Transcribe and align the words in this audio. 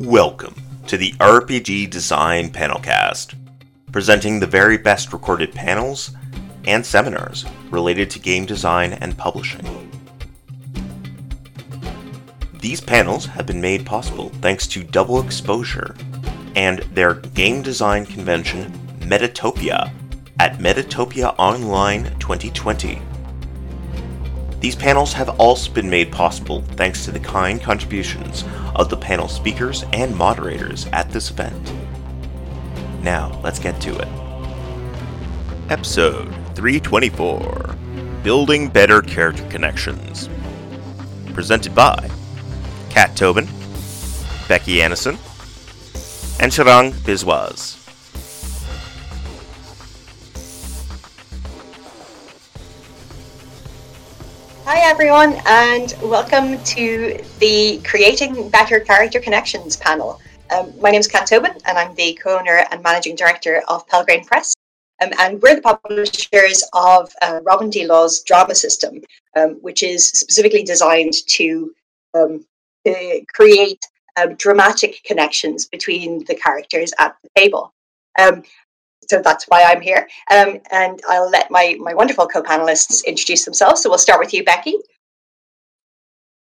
Welcome 0.00 0.54
to 0.86 0.96
the 0.96 1.12
RPG 1.20 1.90
Design 1.90 2.48
Panelcast, 2.48 3.34
presenting 3.92 4.40
the 4.40 4.46
very 4.46 4.78
best 4.78 5.12
recorded 5.12 5.52
panels 5.52 6.12
and 6.64 6.86
seminars 6.86 7.44
related 7.70 8.08
to 8.12 8.18
game 8.18 8.46
design 8.46 8.94
and 8.94 9.18
publishing. 9.18 9.60
These 12.60 12.80
panels 12.80 13.26
have 13.26 13.44
been 13.44 13.60
made 13.60 13.84
possible 13.84 14.30
thanks 14.40 14.66
to 14.68 14.82
Double 14.82 15.20
Exposure 15.22 15.94
and 16.56 16.78
their 16.94 17.16
game 17.16 17.60
design 17.60 18.06
convention, 18.06 18.72
Metatopia, 19.00 19.92
at 20.38 20.56
Metatopia 20.60 21.34
Online 21.36 22.04
2020. 22.18 23.02
These 24.60 24.76
panels 24.76 25.14
have 25.14 25.40
also 25.40 25.72
been 25.72 25.88
made 25.88 26.12
possible 26.12 26.60
thanks 26.76 27.06
to 27.06 27.10
the 27.10 27.18
kind 27.18 27.62
contributions 27.62 28.44
of 28.74 28.90
the 28.90 28.96
panel 28.96 29.26
speakers 29.26 29.84
and 29.94 30.14
moderators 30.14 30.86
at 30.92 31.10
this 31.10 31.30
event. 31.30 31.72
Now, 33.02 33.40
let's 33.42 33.58
get 33.58 33.80
to 33.80 33.98
it. 33.98 34.08
Episode 35.70 36.28
324 36.54 37.76
Building 38.22 38.68
Better 38.68 39.00
Character 39.00 39.48
Connections. 39.48 40.28
Presented 41.32 41.74
by 41.74 42.10
Kat 42.90 43.16
Tobin, 43.16 43.46
Becky 44.46 44.80
Annison, 44.80 45.16
and 46.38 46.52
Sharang 46.52 46.92
Biswas. 46.92 47.79
Hi, 54.72 54.88
everyone, 54.88 55.34
and 55.46 55.96
welcome 56.00 56.56
to 56.62 57.18
the 57.40 57.80
Creating 57.82 58.48
Better 58.50 58.78
Character 58.78 59.18
Connections 59.18 59.76
panel. 59.76 60.20
Um, 60.56 60.72
my 60.80 60.92
name 60.92 61.00
is 61.00 61.08
Kat 61.08 61.26
Tobin, 61.26 61.54
and 61.66 61.76
I'm 61.76 61.92
the 61.96 62.14
co 62.22 62.38
owner 62.38 62.64
and 62.70 62.80
managing 62.80 63.16
director 63.16 63.64
of 63.66 63.84
Pelgrane 63.88 64.24
Press. 64.24 64.54
Um, 65.02 65.10
and 65.18 65.42
we're 65.42 65.56
the 65.56 65.62
publishers 65.62 66.62
of 66.72 67.10
uh, 67.20 67.40
Robin 67.42 67.68
D. 67.68 67.84
Law's 67.84 68.22
drama 68.22 68.54
system, 68.54 69.00
um, 69.34 69.58
which 69.60 69.82
is 69.82 70.06
specifically 70.06 70.62
designed 70.62 71.14
to, 71.30 71.74
um, 72.14 72.46
to 72.86 73.24
create 73.34 73.84
um, 74.22 74.36
dramatic 74.36 75.02
connections 75.02 75.66
between 75.66 76.24
the 76.26 76.36
characters 76.36 76.92
at 77.00 77.16
the 77.24 77.30
table. 77.36 77.74
Um, 78.20 78.44
so 79.10 79.20
that's 79.20 79.44
why 79.48 79.64
I'm 79.64 79.80
here. 79.80 80.08
Um, 80.30 80.60
and 80.70 81.00
I'll 81.08 81.28
let 81.28 81.50
my, 81.50 81.76
my 81.80 81.94
wonderful 81.94 82.28
co-panelists 82.28 83.04
introduce 83.04 83.44
themselves. 83.44 83.82
So 83.82 83.90
we'll 83.90 83.98
start 83.98 84.20
with 84.20 84.32
you, 84.32 84.44
Becky. 84.44 84.76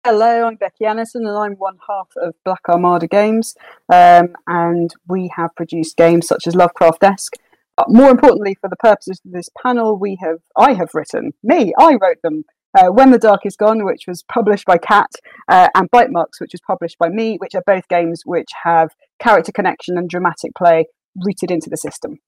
Hello, 0.04 0.46
I'm 0.46 0.56
Becky 0.56 0.84
Annison, 0.84 1.28
and 1.28 1.38
I'm 1.38 1.54
one 1.54 1.78
half 1.88 2.10
of 2.18 2.34
Black 2.44 2.62
Armada 2.68 3.08
Games. 3.08 3.56
Um, 3.92 4.36
and 4.48 4.92
we 5.08 5.32
have 5.36 5.52
produced 5.56 5.96
games 5.96 6.28
such 6.28 6.48
as 6.48 6.56
Lovecraft-esque. 6.56 7.34
But 7.78 7.90
more 7.90 8.10
importantly, 8.10 8.58
for 8.60 8.70
the 8.70 8.76
purposes 8.78 9.22
of 9.26 9.32
this 9.32 9.50
panel, 9.62 9.98
we 10.00 10.18
have 10.22 10.40
I 10.56 10.74
have 10.74 10.90
written 10.94 11.34
me. 11.44 11.74
I 11.78 11.98
wrote 12.02 12.22
them. 12.24 12.44
Uh, 12.78 12.88
when 12.88 13.12
the 13.12 13.18
Dark 13.18 13.46
is 13.46 13.56
Gone, 13.56 13.86
which 13.86 14.04
was 14.06 14.24
published 14.24 14.66
by 14.66 14.78
Kat, 14.78 15.10
uh, 15.48 15.70
and 15.76 15.90
Bite 15.92 16.12
Marks, 16.12 16.42
which 16.42 16.52
was 16.54 16.62
published 16.68 16.98
by 16.98 17.08
me, 17.08 17.38
which 17.38 17.56
are 17.56 17.64
both 17.66 17.88
games 17.88 18.24
which 18.26 18.50
have 18.64 18.90
character 19.18 19.54
connection 19.54 19.98
and 19.98 20.10
dramatic 20.10 20.54
play 20.58 20.86
rooted 21.26 21.52
into 21.52 21.70
the 21.70 21.78
system. 21.78 22.20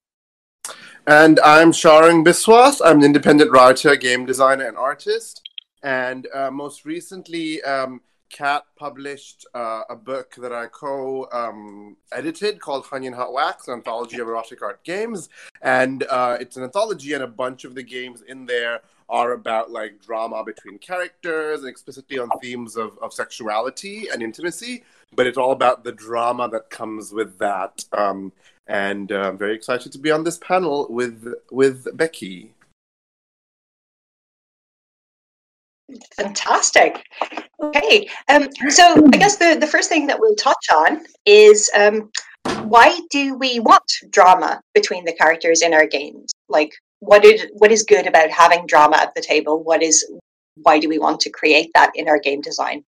And 1.06 1.40
I'm 1.40 1.72
Sharang 1.72 2.26
Biswas. 2.26 2.82
I'm 2.84 2.98
an 3.00 3.06
independent 3.06 3.52
writer, 3.52 3.96
game 3.96 4.26
designer, 4.26 4.68
and 4.68 4.78
artist. 4.78 5.50
And 5.84 6.28
uh, 6.34 6.52
most 6.52 6.86
recently, 6.86 7.62
um, 7.64 8.02
Kat 8.30 8.64
published 8.76 9.46
uh, 9.54 9.84
a 9.90 9.96
book 9.96 10.36
that 10.38 10.52
I 10.52 10.68
co 10.68 11.28
um, 11.32 11.96
edited 12.12 12.60
called 12.60 12.86
Honey 12.86 13.08
and 13.08 13.16
Hot 13.16 13.32
Wax, 13.32 13.68
an 13.68 13.76
anthology 13.76 14.20
of 14.20 14.28
erotic 14.28 14.62
art 14.62 14.84
games. 14.84 15.30
And 15.62 16.04
uh, 16.10 16.38
it's 16.40 16.58
an 16.58 16.64
anthology, 16.64 17.14
and 17.14 17.24
a 17.24 17.28
bunch 17.28 17.64
of 17.64 17.74
the 17.74 17.84
games 17.84 18.22
in 18.28 18.46
there 18.46 18.82
are 19.10 19.32
about 19.32 19.72
like 19.72 20.02
drama 20.02 20.44
between 20.44 20.78
characters 20.80 21.62
and 21.62 21.70
explicitly 21.70 22.20
on 22.20 22.30
themes 22.42 22.76
of, 22.76 22.98
of 23.02 23.14
sexuality 23.14 24.10
and 24.12 24.22
intimacy. 24.22 24.84
But 25.14 25.28
it's 25.28 25.38
all 25.38 25.52
about 25.52 25.84
the 25.84 25.92
drama 25.92 26.50
that 26.50 26.70
comes 26.70 27.12
with 27.12 27.40
that. 27.40 27.86
Um, 27.92 28.34
and 28.68 29.12
uh, 29.12 29.30
I'm 29.30 29.38
very 29.38 29.56
excited 29.56 29.92
to 29.94 29.98
be 29.98 30.12
on 30.12 30.24
this 30.24 30.38
panel 30.38 30.88
with 30.90 31.34
with 31.52 31.88
Becky. 31.96 32.54
Fantastic. 36.18 37.02
Okay, 37.64 38.10
um, 38.28 38.50
so 38.68 39.08
I 39.14 39.18
guess 39.18 39.38
the, 39.38 39.58
the 39.60 39.68
first 39.68 39.88
thing 39.88 40.06
that 40.08 40.20
we'll 40.20 40.36
touch 40.36 40.66
on 40.74 41.06
is 41.26 41.72
um, 41.74 42.12
why 42.64 43.00
do 43.10 43.36
we 43.36 43.62
want 43.62 43.90
drama 44.10 44.62
between 44.74 45.06
the 45.06 45.14
characters 45.14 45.62
in 45.62 45.74
our 45.74 45.88
games? 45.88 46.34
Like, 46.50 46.74
what 47.00 47.24
is 47.24 47.48
what 47.54 47.72
is 47.72 47.84
good 47.84 48.06
about 48.06 48.30
having 48.30 48.68
drama 48.68 48.98
at 48.98 49.16
the 49.16 49.22
table? 49.22 49.64
What 49.64 49.82
is 49.82 50.06
why 50.56 50.80
do 50.80 50.90
we 50.90 51.00
want 51.00 51.22
to 51.22 51.30
create 51.30 51.72
that 51.74 51.92
in 51.96 52.10
our 52.10 52.20
game 52.20 52.42
design? 52.42 52.84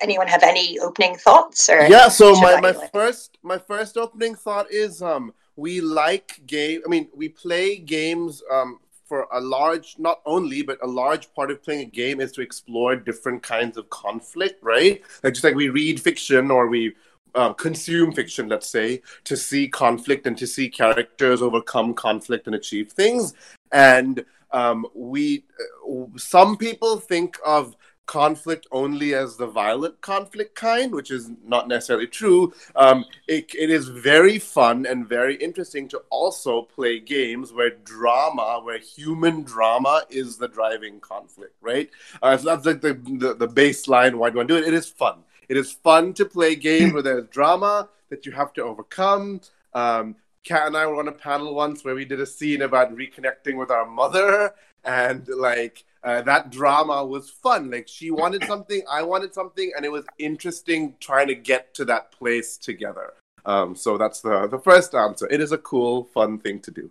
Anyone 0.00 0.26
have 0.26 0.42
any 0.42 0.78
opening 0.80 1.16
thoughts 1.16 1.70
or 1.70 1.86
yeah 1.86 2.08
so 2.08 2.34
my, 2.40 2.60
my 2.60 2.72
first 2.72 3.38
my 3.42 3.56
first 3.56 3.96
opening 3.96 4.34
thought 4.34 4.70
is 4.70 5.00
um 5.00 5.32
we 5.56 5.80
like 5.80 6.40
game 6.46 6.82
i 6.84 6.88
mean 6.88 7.08
we 7.14 7.28
play 7.28 7.76
games 7.76 8.42
um 8.50 8.78
for 9.06 9.28
a 9.32 9.40
large 9.40 9.96
not 9.98 10.20
only 10.26 10.62
but 10.62 10.78
a 10.82 10.86
large 10.86 11.32
part 11.34 11.50
of 11.50 11.62
playing 11.62 11.80
a 11.80 11.90
game 11.90 12.20
is 12.20 12.32
to 12.32 12.40
explore 12.40 12.96
different 12.96 13.42
kinds 13.42 13.76
of 13.76 13.88
conflict 13.90 14.62
right? 14.62 15.02
Like 15.22 15.34
just 15.34 15.44
like 15.44 15.54
we 15.54 15.68
read 15.68 16.00
fiction 16.00 16.50
or 16.50 16.66
we 16.66 16.94
uh, 17.34 17.52
consume 17.52 18.12
fiction 18.12 18.48
let's 18.48 18.68
say 18.68 19.02
to 19.24 19.36
see 19.36 19.68
conflict 19.68 20.26
and 20.26 20.36
to 20.38 20.46
see 20.46 20.68
characters 20.68 21.42
overcome 21.42 21.94
conflict 21.94 22.46
and 22.46 22.56
achieve 22.56 22.90
things. 22.92 23.34
And 23.72 24.24
um, 24.52 24.86
we 24.94 25.44
uh, 25.88 26.06
some 26.16 26.56
people 26.56 26.96
think 26.96 27.38
of 27.44 27.76
conflict 28.06 28.66
only 28.72 29.14
as 29.14 29.36
the 29.36 29.46
violent 29.46 30.00
conflict 30.00 30.54
kind, 30.54 30.94
which 30.94 31.10
is 31.10 31.30
not 31.44 31.68
necessarily 31.68 32.06
true. 32.06 32.52
Um, 32.74 33.04
it, 33.26 33.54
it 33.54 33.70
is 33.70 33.88
very 33.88 34.38
fun 34.38 34.86
and 34.86 35.08
very 35.08 35.36
interesting 35.36 35.88
to 35.88 35.98
also 36.10 36.62
play 36.62 37.00
games 37.00 37.52
where 37.52 37.70
drama, 37.70 38.60
where 38.62 38.78
human 38.78 39.42
drama 39.42 40.02
is 40.08 40.38
the 40.38 40.48
driving 40.48 41.00
conflict, 41.00 41.54
right? 41.60 41.90
Uh, 42.22 42.36
so 42.36 42.44
that's 42.44 42.66
like 42.66 42.80
the, 42.80 42.94
the, 42.94 43.34
the 43.34 43.48
baseline. 43.48 44.14
Why 44.14 44.30
do 44.30 44.40
I 44.40 44.44
do 44.44 44.56
it? 44.56 44.66
It 44.66 44.74
is 44.74 44.88
fun. 44.88 45.18
It 45.48 45.56
is 45.56 45.72
fun 45.72 46.12
to 46.14 46.24
play 46.24 46.56
games 46.56 46.92
where 46.92 47.02
there's 47.02 47.26
drama 47.28 47.88
that 48.08 48.26
you 48.26 48.32
have 48.32 48.52
to 48.54 48.62
overcome. 48.62 49.40
Um, 49.74 50.16
Kat 50.44 50.68
and 50.68 50.76
I 50.76 50.86
were 50.86 51.00
on 51.00 51.08
a 51.08 51.12
panel 51.12 51.54
once 51.54 51.84
where 51.84 51.94
we 51.94 52.04
did 52.04 52.20
a 52.20 52.26
scene 52.26 52.62
about 52.62 52.94
reconnecting 52.94 53.56
with 53.56 53.70
our 53.70 53.84
mother 53.84 54.54
and 54.84 55.26
like 55.28 55.84
uh, 56.06 56.22
that 56.22 56.50
drama 56.50 57.04
was 57.04 57.28
fun. 57.28 57.70
Like 57.70 57.88
she 57.88 58.10
wanted 58.10 58.44
something, 58.48 58.82
I 58.90 59.02
wanted 59.02 59.34
something, 59.34 59.72
and 59.76 59.84
it 59.84 59.90
was 59.90 60.04
interesting 60.18 60.94
trying 61.00 61.26
to 61.26 61.34
get 61.34 61.74
to 61.74 61.84
that 61.86 62.12
place 62.12 62.56
together. 62.56 63.12
Um, 63.44 63.74
so 63.76 63.98
that's 63.98 64.20
the 64.20 64.46
the 64.46 64.58
first 64.58 64.94
answer. 64.94 65.28
It 65.28 65.40
is 65.40 65.52
a 65.52 65.58
cool, 65.58 66.04
fun 66.04 66.38
thing 66.38 66.60
to 66.60 66.70
do. 66.70 66.90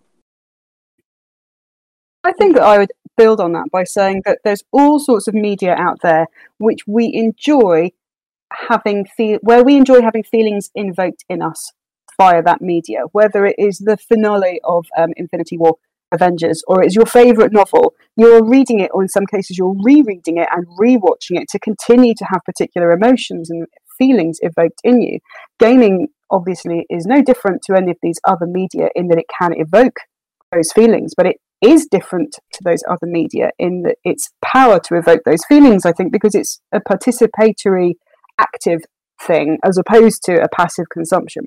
I 2.22 2.32
think 2.32 2.56
that 2.56 2.64
I 2.64 2.78
would 2.78 2.92
build 3.16 3.40
on 3.40 3.52
that 3.52 3.70
by 3.70 3.84
saying 3.84 4.22
that 4.26 4.40
there's 4.44 4.62
all 4.72 4.98
sorts 4.98 5.26
of 5.26 5.34
media 5.34 5.74
out 5.74 6.00
there 6.02 6.26
which 6.58 6.80
we 6.86 7.12
enjoy 7.14 7.92
having 8.68 9.06
feel 9.16 9.38
where 9.42 9.64
we 9.64 9.76
enjoy 9.76 10.02
having 10.02 10.22
feelings 10.22 10.70
invoked 10.74 11.24
in 11.28 11.40
us 11.40 11.72
via 12.18 12.42
that 12.42 12.60
media, 12.60 13.02
whether 13.12 13.46
it 13.46 13.56
is 13.58 13.78
the 13.78 13.96
finale 13.96 14.60
of 14.64 14.86
um, 14.96 15.12
Infinity 15.16 15.56
War 15.56 15.76
Avengers 16.12 16.62
or 16.66 16.82
it's 16.82 16.94
your 16.94 17.06
favorite 17.06 17.52
novel, 17.52 17.94
you're 18.16 18.44
reading 18.44 18.80
it, 18.80 18.90
or 18.94 19.02
in 19.02 19.08
some 19.08 19.26
cases, 19.26 19.58
you're 19.58 19.76
rereading 19.82 20.38
it 20.38 20.48
and 20.52 20.66
rewatching 20.80 21.40
it 21.40 21.48
to 21.50 21.58
continue 21.58 22.14
to 22.16 22.24
have 22.24 22.44
particular 22.44 22.92
emotions 22.92 23.50
and 23.50 23.66
feelings 23.98 24.38
evoked 24.40 24.80
in 24.84 25.02
you. 25.02 25.18
Gaming, 25.58 26.08
obviously, 26.30 26.86
is 26.88 27.06
no 27.06 27.22
different 27.22 27.62
to 27.62 27.76
any 27.76 27.90
of 27.90 27.98
these 28.02 28.20
other 28.24 28.46
media 28.46 28.88
in 28.94 29.08
that 29.08 29.18
it 29.18 29.26
can 29.38 29.52
evoke 29.56 29.96
those 30.52 30.72
feelings, 30.72 31.12
but 31.16 31.26
it 31.26 31.36
is 31.62 31.86
different 31.90 32.36
to 32.52 32.60
those 32.64 32.82
other 32.88 33.06
media 33.06 33.50
in 33.58 33.82
that 33.82 33.96
its 34.04 34.30
power 34.44 34.78
to 34.78 34.96
evoke 34.96 35.22
those 35.24 35.44
feelings, 35.48 35.84
I 35.84 35.92
think, 35.92 36.12
because 36.12 36.34
it's 36.34 36.60
a 36.72 36.80
participatory, 36.80 37.94
active 38.38 38.82
thing 39.20 39.58
as 39.64 39.78
opposed 39.78 40.22
to 40.24 40.42
a 40.42 40.48
passive 40.54 40.86
consumption. 40.92 41.44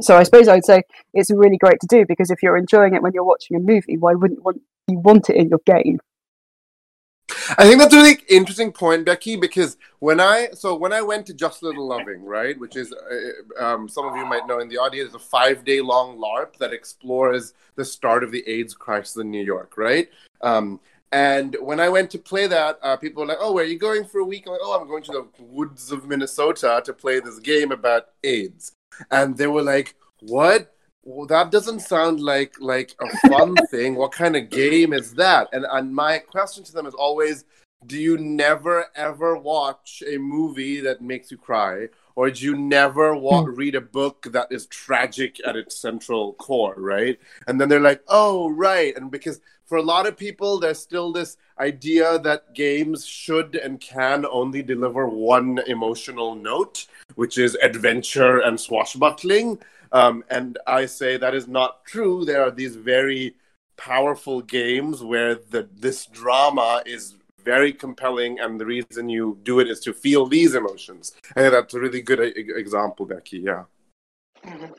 So 0.00 0.16
I 0.16 0.22
suppose 0.22 0.48
I'd 0.48 0.64
say 0.64 0.82
it's 1.14 1.30
really 1.30 1.56
great 1.56 1.80
to 1.80 1.86
do 1.86 2.04
because 2.06 2.30
if 2.30 2.42
you're 2.42 2.56
enjoying 2.56 2.94
it 2.94 3.02
when 3.02 3.12
you're 3.12 3.24
watching 3.24 3.56
a 3.56 3.60
movie, 3.60 3.96
why 3.98 4.14
wouldn't 4.14 4.40
you 4.88 4.98
want 4.98 5.30
it 5.30 5.36
in 5.36 5.48
your 5.48 5.60
game? 5.66 6.00
I 7.56 7.64
think 7.64 7.78
that's 7.78 7.94
a 7.94 7.96
really 7.96 8.18
interesting 8.28 8.72
point, 8.72 9.06
Becky, 9.06 9.36
because 9.36 9.76
when 10.00 10.18
I 10.20 10.48
so 10.52 10.74
when 10.74 10.92
I 10.92 11.00
went 11.00 11.26
to 11.26 11.34
Just 11.34 11.62
Little 11.62 11.86
Loving, 11.86 12.24
right, 12.24 12.58
which 12.58 12.76
is 12.76 12.92
uh, 12.92 13.64
um, 13.64 13.88
some 13.88 14.06
of 14.06 14.16
you 14.16 14.26
might 14.26 14.46
know 14.46 14.58
in 14.58 14.68
the 14.68 14.78
audience, 14.78 15.14
a 15.14 15.18
five 15.18 15.64
day 15.64 15.80
long 15.80 16.18
LARP 16.18 16.56
that 16.58 16.72
explores 16.72 17.54
the 17.76 17.84
start 17.84 18.24
of 18.24 18.32
the 18.32 18.46
AIDS 18.48 18.74
crisis 18.74 19.16
in 19.16 19.30
New 19.30 19.44
York, 19.44 19.76
right? 19.76 20.08
Um, 20.40 20.80
And 21.12 21.56
when 21.60 21.80
I 21.80 21.88
went 21.88 22.10
to 22.12 22.18
play 22.18 22.46
that, 22.46 22.78
uh, 22.82 22.96
people 22.96 23.22
were 23.22 23.28
like, 23.28 23.38
"Oh, 23.40 23.52
where 23.52 23.64
are 23.64 23.66
you 23.66 23.78
going 23.78 24.04
for 24.04 24.18
a 24.20 24.24
week?" 24.24 24.44
I'm 24.46 24.52
like, 24.52 24.60
"Oh, 24.62 24.78
I'm 24.80 24.86
going 24.86 25.02
to 25.04 25.12
the 25.12 25.42
woods 25.42 25.90
of 25.90 26.06
Minnesota 26.06 26.82
to 26.84 26.92
play 26.92 27.20
this 27.20 27.40
game 27.40 27.72
about 27.72 28.08
AIDS." 28.22 28.72
And 29.10 29.36
they 29.36 29.46
were 29.46 29.62
like, 29.62 29.94
"What? 30.20 30.74
Well, 31.02 31.26
that 31.28 31.50
doesn't 31.50 31.80
sound 31.80 32.20
like 32.20 32.54
like 32.60 32.94
a 33.00 33.08
fun 33.28 33.56
thing. 33.70 33.94
What 33.94 34.12
kind 34.12 34.36
of 34.36 34.50
game 34.50 34.92
is 34.92 35.14
that?" 35.14 35.48
And 35.52 35.64
and 35.70 35.94
my 35.94 36.18
question 36.18 36.64
to 36.64 36.72
them 36.72 36.86
is 36.86 36.94
always, 36.94 37.44
"Do 37.86 37.98
you 37.98 38.18
never 38.18 38.86
ever 38.94 39.36
watch 39.36 40.02
a 40.06 40.18
movie 40.18 40.80
that 40.80 41.00
makes 41.00 41.30
you 41.30 41.38
cry?" 41.38 41.88
Or 42.16 42.28
do 42.30 42.44
you 42.44 42.54
never 42.56 43.14
wa- 43.14 43.44
Hmm. 43.44 43.54
read 43.54 43.74
a 43.74 43.80
book 43.80 44.26
that 44.32 44.48
is 44.50 44.66
tragic 44.66 45.40
at 45.46 45.56
its 45.56 45.76
central 45.76 46.34
core, 46.34 46.74
right? 46.76 47.18
And 47.46 47.58
then 47.58 47.68
they're 47.70 47.80
like, 47.80 48.02
oh, 48.08 48.50
right. 48.50 48.94
And 48.94 49.10
because 49.10 49.40
for 49.64 49.78
a 49.78 49.82
lot 49.82 50.06
of 50.06 50.18
people, 50.18 50.58
there's 50.60 50.80
still 50.80 51.12
this 51.12 51.38
idea 51.58 52.18
that 52.18 52.52
games 52.52 53.06
should 53.06 53.54
and 53.56 53.80
can 53.80 54.26
only 54.26 54.60
deliver 54.62 55.06
one 55.06 55.60
emotional 55.66 56.34
note, 56.34 56.86
which 57.20 57.36
is 57.36 57.54
adventure 57.56 58.38
and 58.38 58.58
swashbuckling. 58.58 59.58
Um, 59.92 60.24
and 60.30 60.56
I 60.66 60.86
say 60.86 61.18
that 61.18 61.34
is 61.34 61.46
not 61.46 61.84
true. 61.84 62.24
There 62.24 62.42
are 62.42 62.50
these 62.50 62.76
very 62.76 63.34
powerful 63.76 64.40
games 64.40 65.04
where 65.04 65.34
the 65.34 65.68
this 65.86 66.06
drama 66.06 66.82
is 66.86 67.16
very 67.44 67.74
compelling, 67.74 68.40
and 68.40 68.58
the 68.58 68.64
reason 68.64 69.10
you 69.10 69.38
do 69.42 69.60
it 69.60 69.68
is 69.68 69.80
to 69.80 69.92
feel 69.92 70.24
these 70.24 70.54
emotions. 70.54 71.12
Think 71.34 71.52
that's 71.52 71.74
a 71.74 71.80
really 71.80 72.00
good 72.00 72.20
example, 72.64 73.04
Becky. 73.04 73.40
Yeah. 73.40 73.64
Mhm. 74.42 74.72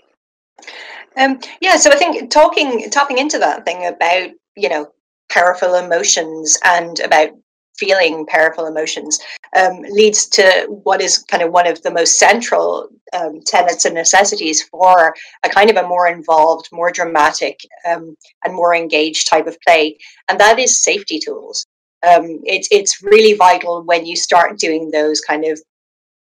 Um, 1.18 1.40
yeah, 1.62 1.76
so 1.76 1.92
I 1.92 1.98
think 1.98 2.32
talking 2.32 2.90
tapping 2.90 3.20
into 3.20 3.38
that 3.38 3.66
thing 3.66 3.86
about 3.86 4.32
you 4.56 4.70
know 4.70 4.92
powerful 5.30 5.76
emotions 5.76 6.58
and 6.64 7.00
about 7.02 7.30
feeling 7.78 8.26
powerful 8.28 8.66
emotions 8.66 9.20
um, 9.56 9.82
leads 9.90 10.28
to 10.28 10.68
what 10.70 11.02
is 11.02 11.20
kind 11.20 11.44
of 11.44 11.52
one 11.52 11.68
of 11.68 11.82
the 11.82 11.92
most 11.92 12.20
central 12.20 12.88
um, 13.14 13.42
tenets 13.46 13.86
and 13.86 13.96
necessities 13.96 14.64
for 14.64 15.14
a 15.44 15.50
kind 15.50 15.70
of 15.70 15.78
a 15.78 15.88
more 15.88 16.08
involved, 16.08 16.70
more 16.72 16.92
dramatic, 16.92 17.60
um, 17.90 18.16
and 18.46 18.54
more 18.54 18.76
engaged 18.76 19.28
type 19.28 19.48
of 19.48 19.58
play, 19.62 19.98
and 20.30 20.40
that 20.40 20.60
is 20.60 20.84
safety 20.84 21.20
tools. 21.20 21.66
Um, 22.08 22.40
it's 22.46 22.68
it's 22.72 23.04
really 23.04 23.34
vital 23.34 23.84
when 23.84 24.06
you 24.06 24.16
start 24.16 24.58
doing 24.58 24.90
those 24.92 25.22
kind 25.22 25.46
of 25.46 25.60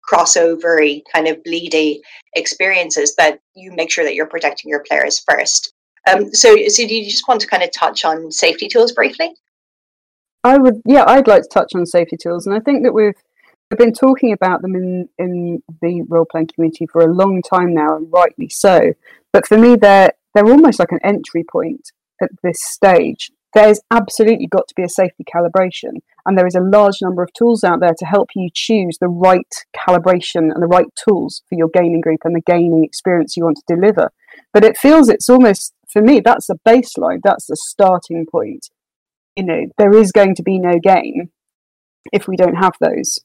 crossovery, 0.09 1.03
kind 1.13 1.29
of 1.29 1.43
bleedy 1.43 2.01
experiences 2.35 3.15
that 3.17 3.41
you 3.55 3.73
make 3.73 3.91
sure 3.91 4.05
that 4.05 4.15
you're 4.15 4.27
protecting 4.27 4.69
your 4.69 4.83
players 4.87 5.23
first. 5.27 5.73
Um, 6.07 6.35
so, 6.35 6.55
so 6.69 6.87
do 6.87 6.95
you 6.95 7.09
just 7.09 7.27
want 7.27 7.41
to 7.41 7.47
kind 7.47 7.63
of 7.63 7.73
touch 7.73 8.05
on 8.05 8.31
safety 8.31 8.69
tools 8.69 8.93
briefly? 8.93 9.35
I 10.45 10.59
would, 10.59 10.83
yeah, 10.87 11.05
I'd 11.07 11.27
like 11.27 11.43
to 11.43 11.49
touch 11.49 11.73
on 11.75 11.87
safety 11.87 12.19
tools, 12.19 12.47
and 12.47 12.55
I 12.55 12.61
think 12.61 12.85
that 12.85 12.93
we've 12.93 13.17
we've 13.71 13.79
been 13.79 13.95
talking 13.95 14.31
about 14.33 14.61
them 14.61 14.77
in 14.77 15.09
in 15.19 15.63
the 15.81 16.03
role 16.03 16.27
playing 16.31 16.51
community 16.55 16.87
for 16.87 17.01
a 17.01 17.13
long 17.13 17.41
time 17.43 17.75
now, 17.75 17.97
and 17.97 18.13
rightly 18.13 18.51
so. 18.51 18.93
But 19.33 19.47
for 19.47 19.57
me, 19.57 19.77
they're 19.77 20.13
they're 20.35 20.47
almost 20.47 20.79
like 20.79 20.93
an 20.93 21.01
entry 21.03 21.45
point 21.51 21.93
at 22.23 22.29
this 22.43 22.59
stage. 22.63 23.31
There's 23.55 23.81
absolutely 23.91 24.49
got 24.49 24.69
to 24.69 24.75
be 24.75 24.83
a 24.83 24.89
safety 24.89 25.25
calibration, 25.25 26.03
and 26.27 26.37
there 26.37 26.47
is 26.47 26.57
a 26.57 26.61
large 26.61 26.97
number 27.01 27.23
of 27.23 27.33
tools 27.33 27.65
out 27.65 27.81
there 27.81 27.95
to 27.99 28.05
help 28.05 28.29
you 28.37 28.51
choose 28.53 28.99
the 29.01 29.09
right 29.09 29.55
calibration 29.75 30.53
and 30.53 30.63
the 30.63 30.67
right 30.67 30.89
tools 31.03 31.43
for 31.49 31.57
your 31.57 31.69
gaming 31.73 32.03
group 32.03 32.21
and 32.25 32.37
the 32.37 32.43
gaming 32.43 32.85
experience 32.85 33.35
you 33.35 33.45
want 33.45 33.57
to 33.67 33.75
deliver. 33.75 34.11
But 34.53 34.65
it 34.65 34.77
feels 34.77 35.09
it's 35.09 35.31
almost 35.31 35.73
for 35.89 36.03
me 36.03 36.21
that's 36.21 36.51
a 36.51 36.59
baseline, 36.69 37.21
that's 37.23 37.47
the 37.47 37.57
starting 37.57 38.27
point 38.27 38.69
you 39.37 39.45
know 39.45 39.63
there 39.79 39.93
is 39.97 40.13
going 40.13 40.35
to 40.35 40.43
be 40.43 40.59
no 40.59 40.79
game 40.79 41.31
if 42.13 42.29
we 42.29 42.37
don't 42.37 42.57
have 42.57 42.75
those 42.81 43.19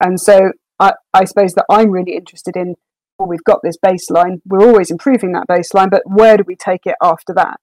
and 0.00 0.20
so 0.20 0.52
i, 0.78 0.92
I 1.14 1.24
suppose 1.24 1.54
that 1.54 1.66
i'm 1.70 1.90
really 1.90 2.14
interested 2.16 2.56
in 2.56 2.74
well 3.18 3.28
we've 3.28 3.44
got 3.44 3.60
this 3.62 3.76
baseline 3.84 4.40
we're 4.46 4.66
always 4.66 4.90
improving 4.90 5.32
that 5.32 5.48
baseline 5.48 5.90
but 5.90 6.02
where 6.06 6.36
do 6.36 6.44
we 6.46 6.56
take 6.56 6.86
it 6.86 6.96
after 7.02 7.32
that 7.34 7.60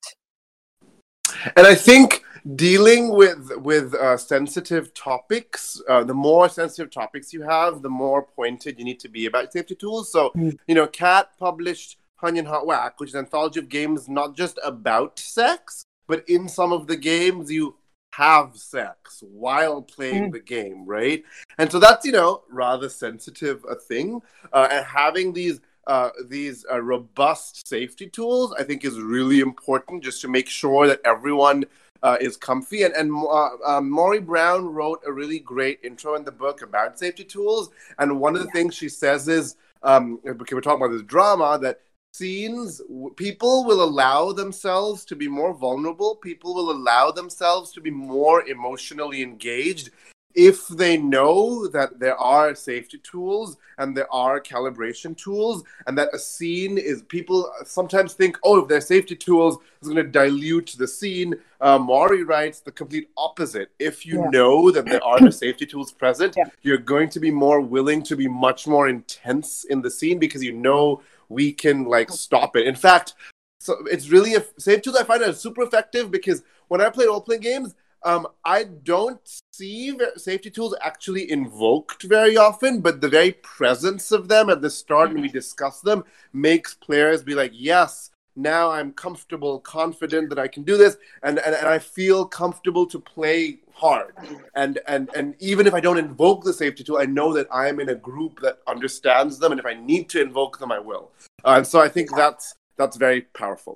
And 1.56 1.68
I 1.68 1.76
think 1.76 2.24
dealing 2.56 3.16
with 3.16 3.52
with 3.58 3.94
uh, 3.94 4.18
sensitive 4.18 4.94
topics, 4.94 5.80
uh, 5.88 6.04
the 6.04 6.14
more 6.14 6.50
sensitive 6.50 6.90
topics 6.92 7.31
you 7.34 7.44
have, 7.44 7.81
the 7.81 7.90
more 7.90 8.24
pointed 8.24 8.80
you 8.80 8.86
need 8.86 9.00
to 9.02 9.10
be 9.10 9.26
about 9.28 9.54
safety 9.54 9.76
tools. 9.76 10.12
So, 10.12 10.31
Mm. 10.36 10.58
you 10.68 10.76
know, 10.76 10.88
Kat 10.88 11.30
published 11.38 11.98
Honey 12.16 12.40
and 12.40 12.48
Hot 12.48 12.66
Wax, 12.66 12.96
which 13.00 13.10
is 13.12 13.16
an 13.16 13.26
anthology 13.26 13.60
of 13.60 13.70
games 13.70 14.10
not 14.10 14.36
just 14.36 14.60
about 14.64 15.20
sex, 15.20 15.86
but 16.09 16.27
in 16.27 16.50
some 16.50 16.73
of 16.73 16.88
the 16.88 16.97
games 16.97 17.50
you 17.50 17.75
have 18.11 18.57
sex 18.57 19.23
while 19.31 19.81
playing 19.81 20.29
Mm. 20.29 20.33
the 20.33 20.39
game, 20.39 20.83
right? 20.85 21.23
And 21.59 21.71
so 21.71 21.79
that's 21.79 22.06
you 22.06 22.11
know 22.11 22.44
rather 22.50 22.89
sensitive 22.89 23.63
a 23.69 23.75
thing, 23.75 24.21
uh, 24.51 24.67
and 24.71 24.85
having 24.85 25.31
these 25.31 25.61
uh, 25.88 26.09
these 26.27 26.65
uh, 26.71 26.81
robust 26.81 27.67
safety 27.67 28.07
tools, 28.07 28.53
I 28.59 28.63
think, 28.63 28.83
is 28.83 29.00
really 29.00 29.39
important 29.39 30.03
just 30.03 30.21
to 30.21 30.27
make 30.27 30.47
sure 30.50 30.88
that 30.88 31.01
everyone 31.06 31.63
uh, 32.03 32.17
is 32.21 32.38
comfy. 32.38 32.83
And, 32.83 32.94
and 32.94 33.11
uh, 33.11 33.50
uh, 33.65 33.81
Maury 33.81 34.19
Brown 34.19 34.65
wrote 34.65 35.01
a 35.07 35.11
really 35.11 35.39
great 35.39 35.79
intro 35.83 36.15
in 36.15 36.23
the 36.23 36.31
book 36.31 36.61
about 36.61 37.00
safety 37.00 37.23
tools. 37.23 37.69
And 37.97 38.19
one 38.19 38.35
of 38.35 38.44
the 38.44 38.51
things 38.51 38.75
she 38.75 38.88
says 38.89 39.27
is, 39.27 39.56
um, 39.81 40.19
because 40.23 40.53
we're 40.53 40.61
talking 40.61 40.83
about 40.83 40.94
this 40.94 41.01
drama, 41.03 41.57
that 41.61 41.81
scenes, 42.19 42.81
people 43.16 43.63
will 43.68 43.81
allow 43.89 44.31
themselves 44.42 45.06
to 45.06 45.16
be 45.16 45.27
more 45.27 45.54
vulnerable, 45.54 46.16
people 46.30 46.54
will 46.54 46.71
allow 46.71 47.12
themselves 47.12 47.71
to 47.74 47.81
be 47.81 47.92
more 47.92 48.39
emotionally 48.56 49.21
engaged 49.24 49.89
if 50.36 50.68
they 50.68 50.95
know 50.95 51.68
that 51.68 52.00
there 52.00 52.16
are 52.18 52.54
safety 52.54 53.00
tools 53.12 53.57
and 53.80 53.98
there 53.98 54.12
are 54.13 54.39
calibration 54.39 55.18
tools 55.18 55.63
and 55.88 55.98
that 55.98 56.10
a 56.13 56.19
scene 56.19 56.77
is 56.77 57.01
people 57.18 57.51
sometimes 57.66 58.13
think 58.13 58.38
oh 58.44 58.60
if 58.62 58.68
there's 58.68 58.86
safety 58.86 59.16
tools 59.16 59.57
it's 59.80 59.89
going 59.89 60.06
to 60.06 60.12
dilute 60.21 60.75
the 60.77 60.88
scene 60.88 61.33
uh, 61.62 61.80
maury 61.80 62.24
writes 62.24 62.60
the 62.60 62.71
complete 62.71 63.07
opposite 63.18 63.69
if 63.80 64.06
you 64.06 64.18
Yeah. 64.19 64.30
know 64.38 64.69
that 64.75 64.86
there 64.86 65.04
are 65.04 65.19
the 65.19 65.31
safety 65.31 65.66
tools 65.66 65.92
present 65.92 66.33
Yeah. 66.38 66.45
you're 66.62 66.86
going 66.95 67.10
to 67.16 67.19
be 67.19 67.31
more 67.31 67.60
willing 67.75 68.01
to 68.04 68.16
be 68.16 68.27
much 68.27 68.68
more 68.68 68.88
intense 68.88 69.50
in 69.74 69.81
the 69.81 69.89
scene 69.98 70.19
because 70.25 70.44
you 70.44 70.54
know 70.68 71.01
we 71.30 71.54
can 71.54 71.86
like 71.86 72.10
stop 72.10 72.56
it. 72.56 72.68
In 72.68 72.76
fact 72.76 73.14
so 73.62 73.76
it's 73.92 74.10
really 74.10 74.36
a 74.36 74.44
safety 74.58 74.84
tools 74.84 74.96
i 74.96 75.04
find 75.04 75.22
are 75.22 75.34
super 75.34 75.64
effective 75.64 76.10
because 76.10 76.44
when 76.70 76.80
i 76.80 76.90
play 76.90 77.06
role-playing 77.06 77.42
games 77.42 77.76
um, 78.04 78.28
I 78.46 78.64
don't 78.64 79.20
see 79.52 79.98
safety 80.16 80.50
tools 80.50 80.76
actually 80.81 81.30
invoked 81.30 82.04
very 82.04 82.38
often, 82.38 82.80
but 82.80 83.02
the 83.02 83.10
very 83.10 83.34
presence 83.34 84.12
of 84.12 84.30
them 84.30 84.50
at 84.50 84.62
the 84.62 84.69
start 84.69 85.12
when 85.12 85.21
we 85.21 85.28
discuss 85.28 85.81
them 85.81 86.06
makes 86.31 86.74
players 86.74 87.24
be 87.24 87.36
like, 87.36 87.52
yes, 87.54 88.12
now 88.38 88.71
I'm 88.71 88.94
comfortable, 88.94 89.59
confident 89.59 90.30
that 90.30 90.40
I 90.40 90.48
can 90.48 90.64
do 90.64 90.78
this, 90.78 90.95
and, 91.24 91.40
and, 91.40 91.54
and 91.54 91.68
I 91.68 91.80
feel 91.80 92.26
comfortable 92.26 92.86
to 92.86 93.00
play 93.00 93.59
hard. 93.80 94.14
And, 94.56 94.80
and, 94.88 95.09
and 95.16 95.36
even 95.40 95.68
if 95.68 95.74
I 95.74 95.80
don't 95.80 95.98
invoke 95.98 96.44
the 96.44 96.54
safety 96.54 96.83
tool, 96.83 96.98
I 96.98 97.06
know 97.06 97.33
that 97.33 97.48
I'm 97.52 97.80
in 97.80 97.90
a 97.90 97.95
group 97.95 98.40
that 98.42 98.59
understands 98.68 99.40
them, 99.40 99.52
and 99.52 99.59
if 99.59 99.66
I 99.66 99.74
need 99.74 100.09
to 100.09 100.21
invoke 100.21 100.59
them, 100.59 100.71
I 100.71 100.80
will. 100.80 101.12
Uh, 101.45 101.56
and 101.57 101.68
so 101.68 101.80
I 101.80 101.88
think 101.88 102.14
that's, 102.16 102.56
that's 102.78 102.98
very 102.98 103.21
powerful. 103.21 103.76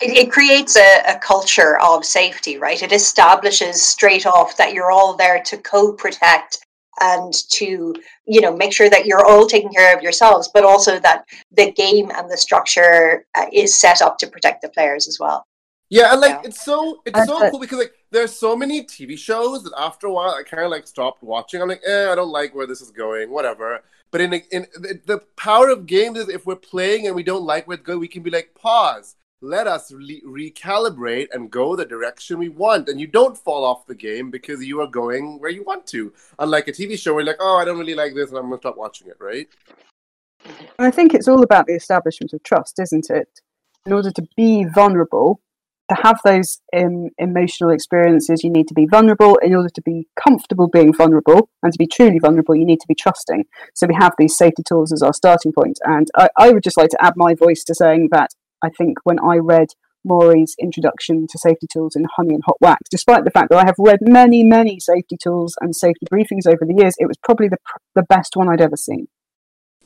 It, 0.00 0.16
it 0.16 0.32
creates 0.32 0.76
a, 0.76 1.02
a 1.08 1.18
culture 1.18 1.78
of 1.80 2.04
safety, 2.04 2.58
right? 2.58 2.82
It 2.82 2.92
establishes 2.92 3.82
straight 3.82 4.26
off 4.26 4.56
that 4.56 4.72
you're 4.72 4.92
all 4.92 5.16
there 5.16 5.42
to 5.42 5.58
co-protect 5.58 6.58
and 7.00 7.32
to 7.50 7.94
you 8.26 8.40
know 8.40 8.56
make 8.56 8.72
sure 8.72 8.90
that 8.90 9.06
you're 9.06 9.24
all 9.24 9.46
taking 9.46 9.70
care 9.70 9.96
of 9.96 10.02
yourselves, 10.02 10.50
but 10.52 10.64
also 10.64 10.98
that 11.00 11.24
the 11.52 11.70
game 11.72 12.10
and 12.14 12.30
the 12.30 12.36
structure 12.36 13.24
uh, 13.36 13.46
is 13.52 13.74
set 13.74 14.02
up 14.02 14.18
to 14.18 14.26
protect 14.26 14.62
the 14.62 14.68
players 14.68 15.08
as 15.08 15.18
well. 15.20 15.44
Yeah, 15.90 16.12
and 16.12 16.20
like 16.20 16.32
Yeah. 16.32 16.42
it's 16.44 16.64
so 16.64 17.00
it's 17.06 17.18
And 17.18 17.28
so 17.28 17.50
cool 17.50 17.60
because 17.60 17.78
like 17.78 17.94
there's 18.10 18.34
so 18.34 18.56
many 18.56 18.84
TV 18.84 19.18
shows 19.18 19.64
that 19.64 19.72
after 19.76 20.06
a 20.06 20.12
while 20.12 20.30
I 20.30 20.42
kind 20.42 20.64
of 20.64 20.70
like 20.70 20.86
stopped 20.86 21.22
watching. 21.22 21.60
I'm 21.60 21.68
like, 21.68 21.82
eh, 21.86 22.10
I 22.10 22.14
don't 22.14 22.30
like 22.30 22.54
where 22.54 22.66
this 22.66 22.80
is 22.80 22.90
going, 22.90 23.30
whatever. 23.30 23.82
But 24.10 24.20
in 24.22 24.32
in 24.50 24.66
the, 25.04 25.22
power 25.36 25.68
of 25.68 25.86
games 25.86 26.18
is 26.18 26.28
if 26.28 26.46
we're 26.46 26.56
playing 26.56 27.06
and 27.06 27.14
we 27.14 27.22
don't 27.22 27.44
like 27.44 27.68
where 27.68 27.76
it's 27.76 27.84
going, 27.84 28.00
we 28.00 28.08
can 28.08 28.22
be 28.22 28.30
like, 28.30 28.54
pause, 28.54 29.16
let 29.40 29.66
us 29.66 29.92
re- 29.92 30.22
recalibrate 30.26 31.28
and 31.32 31.50
go 31.50 31.76
the 31.76 31.84
direction 31.84 32.38
we 32.38 32.48
want, 32.48 32.88
and 32.88 32.98
you 32.98 33.06
don't 33.06 33.36
fall 33.36 33.64
off 33.64 33.86
the 33.86 33.94
game 33.94 34.30
because 34.30 34.64
you 34.64 34.80
are 34.80 34.86
going 34.86 35.38
where 35.38 35.50
you 35.50 35.62
want 35.62 35.86
to. 35.88 36.12
Unlike 36.38 36.68
a 36.68 36.72
TV 36.72 36.98
show 36.98 37.12
where 37.12 37.22
you're 37.22 37.32
like, 37.32 37.40
oh, 37.40 37.56
I 37.56 37.64
don't 37.64 37.78
really 37.78 37.94
like 37.94 38.14
this, 38.14 38.30
and 38.30 38.38
I'm 38.38 38.44
gonna 38.44 38.58
stop 38.58 38.76
watching 38.76 39.08
it, 39.08 39.16
right? 39.20 39.48
I 40.78 40.90
think 40.90 41.14
it's 41.14 41.28
all 41.28 41.42
about 41.42 41.66
the 41.66 41.74
establishment 41.74 42.32
of 42.32 42.42
trust, 42.42 42.78
isn't 42.78 43.10
it? 43.10 43.28
In 43.84 43.92
order 43.92 44.10
to 44.10 44.26
be 44.36 44.64
vulnerable, 44.64 45.40
to 45.88 45.96
have 46.02 46.20
those 46.24 46.60
um, 46.76 47.08
emotional 47.18 47.70
experiences, 47.70 48.44
you 48.44 48.50
need 48.50 48.68
to 48.68 48.74
be 48.74 48.86
vulnerable. 48.86 49.36
In 49.36 49.54
order 49.54 49.70
to 49.74 49.82
be 49.82 50.06
comfortable 50.22 50.68
being 50.68 50.92
vulnerable 50.92 51.50
and 51.62 51.72
to 51.72 51.78
be 51.78 51.86
truly 51.86 52.18
vulnerable, 52.18 52.54
you 52.54 52.66
need 52.66 52.80
to 52.80 52.88
be 52.88 52.94
trusting. 52.94 53.44
So 53.74 53.86
we 53.86 53.94
have 53.98 54.14
these 54.18 54.36
safety 54.36 54.62
tools 54.66 54.92
as 54.92 55.02
our 55.02 55.14
starting 55.14 55.52
point. 55.52 55.78
And 55.84 56.08
I, 56.16 56.28
I 56.36 56.50
would 56.52 56.62
just 56.62 56.76
like 56.76 56.90
to 56.90 57.04
add 57.04 57.14
my 57.16 57.34
voice 57.34 57.64
to 57.64 57.74
saying 57.74 58.08
that 58.12 58.30
I 58.62 58.68
think 58.70 58.98
when 59.04 59.18
I 59.20 59.36
read 59.36 59.68
Maury's 60.04 60.54
introduction 60.58 61.26
to 61.28 61.38
safety 61.38 61.66
tools 61.70 61.96
in 61.96 62.06
Honey 62.16 62.34
and 62.34 62.42
Hot 62.46 62.56
Wax. 62.60 62.88
Despite 62.90 63.24
the 63.24 63.30
fact 63.30 63.50
that 63.50 63.58
I 63.58 63.66
have 63.66 63.74
read 63.78 63.98
many, 64.00 64.44
many 64.44 64.78
safety 64.80 65.16
tools 65.22 65.56
and 65.60 65.74
safety 65.74 66.06
briefings 66.12 66.46
over 66.46 66.64
the 66.64 66.74
years, 66.76 66.94
it 66.98 67.06
was 67.06 67.16
probably 67.22 67.48
the 67.48 67.58
the 67.94 68.04
best 68.04 68.36
one 68.36 68.48
I'd 68.48 68.60
ever 68.60 68.76
seen. 68.76 69.08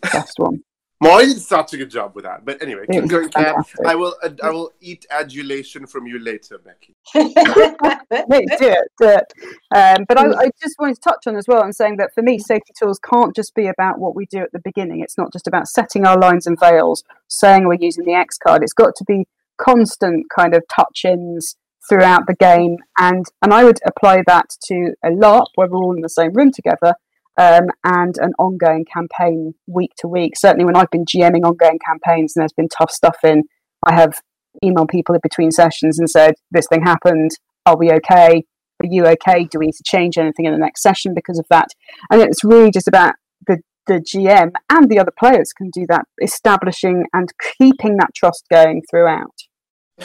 Best 0.00 0.34
one. 0.38 0.62
Molly 1.02 1.26
did 1.26 1.40
such 1.40 1.72
a 1.74 1.76
good 1.76 1.90
job 1.90 2.14
with 2.14 2.24
that. 2.24 2.44
But 2.44 2.62
anyway, 2.62 2.86
keep 2.90 3.08
going, 3.08 3.28
Kat. 3.30 3.56
I 3.84 3.94
will. 3.94 4.14
I 4.42 4.50
will 4.50 4.70
eat 4.80 5.04
adulation 5.10 5.86
from 5.86 6.06
you 6.06 6.18
later, 6.18 6.58
Becky. 6.58 6.94
no, 7.14 7.24
do 7.30 8.68
it, 8.68 8.88
do 8.98 9.08
it. 9.08 9.32
Um, 9.74 10.04
but 10.08 10.18
I, 10.18 10.44
I 10.44 10.50
just 10.62 10.76
wanted 10.78 10.94
to 10.94 11.00
touch 11.00 11.26
on 11.26 11.36
as 11.36 11.46
well 11.48 11.62
and 11.62 11.74
saying 11.74 11.96
that 11.96 12.14
for 12.14 12.22
me, 12.22 12.38
safety 12.38 12.72
tools 12.78 12.98
can't 12.98 13.34
just 13.34 13.54
be 13.54 13.66
about 13.66 13.98
what 13.98 14.14
we 14.14 14.26
do 14.26 14.38
at 14.38 14.52
the 14.52 14.60
beginning. 14.60 15.00
It's 15.00 15.18
not 15.18 15.32
just 15.32 15.48
about 15.48 15.66
setting 15.66 16.06
our 16.06 16.18
lines 16.18 16.46
and 16.46 16.58
veils, 16.58 17.02
saying 17.28 17.66
we're 17.66 17.74
using 17.80 18.04
the 18.04 18.14
X 18.14 18.38
card. 18.38 18.62
It's 18.62 18.72
got 18.72 18.94
to 18.96 19.04
be 19.04 19.26
constant 19.58 20.26
kind 20.34 20.54
of 20.54 20.62
touch-ins 20.74 21.56
throughout 21.88 22.26
the 22.26 22.34
game, 22.34 22.76
and 22.98 23.26
and 23.42 23.52
I 23.52 23.64
would 23.64 23.80
apply 23.84 24.22
that 24.26 24.56
to 24.66 24.94
a 25.04 25.10
LARP 25.10 25.46
where 25.56 25.68
we're 25.68 25.78
all 25.78 25.96
in 25.96 26.02
the 26.02 26.08
same 26.08 26.32
room 26.32 26.52
together. 26.52 26.94
Um, 27.38 27.68
and 27.82 28.18
an 28.18 28.32
ongoing 28.38 28.84
campaign 28.84 29.54
week 29.66 29.92
to 29.98 30.08
week. 30.08 30.34
Certainly, 30.36 30.66
when 30.66 30.76
I've 30.76 30.90
been 30.90 31.06
GMing 31.06 31.44
ongoing 31.44 31.78
campaigns 31.84 32.36
and 32.36 32.42
there's 32.42 32.52
been 32.52 32.68
tough 32.68 32.90
stuff 32.90 33.16
in, 33.24 33.44
I 33.86 33.94
have 33.94 34.20
emailed 34.62 34.90
people 34.90 35.14
in 35.14 35.20
between 35.22 35.50
sessions 35.50 35.98
and 35.98 36.08
said, 36.10 36.34
This 36.50 36.66
thing 36.68 36.82
happened. 36.82 37.30
Are 37.64 37.76
we 37.76 37.90
okay? 37.92 38.44
Are 38.82 38.88
you 38.88 39.06
okay? 39.06 39.44
Do 39.44 39.58
we 39.58 39.66
need 39.66 39.74
to 39.74 39.84
change 39.84 40.18
anything 40.18 40.44
in 40.44 40.52
the 40.52 40.58
next 40.58 40.82
session 40.82 41.14
because 41.14 41.38
of 41.38 41.46
that? 41.50 41.68
And 42.10 42.20
it's 42.20 42.42
really 42.44 42.70
just 42.70 42.88
about 42.88 43.14
the, 43.46 43.58
the 43.86 43.94
GM 43.94 44.50
and 44.70 44.90
the 44.90 44.98
other 44.98 45.12
players 45.16 45.52
can 45.52 45.70
do 45.70 45.86
that, 45.88 46.04
establishing 46.20 47.06
and 47.12 47.32
keeping 47.58 47.96
that 47.98 48.14
trust 48.14 48.46
going 48.50 48.82
throughout. 48.90 49.34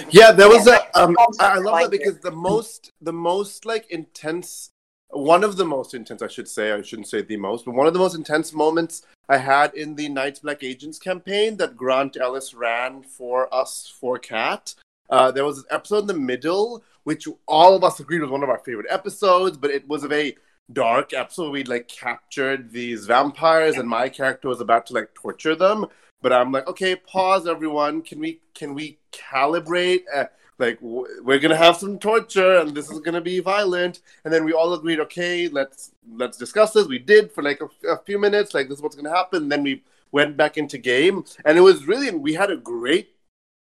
Yeah, 0.10 0.32
there 0.32 0.50
was 0.50 0.68
Yeah, 0.68 0.80
a. 0.94 1.04
Um, 1.04 1.16
I 1.40 1.56
I 1.56 1.58
love 1.58 1.82
that 1.82 1.92
because 1.92 2.20
the 2.20 2.32
most, 2.32 2.92
the 3.02 3.14
most 3.14 3.66
like 3.66 3.90
intense, 3.90 4.72
one 5.10 5.44
of 5.44 5.58
the 5.58 5.66
most 5.66 5.94
intense, 5.94 6.22
I 6.22 6.28
should 6.28 6.48
say, 6.48 6.72
I 6.72 6.82
shouldn't 6.82 7.08
say 7.08 7.22
the 7.22 7.38
most, 7.38 7.66
but 7.66 7.76
one 7.76 7.88
of 7.88 7.94
the 7.94 8.00
most 8.00 8.16
intense 8.16 8.54
moments 8.54 9.04
I 9.30 9.38
had 9.38 9.74
in 9.74 9.96
the 9.96 10.10
Night's 10.10 10.40
Black 10.40 10.64
Agents 10.64 11.00
campaign 11.00 11.58
that 11.58 11.78
Grant 11.78 12.18
Ellis 12.18 12.54
ran 12.54 13.04
for 13.04 13.54
us 13.54 13.92
for 14.00 14.20
Kat. 14.20 14.76
Uh, 15.10 15.32
there 15.32 15.46
was 15.46 15.60
an 15.60 15.66
episode 15.70 16.00
in 16.00 16.08
the 16.08 16.14
middle 16.14 16.84
which 17.08 17.26
all 17.48 17.74
of 17.74 17.86
us 17.86 18.02
agreed 18.02 18.20
was 18.20 18.30
one 18.30 18.44
of 18.44 18.50
our 18.50 18.60
favorite 18.60 18.88
episodes, 18.90 19.56
but 19.56 19.72
it 19.72 19.88
was 19.88 20.04
a 20.04 20.10
very 20.10 20.36
dark 20.74 21.14
episode. 21.14 21.52
We 21.52 21.64
like 21.64 21.88
captured 21.88 22.70
these 22.70 23.06
vampires, 23.06 23.78
and 23.78 23.88
my 23.88 24.10
character 24.10 24.50
was 24.50 24.60
about 24.60 24.88
to 24.88 24.94
like 24.94 25.14
torture 25.14 25.56
them. 25.56 25.86
But 26.22 26.34
I'm 26.34 26.52
like, 26.52 26.68
okay, 26.68 26.98
pause, 26.98 27.48
everyone. 27.48 28.02
Can 28.02 28.20
we 28.20 28.42
can 28.54 28.74
we 28.74 29.00
calibrate? 29.14 30.02
Uh, 30.14 30.26
like 30.60 30.80
we're 30.82 31.40
gonna 31.40 31.56
have 31.56 31.78
some 31.78 32.00
torture, 32.00 32.58
and 32.58 32.76
this 32.76 32.90
is 32.90 33.00
gonna 33.00 33.22
be 33.22 33.40
violent. 33.40 34.02
And 34.24 34.34
then 34.34 34.44
we 34.44 34.54
all 34.54 34.74
agreed, 34.74 35.00
okay, 35.02 35.48
let's 35.48 35.92
let's 36.16 36.38
discuss 36.38 36.74
this. 36.74 36.88
We 36.88 37.00
did 37.00 37.32
for 37.32 37.44
like 37.44 37.62
a, 37.62 37.90
a 37.90 37.98
few 37.98 38.20
minutes. 38.20 38.54
Like 38.54 38.68
this 38.68 38.78
is 38.78 38.84
what's 38.84 38.96
gonna 38.96 39.16
happen. 39.16 39.50
then 39.50 39.64
we 39.64 39.84
went 40.12 40.38
back 40.38 40.58
into 40.58 40.78
game, 40.78 41.26
and 41.46 41.58
it 41.58 41.62
was 41.62 41.88
really 41.88 42.10
we 42.12 42.34
had 42.34 42.52
a 42.52 42.58
great 42.58 43.16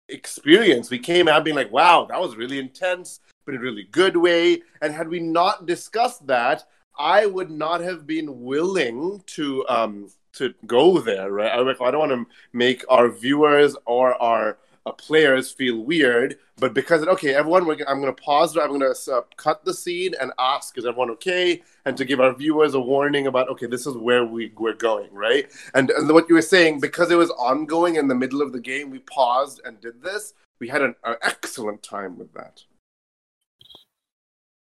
experience. 0.08 0.90
We 0.90 0.98
came 0.98 1.28
out 1.28 1.44
being 1.44 1.56
like, 1.56 1.72
wow, 1.72 2.06
that 2.06 2.20
was 2.20 2.36
really 2.36 2.58
intense, 2.58 3.20
but 3.44 3.54
in 3.54 3.60
a 3.60 3.62
really 3.62 3.84
good 3.84 4.16
way. 4.16 4.62
And 4.80 4.92
had 4.92 5.08
we 5.08 5.20
not 5.20 5.66
discussed 5.66 6.26
that, 6.26 6.64
I 6.98 7.26
would 7.26 7.50
not 7.50 7.80
have 7.80 8.06
been 8.06 8.42
willing 8.42 9.22
to 9.26 9.66
um 9.68 10.08
to 10.34 10.54
go 10.66 10.98
there, 10.98 11.30
right? 11.30 11.52
I, 11.52 11.60
I 11.60 11.90
don't 11.90 12.08
want 12.08 12.12
to 12.12 12.26
make 12.52 12.84
our 12.88 13.08
viewers 13.08 13.76
or 13.84 14.20
our 14.20 14.58
players 14.90 15.52
feel 15.52 15.78
weird, 15.78 16.38
but 16.56 16.74
because 16.74 17.06
okay, 17.06 17.34
everyone, 17.34 17.62
I'm 17.86 18.00
going 18.00 18.12
to 18.12 18.22
pause. 18.22 18.56
I'm 18.56 18.68
going 18.68 18.80
to 18.80 19.12
uh, 19.12 19.20
cut 19.36 19.64
the 19.64 19.72
scene 19.72 20.14
and 20.20 20.32
ask, 20.38 20.76
is 20.76 20.84
everyone 20.84 21.10
okay? 21.10 21.62
And 21.84 21.96
to 21.96 22.04
give 22.04 22.18
our 22.20 22.34
viewers 22.34 22.74
a 22.74 22.80
warning 22.80 23.28
about, 23.28 23.48
okay, 23.50 23.66
this 23.66 23.86
is 23.86 23.96
where 23.96 24.24
we 24.24 24.52
we're 24.56 24.72
going, 24.74 25.12
right? 25.12 25.46
And, 25.74 25.90
and 25.90 26.10
what 26.10 26.28
you 26.28 26.34
were 26.34 26.42
saying, 26.42 26.80
because 26.80 27.10
it 27.12 27.16
was 27.16 27.30
ongoing 27.30 27.94
in 27.96 28.08
the 28.08 28.14
middle 28.14 28.42
of 28.42 28.52
the 28.52 28.60
game, 28.60 28.90
we 28.90 28.98
paused 28.98 29.60
and 29.64 29.80
did 29.80 30.02
this. 30.02 30.34
We 30.58 30.68
had 30.68 30.82
an, 30.82 30.96
an 31.04 31.16
excellent 31.22 31.82
time 31.82 32.18
with 32.18 32.32
that. 32.34 32.64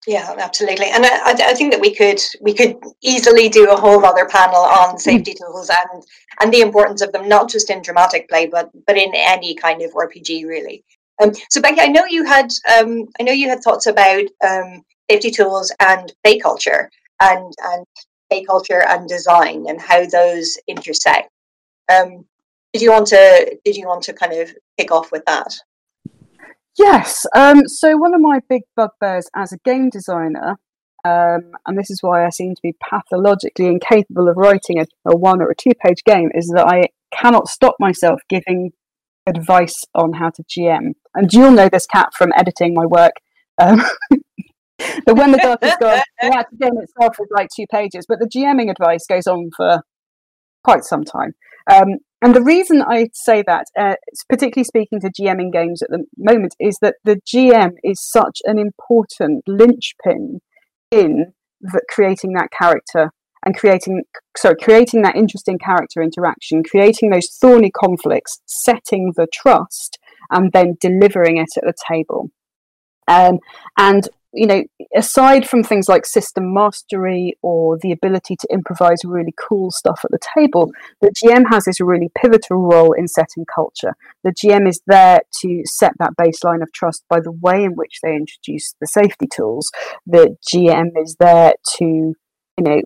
Yeah, 0.07 0.33
absolutely, 0.39 0.85
and 0.89 1.05
I, 1.05 1.33
I 1.33 1.53
think 1.53 1.73
that 1.73 1.81
we 1.81 1.93
could 1.93 2.21
we 2.39 2.53
could 2.53 2.77
easily 3.01 3.49
do 3.49 3.69
a 3.69 3.75
whole 3.75 4.05
other 4.05 4.25
panel 4.25 4.61
on 4.61 4.97
safety 4.97 5.33
tools 5.33 5.69
and 5.69 6.01
and 6.39 6.53
the 6.53 6.61
importance 6.61 7.01
of 7.01 7.11
them, 7.11 7.27
not 7.27 7.49
just 7.49 7.69
in 7.69 7.81
dramatic 7.81 8.29
play, 8.29 8.45
but 8.47 8.69
but 8.87 8.95
in 8.97 9.11
any 9.13 9.53
kind 9.53 9.81
of 9.81 9.91
RPG, 9.91 10.45
really. 10.47 10.85
Um, 11.21 11.33
so 11.49 11.61
Becky, 11.61 11.81
I 11.81 11.87
know 11.87 12.05
you 12.05 12.23
had 12.23 12.49
um, 12.79 13.07
I 13.19 13.23
know 13.23 13.33
you 13.33 13.49
had 13.49 13.61
thoughts 13.61 13.85
about 13.85 14.23
um, 14.47 14.81
safety 15.11 15.29
tools 15.29 15.73
and 15.81 16.13
play 16.23 16.39
culture 16.39 16.89
and 17.21 17.53
and 17.65 17.85
play 18.29 18.45
culture 18.45 18.83
and 18.87 19.09
design 19.09 19.65
and 19.67 19.81
how 19.81 20.05
those 20.05 20.57
intersect. 20.67 21.29
Um, 21.93 22.23
did 22.71 22.81
you 22.81 22.91
want 22.91 23.07
to 23.07 23.57
did 23.65 23.75
you 23.75 23.87
want 23.87 24.03
to 24.03 24.13
kind 24.13 24.31
of 24.33 24.55
kick 24.79 24.89
off 24.89 25.11
with 25.11 25.25
that? 25.25 25.53
Yes. 26.77 27.25
Um, 27.35 27.67
so 27.67 27.97
one 27.97 28.13
of 28.13 28.21
my 28.21 28.39
big 28.47 28.61
bugbears 28.75 29.29
as 29.35 29.51
a 29.51 29.57
game 29.65 29.89
designer, 29.89 30.57
um, 31.03 31.51
and 31.65 31.77
this 31.77 31.89
is 31.89 32.03
why 32.03 32.25
I 32.25 32.29
seem 32.29 32.53
to 32.53 32.61
be 32.61 32.75
pathologically 32.81 33.67
incapable 33.67 34.29
of 34.29 34.37
writing 34.37 34.79
a, 34.79 34.85
a 35.05 35.15
one 35.15 35.41
or 35.41 35.49
a 35.49 35.55
two 35.55 35.71
page 35.83 36.03
game, 36.05 36.29
is 36.35 36.51
that 36.55 36.67
I 36.67 36.89
cannot 37.11 37.47
stop 37.47 37.75
myself 37.79 38.21
giving 38.29 38.73
advice 39.25 39.83
on 39.95 40.13
how 40.13 40.29
to 40.29 40.43
GM. 40.43 40.93
And 41.15 41.33
you'll 41.33 41.51
know 41.51 41.69
this 41.69 41.87
Kat 41.87 42.13
from 42.13 42.31
editing 42.35 42.73
my 42.73 42.85
work. 42.85 43.13
Um, 43.57 43.81
but 45.05 45.17
when 45.17 45.31
the 45.31 45.39
dark 45.39 45.63
is 45.63 45.75
gone, 45.79 46.01
the 46.21 46.37
actual 46.37 46.57
game 46.59 46.77
itself 46.77 47.17
is 47.19 47.27
like 47.31 47.49
two 47.55 47.65
pages, 47.71 48.05
but 48.07 48.19
the 48.19 48.27
GMing 48.27 48.69
advice 48.69 49.05
goes 49.07 49.25
on 49.25 49.49
for 49.55 49.81
quite 50.63 50.83
some 50.83 51.03
time. 51.03 51.33
Um, 51.71 51.97
and 52.21 52.35
the 52.35 52.41
reason 52.41 52.81
I 52.81 53.09
say 53.13 53.43
that, 53.45 53.65
uh, 53.77 53.95
particularly 54.27 54.63
speaking 54.63 54.99
to 55.01 55.11
GMing 55.11 55.51
games 55.53 55.81
at 55.83 55.89
the 55.89 56.05
moment, 56.17 56.55
is 56.59 56.77
that 56.81 56.95
the 57.03 57.19
GM 57.27 57.73
is 57.83 58.01
such 58.01 58.39
an 58.45 58.57
important 58.57 59.43
linchpin 59.47 60.39
in 60.89 61.33
the, 61.61 61.81
creating 61.89 62.33
that 62.33 62.49
character 62.57 63.11
and 63.45 63.55
creating, 63.55 64.01
sorry, 64.35 64.55
creating 64.59 65.03
that 65.03 65.15
interesting 65.15 65.59
character 65.59 66.01
interaction, 66.01 66.63
creating 66.63 67.11
those 67.11 67.29
thorny 67.39 67.69
conflicts, 67.71 68.41
setting 68.47 69.13
the 69.15 69.27
trust, 69.31 69.99
and 70.31 70.51
then 70.53 70.75
delivering 70.81 71.37
it 71.37 71.49
at 71.55 71.63
the 71.63 71.73
table. 71.87 72.31
Um, 73.07 73.37
and 73.77 74.09
you 74.37 74.45
know, 74.45 74.63
aside 74.95 75.49
from 75.49 75.63
things 75.63 75.89
like 75.89 76.05
system 76.05 76.53
mastery 76.53 77.33
or 77.41 77.77
the 77.81 77.91
ability 77.91 78.35
to 78.35 78.47
improvise 78.51 78.99
really 79.03 79.33
cool 79.37 79.71
stuff 79.71 80.01
at 80.03 80.11
the 80.11 80.19
table, 80.35 80.71
the 81.01 81.11
GM 81.11 81.45
has 81.49 81.65
this 81.65 81.81
really 81.81 82.09
pivotal 82.15 82.57
role 82.57 82.93
in 82.93 83.07
setting 83.07 83.45
culture. 83.53 83.95
The 84.23 84.31
GM 84.31 84.69
is 84.69 84.79
there 84.85 85.21
to 85.41 85.61
set 85.65 85.93
that 85.97 86.13
baseline 86.19 86.61
of 86.61 86.71
trust 86.71 87.03
by 87.09 87.19
the 87.19 87.31
way 87.31 87.63
in 87.63 87.71
which 87.71 87.99
they 88.03 88.15
introduce 88.15 88.75
the 88.79 88.87
safety 88.87 89.27
tools. 89.27 89.71
The 90.05 90.37
GM 90.53 90.91
is 91.01 91.15
there 91.19 91.53
to, 91.77 91.85
you 91.85 92.15
know, 92.59 92.81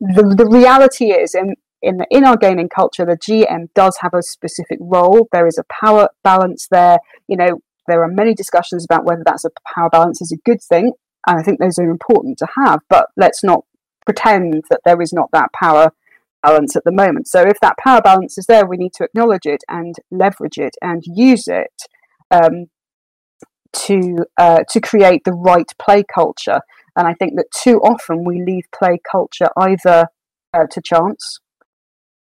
the, 0.00 0.34
the 0.36 0.46
reality 0.46 1.12
is, 1.12 1.34
in, 1.34 1.54
in, 1.82 1.96
the, 1.98 2.06
in 2.10 2.24
our 2.24 2.36
gaming 2.36 2.68
culture, 2.68 3.06
the 3.06 3.16
GM 3.16 3.68
does 3.74 3.96
have 4.00 4.12
a 4.14 4.22
specific 4.22 4.78
role. 4.80 5.28
There 5.32 5.46
is 5.46 5.58
a 5.58 5.64
power 5.82 6.08
balance 6.22 6.68
there. 6.70 6.98
You 7.26 7.36
know, 7.36 7.60
there 7.90 8.02
are 8.02 8.08
many 8.08 8.34
discussions 8.34 8.84
about 8.84 9.04
whether 9.04 9.22
that's 9.24 9.44
a 9.44 9.50
power 9.74 9.90
balance 9.90 10.22
is 10.22 10.32
a 10.32 10.48
good 10.48 10.62
thing, 10.62 10.92
and 11.26 11.38
I 11.38 11.42
think 11.42 11.58
those 11.58 11.78
are 11.78 11.90
important 11.90 12.38
to 12.38 12.46
have. 12.56 12.80
But 12.88 13.06
let's 13.16 13.42
not 13.44 13.64
pretend 14.04 14.64
that 14.70 14.80
there 14.84 15.00
is 15.00 15.12
not 15.12 15.30
that 15.32 15.52
power 15.52 15.92
balance 16.42 16.76
at 16.76 16.84
the 16.84 16.92
moment. 16.92 17.28
So 17.28 17.42
if 17.42 17.60
that 17.60 17.76
power 17.78 18.00
balance 18.00 18.38
is 18.38 18.46
there, 18.46 18.66
we 18.66 18.76
need 18.76 18.92
to 18.94 19.04
acknowledge 19.04 19.44
it 19.46 19.62
and 19.68 19.94
leverage 20.10 20.58
it 20.58 20.74
and 20.80 21.02
use 21.06 21.46
it 21.46 21.72
um, 22.30 22.66
to 23.72 24.18
uh, 24.36 24.60
to 24.68 24.80
create 24.80 25.22
the 25.24 25.32
right 25.32 25.70
play 25.78 26.02
culture. 26.02 26.60
And 26.96 27.06
I 27.06 27.14
think 27.14 27.34
that 27.36 27.46
too 27.56 27.78
often 27.80 28.24
we 28.24 28.42
leave 28.42 28.64
play 28.76 28.98
culture 29.10 29.48
either 29.56 30.08
uh, 30.52 30.66
to 30.70 30.80
chance 30.82 31.40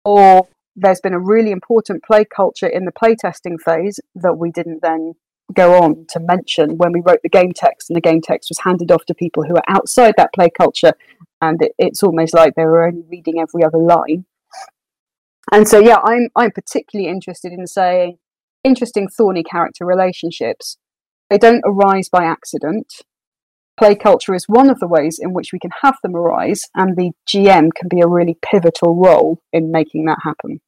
or 0.04 0.48
there's 0.76 1.00
been 1.00 1.14
a 1.14 1.20
really 1.20 1.50
important 1.50 2.02
play 2.02 2.24
culture 2.24 2.66
in 2.66 2.84
the 2.84 2.92
playtesting 2.92 3.60
phase 3.60 4.00
that 4.14 4.38
we 4.38 4.50
didn't 4.50 4.80
then 4.82 5.14
go 5.54 5.82
on 5.82 6.06
to 6.10 6.20
mention 6.20 6.76
when 6.76 6.92
we 6.92 7.02
wrote 7.04 7.20
the 7.22 7.28
game 7.28 7.52
text 7.52 7.90
and 7.90 7.96
the 7.96 8.00
game 8.00 8.20
text 8.20 8.50
was 8.50 8.58
handed 8.64 8.90
off 8.90 9.04
to 9.06 9.14
people 9.14 9.44
who 9.44 9.56
are 9.56 9.64
outside 9.68 10.14
that 10.16 10.32
play 10.32 10.50
culture 10.50 10.92
and 11.40 11.62
it, 11.62 11.72
it's 11.78 12.02
almost 12.02 12.34
like 12.34 12.54
they 12.54 12.64
were 12.64 12.84
only 12.86 13.04
reading 13.10 13.40
every 13.40 13.64
other 13.64 13.78
line. 13.78 14.26
And 15.52 15.66
so 15.66 15.78
yeah 15.78 15.98
i'm 16.04 16.28
i'm 16.36 16.50
particularly 16.50 17.10
interested 17.10 17.52
in 17.52 17.66
saying 17.66 18.18
interesting 18.64 19.08
thorny 19.08 19.42
character 19.42 19.84
relationships. 19.84 20.76
They 21.28 21.38
don't 21.38 21.62
arise 21.64 22.08
by 22.08 22.24
accident. 22.24 23.02
Play 23.78 23.94
culture 23.94 24.34
is 24.34 24.44
one 24.46 24.68
of 24.68 24.80
the 24.80 24.88
ways 24.88 25.18
in 25.20 25.32
which 25.32 25.52
we 25.52 25.58
can 25.58 25.70
have 25.82 25.96
them 26.02 26.14
arise 26.14 26.68
and 26.74 26.96
the 26.96 27.12
gm 27.28 27.70
can 27.74 27.88
be 27.88 28.00
a 28.00 28.06
really 28.06 28.36
pivotal 28.42 28.94
role 28.94 29.40
in 29.52 29.72
making 29.72 30.04
that 30.04 30.18
happen 30.22 30.60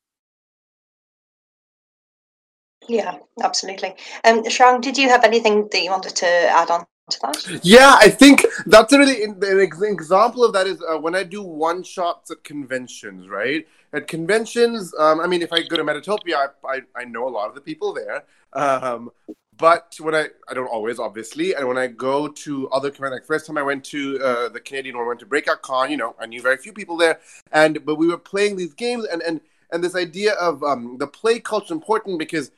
Yeah, 2.89 3.19
absolutely. 3.43 3.95
Um, 4.25 4.43
Sharang, 4.45 4.81
did 4.81 4.99
you 4.99 5.09
have 5.09 5.25
anything 5.25 5.69
that 5.71 5.83
you 5.83 5.91
wanted 5.91 6.17
to 6.17 6.27
add 6.27 6.71
on 6.71 6.87
to 7.11 7.21
that? 7.23 7.61
Yeah, 7.63 7.97
I 7.99 8.09
think 8.09 8.45
that's 8.67 8.93
really 8.93 9.25
an 9.25 9.43
example 9.43 10.45
of 10.45 10.53
that 10.53 10.67
is 10.67 10.83
uh, 10.83 10.99
when 10.99 11.15
I 11.15 11.23
do 11.23 11.43
one 11.43 11.83
shots 11.83 12.31
at 12.31 12.43
conventions, 12.45 13.29
right? 13.29 13.67
At 13.93 14.09
conventions, 14.09 14.93
um, 14.99 15.21
I 15.21 15.27
mean, 15.27 15.43
if 15.43 15.53
I 15.53 15.63
go 15.63 15.77
to 15.77 15.85
Metatopia, 15.85 16.49
I, 16.65 16.69
I, 16.69 16.81
I 16.97 17.05
know 17.05 17.29
a 17.29 17.31
lot 17.31 17.49
of 17.49 17.55
the 17.55 17.61
people 17.61 17.93
there. 17.93 18.25
Um, 18.53 19.11
but 19.59 19.95
when 20.01 20.15
I 20.15 20.29
I 20.49 20.55
don't 20.55 20.67
always 20.67 20.99
obviously, 20.99 21.55
and 21.55 21.69
when 21.69 21.79
I 21.79 21.87
go 21.87 22.27
to 22.27 22.69
other 22.71 22.91
conventions, 22.91 23.21
like 23.21 23.27
first 23.27 23.47
time 23.47 23.59
I 23.59 23.63
went 23.63 23.85
to 23.85 24.19
uh, 24.19 24.49
the 24.49 24.61
Canadian 24.61 24.97
one, 24.97 25.05
I 25.05 25.09
went 25.09 25.21
to 25.21 25.27
Breakout 25.27 25.63
Con, 25.63 25.91
you 25.91 25.97
know, 25.97 26.17
I 26.19 26.27
knew 26.27 26.43
very 26.43 26.57
few 26.57 26.73
people 26.73 26.97
there, 26.97 27.21
and 27.53 27.85
but 27.85 27.97
we 27.97 28.09
were 28.09 28.19
playing 28.19 28.57
these 28.57 28.75
games, 28.75 29.05
and 29.05 29.23
and 29.23 29.41
and 29.71 29.85
this 29.85 29.95
idea 29.95 30.33
of 30.35 30.63
um, 30.65 30.97
the 30.99 31.07
play 31.07 31.39
culture 31.39 31.75
important 31.75 32.19
because 32.19 32.51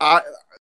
I 0.00 0.20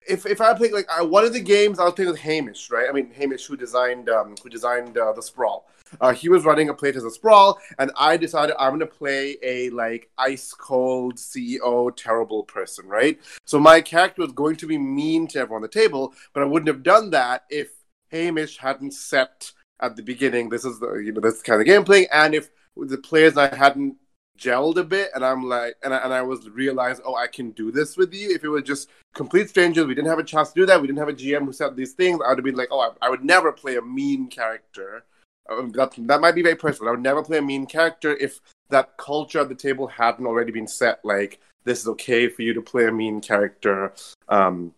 if 0.07 0.25
if 0.25 0.41
I 0.41 0.53
play 0.53 0.71
like 0.71 0.89
I, 0.89 1.01
one 1.01 1.25
of 1.25 1.33
the 1.33 1.39
games, 1.39 1.79
I 1.79 1.85
was 1.85 1.93
playing 1.93 2.11
with 2.11 2.19
Hamish, 2.19 2.69
right? 2.69 2.87
I 2.89 2.91
mean 2.91 3.11
Hamish, 3.11 3.45
who 3.45 3.55
designed 3.55 4.09
um, 4.09 4.35
who 4.41 4.49
designed 4.49 4.97
uh, 4.97 5.13
the 5.13 5.21
Sprawl. 5.21 5.67
Uh, 5.99 6.13
he 6.13 6.29
was 6.29 6.45
running 6.45 6.69
a 6.69 6.73
play 6.73 6.89
as 6.89 7.03
a 7.03 7.11
Sprawl, 7.11 7.59
and 7.77 7.91
I 7.97 8.17
decided 8.17 8.55
I'm 8.57 8.71
gonna 8.71 8.85
play 8.85 9.37
a 9.43 9.69
like 9.71 10.09
ice 10.17 10.53
cold 10.53 11.15
CEO 11.15 11.91
terrible 11.95 12.43
person, 12.43 12.87
right? 12.87 13.19
So 13.45 13.59
my 13.59 13.81
character 13.81 14.21
was 14.21 14.31
going 14.31 14.55
to 14.57 14.67
be 14.67 14.77
mean 14.77 15.27
to 15.27 15.39
everyone 15.39 15.57
on 15.57 15.63
the 15.63 15.67
table, 15.67 16.13
but 16.33 16.43
I 16.43 16.45
wouldn't 16.45 16.67
have 16.67 16.83
done 16.83 17.09
that 17.11 17.43
if 17.49 17.71
Hamish 18.09 18.57
hadn't 18.57 18.93
set 18.93 19.51
at 19.81 19.95
the 19.95 20.03
beginning. 20.03 20.49
This 20.49 20.65
is 20.65 20.79
the 20.79 20.93
you 20.95 21.11
know 21.11 21.21
this 21.21 21.41
kind 21.41 21.61
of 21.61 21.67
gameplay, 21.67 22.07
and 22.11 22.33
if 22.33 22.49
the 22.77 22.97
players 22.97 23.37
I 23.37 23.53
hadn't 23.53 23.95
gelled 24.41 24.77
a 24.77 24.83
bit 24.83 25.09
and 25.13 25.23
i'm 25.23 25.43
like 25.43 25.75
and 25.83 25.93
I, 25.93 25.97
and 25.97 26.13
I 26.13 26.21
was 26.21 26.49
realized 26.49 27.01
oh 27.05 27.15
i 27.15 27.27
can 27.27 27.51
do 27.51 27.71
this 27.71 27.95
with 27.95 28.13
you. 28.13 28.33
If 28.33 28.43
it 28.43 28.49
was 28.49 28.63
just 28.63 28.89
complete 29.13 29.49
strangers 29.49 29.85
we 29.85 29.95
didn't 29.95 30.09
have 30.09 30.19
a 30.19 30.23
chance 30.23 30.49
to 30.49 30.59
do 30.61 30.65
that. 30.65 30.81
We 30.81 30.87
didn't 30.87 30.99
have 30.99 31.09
a 31.09 31.13
gm 31.13 31.45
who 31.45 31.53
said 31.53 31.75
these 31.75 31.93
things. 31.93 32.19
I 32.25 32.29
would 32.29 32.39
have 32.39 32.45
been 32.45 32.55
like 32.55 32.69
oh 32.71 32.79
i, 32.79 33.05
I 33.05 33.09
would 33.09 33.23
never 33.23 33.51
play 33.51 33.75
a 33.77 33.81
mean 33.81 34.27
character. 34.27 35.03
Um, 35.49 35.71
that, 35.71 35.93
that 35.97 36.21
might 36.21 36.35
be 36.35 36.43
very 36.43 36.55
personal. 36.55 36.89
I 36.89 36.91
would 36.91 37.01
never 37.03 37.23
play 37.23 37.39
a 37.39 37.41
mean 37.41 37.65
character 37.65 38.15
if 38.15 38.39
that 38.69 38.95
culture 38.97 39.39
at 39.39 39.49
the 39.49 39.55
table 39.55 39.87
hadn't 39.87 40.25
already 40.25 40.51
been 40.51 40.67
set 40.67 41.03
like 41.03 41.39
this 41.63 41.81
is 41.81 41.87
okay 41.87 42.29
for 42.29 42.41
you 42.41 42.53
to 42.53 42.61
play 42.61 42.85
a 42.87 42.91
mean 42.91 43.21
character. 43.21 43.93
Um 44.27 44.73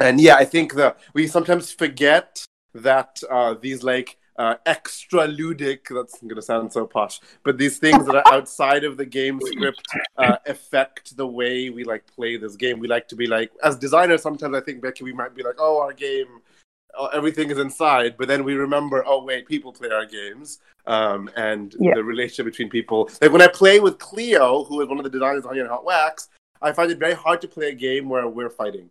and 0.00 0.20
yeah 0.20 0.36
i 0.36 0.44
think 0.44 0.74
that 0.74 0.98
we 1.14 1.26
sometimes 1.26 1.72
forget 1.72 2.44
that 2.74 3.22
uh 3.30 3.54
these 3.60 3.82
like 3.82 4.16
uh, 4.36 4.54
extra 4.66 5.26
ludic. 5.28 5.88
That's 5.90 6.20
going 6.20 6.36
to 6.36 6.42
sound 6.42 6.72
so 6.72 6.86
posh, 6.86 7.20
but 7.44 7.58
these 7.58 7.78
things 7.78 8.06
that 8.06 8.16
are 8.16 8.34
outside 8.34 8.84
of 8.84 8.96
the 8.96 9.06
game 9.06 9.40
script 9.40 9.82
uh, 10.16 10.36
affect 10.46 11.16
the 11.16 11.26
way 11.26 11.70
we 11.70 11.84
like 11.84 12.06
play 12.06 12.36
this 12.36 12.56
game. 12.56 12.78
We 12.78 12.88
like 12.88 13.08
to 13.08 13.16
be 13.16 13.26
like, 13.26 13.50
as 13.62 13.76
designers, 13.76 14.22
sometimes 14.22 14.54
I 14.54 14.60
think 14.60 14.82
Becky, 14.82 15.04
we 15.04 15.12
might 15.12 15.34
be 15.34 15.42
like, 15.42 15.56
oh, 15.58 15.80
our 15.80 15.92
game, 15.92 16.40
oh, 16.96 17.06
everything 17.08 17.50
is 17.50 17.58
inside, 17.58 18.16
but 18.18 18.28
then 18.28 18.44
we 18.44 18.54
remember, 18.54 19.04
oh 19.06 19.24
wait, 19.24 19.46
people 19.46 19.72
play 19.72 19.90
our 19.90 20.06
games, 20.06 20.60
um, 20.86 21.30
and 21.36 21.74
yeah. 21.78 21.94
the 21.94 22.04
relationship 22.04 22.46
between 22.46 22.70
people. 22.70 23.10
Like 23.20 23.32
when 23.32 23.42
I 23.42 23.48
play 23.48 23.80
with 23.80 23.98
Cleo, 23.98 24.64
who 24.64 24.80
is 24.80 24.88
one 24.88 24.98
of 24.98 25.04
the 25.04 25.10
designers 25.10 25.44
on 25.44 25.58
Hot 25.66 25.84
Wax, 25.84 26.28
I 26.60 26.72
find 26.72 26.90
it 26.90 26.98
very 26.98 27.14
hard 27.14 27.40
to 27.40 27.48
play 27.48 27.70
a 27.70 27.74
game 27.74 28.08
where 28.08 28.28
we're 28.28 28.50
fighting 28.50 28.88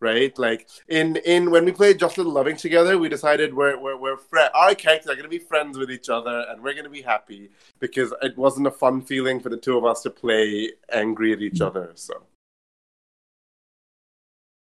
right? 0.00 0.36
Like 0.38 0.68
in 0.88 1.16
in 1.16 1.50
when 1.50 1.64
we 1.64 1.72
played 1.72 1.98
Just 1.98 2.18
Little 2.18 2.32
Loving 2.32 2.56
together, 2.56 2.98
we 2.98 3.08
decided 3.08 3.54
we're 3.54 3.78
we're, 3.78 3.96
we're 3.96 4.16
fr- 4.16 4.38
our 4.54 4.74
characters 4.74 5.10
are 5.10 5.14
going 5.14 5.24
to 5.24 5.28
be 5.28 5.38
friends 5.38 5.78
with 5.78 5.90
each 5.90 6.08
other, 6.08 6.46
and 6.48 6.62
we're 6.62 6.74
going 6.74 6.84
to 6.84 6.90
be 6.90 7.02
happy 7.02 7.50
because 7.78 8.12
it 8.22 8.36
wasn't 8.36 8.66
a 8.66 8.70
fun 8.70 9.02
feeling 9.02 9.40
for 9.40 9.48
the 9.48 9.56
two 9.56 9.76
of 9.76 9.84
us 9.84 10.02
to 10.02 10.10
play 10.10 10.70
angry 10.92 11.32
at 11.32 11.40
each 11.40 11.60
other. 11.60 11.92
So 11.94 12.22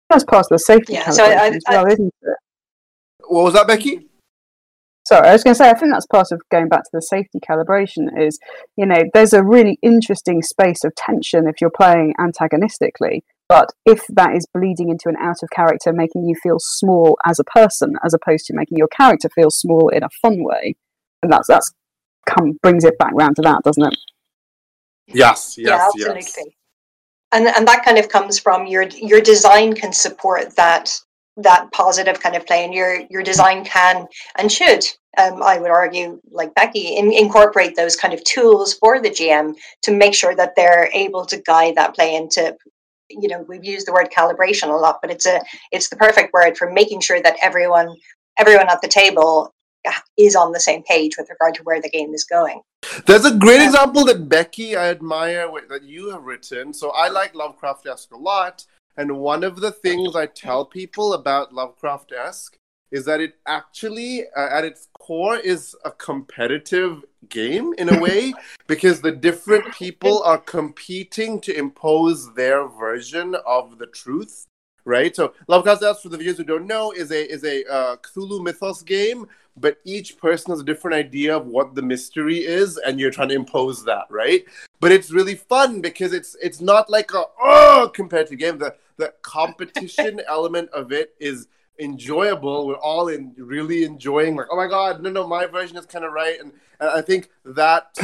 that's 0.10 0.24
part 0.24 0.46
of 0.46 0.50
the 0.50 0.60
safety 0.60 0.94
yeah, 0.94 1.10
so 1.12 1.24
I, 1.24 1.34
I, 1.34 1.48
as 1.50 1.64
well, 1.70 1.88
I, 1.88 1.92
isn't 1.92 2.14
it? 2.22 2.38
What 3.28 3.44
was 3.44 3.54
that, 3.54 3.68
Becky? 3.68 4.08
Sorry, 5.08 5.28
I 5.28 5.34
was 5.34 5.44
going 5.44 5.54
to 5.54 5.58
say, 5.58 5.70
I 5.70 5.74
think 5.74 5.92
that's 5.92 6.06
part 6.06 6.28
of 6.32 6.42
going 6.52 6.68
back 6.68 6.84
to 6.84 6.90
the 6.94 7.02
safety 7.02 7.40
calibration 7.40 8.10
is, 8.20 8.38
you 8.76 8.86
know, 8.86 9.04
there's 9.14 9.34
a 9.34 9.44
really 9.44 9.80
interesting 9.82 10.44
space 10.44 10.84
of 10.84 10.94
tension 10.96 11.48
if 11.48 11.62
you're 11.62 11.72
playing 11.72 12.14
antagonistically 12.20 13.24
but 13.50 13.72
if 13.86 14.06
that 14.10 14.36
is 14.36 14.48
bleeding 14.54 14.90
into 14.90 15.10
an 15.10 15.18
out 15.20 15.42
of 15.42 15.50
character, 15.50 15.92
making 15.92 16.26
you 16.26 16.36
feel 16.42 16.58
small 16.60 17.18
as 17.26 17.40
a 17.40 17.44
person, 17.44 17.96
as 18.06 18.14
opposed 18.14 18.46
to 18.46 18.54
making 18.54 18.78
your 18.78 18.88
character 18.88 19.28
feel 19.34 19.50
small 19.50 19.90
in 19.90 20.04
a 20.04 20.10
fun 20.22 20.44
way, 20.44 20.76
and 21.24 21.34
that's 21.34 21.48
that's 21.48 21.74
come 22.28 22.58
brings 22.62 22.86
it 22.86 22.98
back 23.00 23.12
round 23.14 23.36
to 23.38 23.42
that, 23.42 23.64
doesn't 23.64 23.84
it? 23.84 23.98
Yes, 25.08 25.56
yes, 25.58 25.68
yeah, 25.68 25.86
absolutely. 25.86 26.22
Yes. 26.22 26.38
And 27.32 27.48
and 27.48 27.68
that 27.68 27.84
kind 27.84 27.98
of 27.98 28.08
comes 28.08 28.38
from 28.38 28.68
your 28.68 28.84
your 28.90 29.20
design 29.20 29.74
can 29.74 29.92
support 29.94 30.56
that 30.56 30.96
that 31.38 31.72
positive 31.72 32.20
kind 32.20 32.36
of 32.36 32.46
play, 32.46 32.64
and 32.64 32.74
your 32.74 33.02
your 33.10 33.24
design 33.24 33.66
can 33.66 34.06
and 34.38 34.52
should, 34.52 34.86
um, 35.18 35.42
I 35.42 35.58
would 35.58 35.72
argue, 35.72 36.22
like 36.30 36.54
Becky, 36.54 36.98
in, 36.98 37.12
incorporate 37.12 37.76
those 37.76 37.96
kind 37.96 38.14
of 38.14 38.24
tools 38.26 38.76
for 38.76 39.02
the 39.02 39.10
GM 39.10 39.56
to 39.84 39.92
make 39.92 40.14
sure 40.14 40.36
that 40.36 40.56
they're 40.56 40.90
able 40.94 41.26
to 41.26 41.42
guide 41.42 41.76
that 41.76 41.96
play 41.96 42.16
into 42.16 42.56
you 43.10 43.28
know 43.28 43.46
we've 43.48 43.66
used 43.66 43.88
the 43.88 43.94
word 43.94 44.10
calibration 44.16 44.70
a 44.70 44.76
lot 44.76 45.00
but 45.02 45.12
it's 45.12 45.26
a 45.26 45.42
it's 45.72 45.90
the 45.90 45.96
perfect 45.96 46.34
word 46.34 46.58
for 46.58 46.72
making 46.72 47.02
sure 47.02 47.22
that 47.22 47.36
everyone 47.42 47.96
everyone 48.38 48.70
at 48.70 48.82
the 48.82 48.88
table 48.88 49.54
uh, 49.88 49.92
is 50.18 50.36
on 50.36 50.52
the 50.52 50.60
same 50.60 50.84
page 50.84 51.18
with 51.18 51.30
regard 51.30 51.56
to 51.56 51.64
where 51.64 51.82
the 51.82 51.90
game 51.90 52.14
is 52.14 52.26
going. 52.26 52.62
There's 53.06 53.26
a 53.26 53.36
great 53.36 53.62
example 53.62 54.04
that 54.06 54.28
becky 54.28 54.76
i 54.76 54.90
admire 54.90 55.50
that 55.70 55.84
you 55.84 56.12
have 56.12 56.24
written. 56.24 56.74
So 56.74 56.92
i 56.92 57.08
like 57.08 57.34
lovecraft-esque 57.36 58.12
a 58.12 58.18
lot 58.18 58.66
and 58.98 59.18
one 59.20 59.44
of 59.44 59.62
the 59.62 59.72
things 59.72 60.16
i 60.16 60.26
tell 60.26 60.66
people 60.66 61.14
about 61.14 61.54
lovecraft-esque 61.54 62.59
is 62.92 63.06
that 63.06 63.22
it 63.22 63.36
actually 63.46 64.24
uh, 64.36 64.50
at 64.52 64.66
its 64.66 64.88
core 64.94 65.38
is 65.38 65.76
a 65.86 65.92
competitive 65.92 67.04
game 67.30 67.74
in 67.78 67.90
a 67.90 68.00
way 68.00 68.34
because 68.68 69.02
the 69.02 69.12
different 69.12 69.74
people 69.74 70.24
are 70.24 70.38
competing 70.38 71.40
to 71.42 71.58
impose 71.58 72.34
their 72.34 72.68
version 72.68 73.36
of 73.46 73.78
the 73.78 73.88
truth 73.88 74.46
right? 74.86 75.16
So 75.16 75.34
lovecraft 75.48 76.02
for 76.02 76.10
the 76.10 76.18
viewers 76.18 76.38
who 76.38 76.44
don't 76.44 76.66
know 76.66 76.92
is 76.92 77.12
a 77.12 77.32
is 77.32 77.44
a 77.44 77.64
uh, 77.72 77.96
cthulhu 77.98 78.44
mythos 78.44 78.82
game 78.82 79.28
but 79.58 79.78
each 79.84 80.18
person 80.18 80.52
has 80.52 80.62
a 80.62 80.64
different 80.64 80.96
idea 80.96 81.36
of 81.36 81.46
what 81.46 81.76
the 81.76 81.82
mystery 81.82 82.40
is 82.40 82.78
and 82.78 83.00
you're 83.00 83.12
trying 83.12 83.30
to 83.30 83.36
impose 83.36 83.84
that 83.86 84.06
right? 84.10 84.46
But 84.80 84.92
it's 84.92 85.12
really 85.12 85.36
fun 85.36 85.82
because 85.82 86.14
it's 86.14 86.36
it's 86.42 86.62
not 86.62 86.90
like 86.90 87.14
a 87.14 87.24
oh 87.42 87.92
competitive 87.94 88.40
game. 88.40 88.58
The 88.58 88.76
the 88.98 89.14
competition 89.22 90.22
element 90.28 90.70
of 90.72 90.92
it 90.92 91.14
is 91.20 91.48
enjoyable. 91.80 92.68
We're 92.68 92.76
all 92.76 93.08
in 93.08 93.34
really 93.38 93.84
enjoying 93.84 94.36
like, 94.36 94.48
oh 94.52 94.58
my 94.58 94.68
god, 94.68 95.02
no, 95.02 95.10
no, 95.10 95.28
my 95.28 95.46
version 95.46 95.78
is 95.78 95.86
kind 95.86 96.06
of 96.06 96.12
right, 96.12 96.40
and, 96.40 96.52
and 96.80 96.90
I 96.90 97.02
think 97.02 97.30
that 97.46 97.94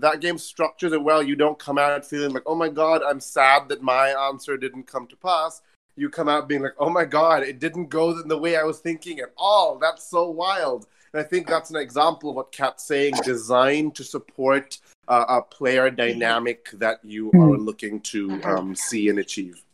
that 0.00 0.20
game 0.20 0.38
structures 0.38 0.92
it 0.92 1.02
well. 1.02 1.22
You 1.22 1.36
don't 1.36 1.58
come 1.58 1.78
out 1.78 2.04
feeling 2.04 2.32
like, 2.32 2.44
oh 2.46 2.54
my 2.54 2.68
god, 2.68 3.02
I'm 3.02 3.20
sad 3.20 3.68
that 3.68 3.82
my 3.82 4.08
answer 4.28 4.56
didn't 4.56 4.84
come 4.84 5.06
to 5.08 5.16
pass. 5.16 5.62
You 5.96 6.08
come 6.08 6.28
out 6.28 6.48
being 6.48 6.62
like, 6.62 6.76
oh 6.78 6.90
my 6.90 7.04
god, 7.04 7.42
it 7.42 7.58
didn't 7.58 7.86
go 7.88 8.10
in 8.18 8.28
the 8.28 8.38
way 8.38 8.56
I 8.56 8.62
was 8.62 8.78
thinking 8.78 9.18
at 9.18 9.32
all. 9.36 9.78
That's 9.78 10.08
so 10.08 10.30
wild. 10.30 10.86
And 11.12 11.20
I 11.20 11.24
think 11.24 11.46
that's 11.46 11.70
an 11.70 11.76
example 11.76 12.30
of 12.30 12.36
what 12.36 12.52
Kat's 12.52 12.84
saying, 12.84 13.14
designed 13.24 13.94
to 13.96 14.04
support 14.04 14.78
uh, 15.08 15.24
a 15.28 15.42
player 15.42 15.90
dynamic 15.90 16.70
that 16.72 17.00
you 17.02 17.28
are 17.30 17.56
hmm. 17.56 17.64
looking 17.64 18.00
to 18.00 18.40
um, 18.44 18.76
see 18.76 19.08
and 19.08 19.18
achieve. 19.18 19.64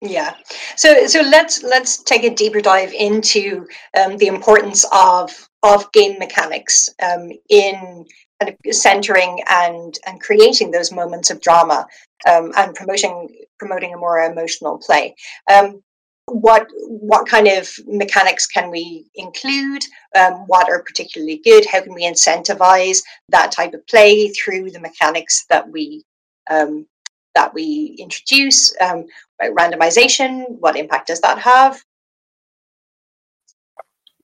Yeah. 0.00 0.34
So 0.76 1.06
so 1.06 1.22
let's 1.22 1.62
let's 1.62 2.02
take 2.02 2.22
a 2.22 2.34
deeper 2.34 2.60
dive 2.60 2.92
into 2.92 3.66
um, 3.98 4.16
the 4.16 4.28
importance 4.28 4.84
of 4.92 5.48
of 5.62 5.90
game 5.92 6.18
mechanics 6.18 6.88
um, 7.02 7.32
in 7.48 8.06
kind 8.40 8.54
of 8.54 8.74
centering 8.74 9.42
and 9.48 9.98
and 10.06 10.20
creating 10.20 10.70
those 10.70 10.92
moments 10.92 11.30
of 11.30 11.40
drama 11.40 11.86
um, 12.28 12.52
and 12.56 12.76
promoting 12.76 13.28
promoting 13.58 13.92
a 13.92 13.98
more 13.98 14.20
emotional 14.20 14.78
play. 14.78 15.16
Um, 15.52 15.82
what 16.26 16.68
what 16.86 17.26
kind 17.26 17.48
of 17.48 17.68
mechanics 17.86 18.46
can 18.46 18.70
we 18.70 19.06
include? 19.16 19.82
Um, 20.14 20.44
what 20.46 20.68
are 20.68 20.82
particularly 20.82 21.40
good? 21.44 21.66
How 21.66 21.80
can 21.80 21.94
we 21.94 22.06
incentivize 22.06 23.02
that 23.30 23.50
type 23.50 23.74
of 23.74 23.86
play 23.88 24.28
through 24.28 24.70
the 24.70 24.80
mechanics 24.80 25.44
that 25.48 25.68
we 25.68 26.04
um, 26.50 26.86
that 27.34 27.54
we 27.54 27.96
introduce, 27.98 28.74
um, 28.80 29.06
randomization, 29.42 30.48
what 30.58 30.76
impact 30.76 31.08
does 31.08 31.20
that 31.20 31.38
have? 31.38 31.82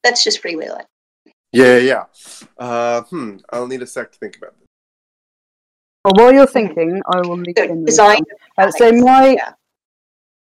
Let's 0.03 0.25
just 0.25 0.43
freewheel 0.43 0.81
it. 0.81 0.87
Yeah, 1.53 1.79
yeah. 1.79 2.05
Uh, 2.59 3.03
hmm, 3.03 3.37
I'll 3.51 3.69
need 3.69 3.83
a 3.83 3.87
sec 3.87 4.13
to 4.13 4.19
think 4.19 4.37
about 4.37 4.55
this. 4.59 4.69
Well, 6.05 6.13
while 6.17 6.35
you're 6.35 6.47
thinking, 6.47 7.01
I 7.07 7.21
will 7.21 7.39
leave 7.39 7.55
so 7.57 7.85
design. 7.85 8.23
Uh, 8.59 8.71
so 8.71 8.93
my 8.93 9.35
yeah. 9.35 9.53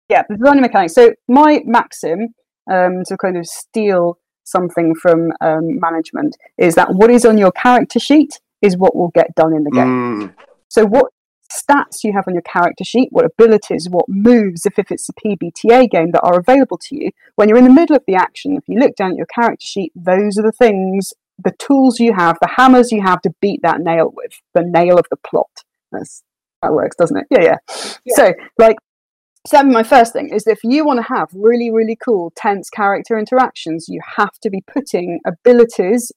yeah, 0.08 0.24
the 0.30 0.38
design 0.38 0.62
mechanics. 0.62 0.94
So 0.94 1.14
my 1.28 1.62
maxim 1.66 2.34
um, 2.72 3.04
to 3.08 3.18
kind 3.18 3.36
of 3.36 3.46
steal 3.46 4.18
something 4.44 4.96
from 4.96 5.34
um, 5.42 5.80
management 5.80 6.38
is 6.58 6.76
that 6.76 6.94
what 6.94 7.10
is 7.10 7.26
on 7.26 7.38
your 7.38 7.52
character 7.52 8.00
sheet 8.00 8.40
is 8.62 8.78
what 8.78 8.96
will 8.96 9.10
get 9.10 9.34
done 9.36 9.54
in 9.54 9.64
the 9.64 9.72
game. 9.72 10.30
Mm. 10.30 10.34
So 10.70 10.86
what 10.86 11.12
stats 11.52 12.04
you 12.04 12.14
have 12.14 12.26
on 12.28 12.34
your 12.34 12.42
character 12.44 12.84
sheet, 12.84 13.10
what 13.12 13.26
abilities, 13.26 13.88
what 13.90 14.06
moves, 14.08 14.66
if, 14.66 14.80
if 14.80 14.92
it's 14.92 15.10
a 15.10 15.14
PBTA 15.14 15.90
game 15.90 16.12
that 16.12 16.22
are 16.24 16.40
available 16.40 16.78
to 16.78 16.96
you. 16.96 17.12
When 17.36 17.50
you're 17.50 17.58
in 17.58 17.64
the 17.64 17.70
middle 17.70 17.96
of 17.96 18.04
the 18.08 18.16
action, 18.16 18.56
if 18.56 18.64
you 18.68 18.80
look 18.80 18.96
down 18.96 19.12
at 19.12 19.18
your 19.18 19.28
character 19.28 19.66
sheet, 19.66 19.92
those 19.96 20.38
are 20.38 20.44
the 20.44 20.52
things, 20.52 21.14
the 21.44 21.54
tools 21.60 22.00
you 22.00 22.14
have, 22.14 22.38
the 22.42 22.54
hammers 22.58 22.92
you 22.92 23.02
have 23.02 23.22
to 23.22 23.34
beat 23.42 23.62
that 23.64 23.82
nail 23.82 24.12
with, 24.14 24.34
the 24.54 24.64
nail 24.64 24.98
of 24.98 25.06
the 25.10 25.18
plot. 25.18 25.64
That's, 25.92 26.24
that 26.62 26.74
works, 26.74 26.96
doesn't 26.96 27.18
it? 27.18 27.26
Yeah, 27.30 27.44
yeah. 27.44 27.58
yeah. 28.06 28.16
So, 28.16 28.34
like, 28.58 28.78
so 29.48 29.58
that'd 29.58 29.70
be 29.70 29.74
my 29.74 29.84
first 29.84 30.14
thing 30.14 30.30
is 30.30 30.46
if 30.46 30.60
you 30.64 30.86
want 30.86 31.00
to 31.00 31.14
have 31.14 31.30
really, 31.34 31.72
really 31.72 31.96
cool, 31.96 32.32
tense 32.36 32.70
character 32.70 33.18
interactions, 33.18 33.88
you 33.90 34.00
have 34.18 34.40
to 34.44 34.50
be 34.50 34.62
putting 34.72 35.20
abilities 35.26 36.12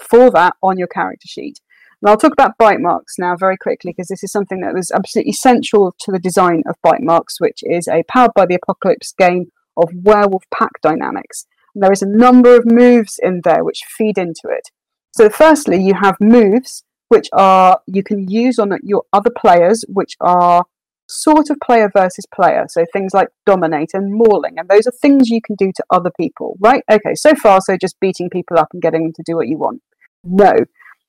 for 0.00 0.30
that 0.32 0.56
on 0.60 0.76
your 0.76 0.88
character 0.88 1.28
sheet. 1.28 1.60
And 2.04 2.10
I'll 2.10 2.18
talk 2.18 2.34
about 2.34 2.58
bite 2.58 2.80
marks 2.80 3.14
now 3.18 3.34
very 3.34 3.56
quickly 3.56 3.92
because 3.92 4.08
this 4.08 4.22
is 4.22 4.30
something 4.30 4.60
that 4.60 4.74
was 4.74 4.90
absolutely 4.90 5.32
central 5.32 5.94
to 6.00 6.12
the 6.12 6.18
design 6.18 6.62
of 6.68 6.76
bite 6.82 7.00
marks, 7.00 7.40
which 7.40 7.60
is 7.62 7.88
a 7.88 8.02
powered 8.06 8.32
by 8.34 8.44
the 8.44 8.56
apocalypse 8.62 9.14
game 9.18 9.46
of 9.78 9.88
werewolf 9.94 10.44
pack 10.52 10.72
dynamics. 10.82 11.46
And 11.74 11.82
there 11.82 11.92
is 11.92 12.02
a 12.02 12.06
number 12.06 12.56
of 12.56 12.66
moves 12.66 13.18
in 13.22 13.40
there 13.42 13.64
which 13.64 13.84
feed 13.88 14.18
into 14.18 14.42
it. 14.50 14.68
So, 15.16 15.30
firstly, 15.30 15.82
you 15.82 15.94
have 15.94 16.16
moves 16.20 16.84
which 17.08 17.28
are 17.32 17.80
you 17.86 18.02
can 18.02 18.28
use 18.28 18.58
on 18.58 18.76
your 18.82 19.04
other 19.14 19.30
players, 19.30 19.82
which 19.88 20.14
are 20.20 20.66
sort 21.08 21.48
of 21.48 21.56
player 21.64 21.90
versus 21.90 22.26
player. 22.34 22.66
So 22.68 22.84
things 22.92 23.14
like 23.14 23.28
dominate 23.46 23.94
and 23.94 24.12
mauling, 24.12 24.58
and 24.58 24.68
those 24.68 24.86
are 24.86 24.92
things 24.92 25.30
you 25.30 25.40
can 25.40 25.56
do 25.56 25.72
to 25.74 25.84
other 25.88 26.10
people, 26.20 26.58
right? 26.60 26.82
Okay, 26.90 27.14
so 27.14 27.34
far, 27.34 27.62
so 27.62 27.78
just 27.78 27.98
beating 27.98 28.28
people 28.28 28.58
up 28.58 28.68
and 28.74 28.82
getting 28.82 29.04
them 29.04 29.12
to 29.14 29.22
do 29.24 29.36
what 29.36 29.48
you 29.48 29.56
want. 29.56 29.80
No. 30.22 30.52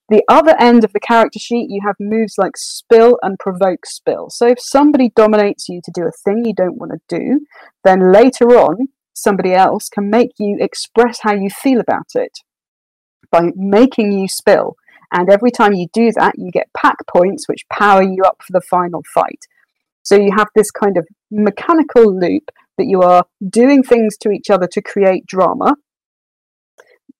The 0.09 0.23
other 0.29 0.55
end 0.59 0.83
of 0.83 0.93
the 0.93 0.99
character 0.99 1.39
sheet, 1.39 1.67
you 1.69 1.81
have 1.85 1.95
moves 1.99 2.35
like 2.37 2.57
spill 2.57 3.17
and 3.23 3.39
provoke 3.39 3.85
spill. 3.85 4.27
So 4.29 4.47
if 4.47 4.59
somebody 4.61 5.11
dominates 5.15 5.67
you 5.67 5.81
to 5.83 5.91
do 5.91 6.03
a 6.03 6.11
thing 6.23 6.45
you 6.45 6.53
don't 6.53 6.77
want 6.77 6.91
to 6.91 7.19
do, 7.19 7.45
then 7.83 8.11
later 8.11 8.49
on, 8.49 8.89
somebody 9.13 9.53
else 9.53 9.89
can 9.89 10.09
make 10.09 10.31
you 10.37 10.57
express 10.59 11.21
how 11.21 11.33
you 11.33 11.49
feel 11.49 11.79
about 11.79 12.09
it 12.13 12.37
by 13.31 13.49
making 13.55 14.11
you 14.11 14.27
spill. 14.27 14.75
And 15.11 15.29
every 15.29 15.51
time 15.51 15.73
you 15.73 15.87
do 15.93 16.11
that, 16.17 16.35
you 16.37 16.51
get 16.51 16.73
pack 16.75 16.97
points 17.07 17.47
which 17.47 17.67
power 17.71 18.03
you 18.03 18.23
up 18.23 18.41
for 18.45 18.53
the 18.53 18.65
final 18.69 19.01
fight. 19.13 19.45
So 20.03 20.15
you 20.15 20.31
have 20.35 20.49
this 20.53 20.69
kind 20.69 20.97
of 20.97 21.07
mechanical 21.31 22.19
loop 22.19 22.51
that 22.77 22.85
you 22.85 23.01
are 23.01 23.25
doing 23.49 23.81
things 23.81 24.17
to 24.17 24.29
each 24.29 24.49
other 24.49 24.67
to 24.67 24.81
create 24.81 25.25
drama. 25.25 25.75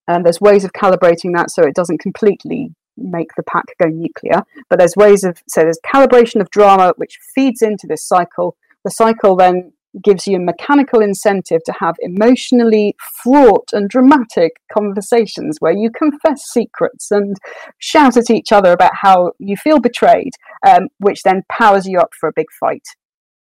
And 0.08 0.24
there's 0.24 0.40
ways 0.40 0.64
of 0.64 0.72
calibrating 0.72 1.34
that 1.34 1.50
so 1.50 1.62
it 1.62 1.74
doesn't 1.74 1.98
completely 1.98 2.74
make 2.96 3.30
the 3.36 3.42
pack 3.42 3.64
go 3.80 3.88
nuclear. 3.88 4.42
But 4.70 4.78
there's 4.78 4.96
ways 4.96 5.24
of, 5.24 5.42
so 5.48 5.62
there's 5.62 5.80
calibration 5.84 6.40
of 6.40 6.50
drama 6.50 6.94
which 6.96 7.18
feeds 7.34 7.62
into 7.62 7.86
this 7.86 8.06
cycle. 8.06 8.56
The 8.84 8.90
cycle 8.90 9.36
then 9.36 9.72
gives 10.02 10.26
you 10.26 10.36
a 10.36 10.40
mechanical 10.40 11.00
incentive 11.00 11.62
to 11.64 11.72
have 11.80 11.96
emotionally 12.00 12.94
fraught 13.22 13.70
and 13.72 13.88
dramatic 13.88 14.52
conversations 14.72 15.56
where 15.60 15.72
you 15.72 15.90
confess 15.90 16.42
secrets 16.44 17.10
and 17.10 17.36
shout 17.78 18.16
at 18.16 18.30
each 18.30 18.52
other 18.52 18.72
about 18.72 18.94
how 18.94 19.32
you 19.38 19.56
feel 19.56 19.80
betrayed, 19.80 20.32
um, 20.66 20.88
which 20.98 21.22
then 21.22 21.42
powers 21.50 21.86
you 21.86 21.98
up 21.98 22.10
for 22.18 22.28
a 22.28 22.34
big 22.36 22.46
fight. 22.60 22.84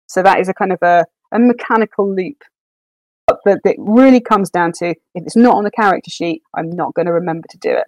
So 0.09 0.23
that 0.23 0.41
is 0.41 0.49
a 0.49 0.55
kind 0.55 0.73
of 0.73 0.79
a, 0.83 1.07
a 1.33 1.39
mechanical 1.39 2.13
loop. 2.13 2.43
But 3.27 3.39
it 3.65 3.77
really 3.79 4.21
comes 4.21 4.51
down 4.51 4.73
to 4.79 4.91
if 4.91 4.97
it's 5.15 5.37
not 5.37 5.55
on 5.57 5.65
the 5.65 5.71
character 5.71 6.11
sheet, 6.11 6.43
I'm 6.55 6.71
not 6.71 6.95
going 6.95 7.07
to 7.07 7.13
remember 7.13 7.47
to 7.51 7.59
do 7.59 7.71
it. 7.71 7.87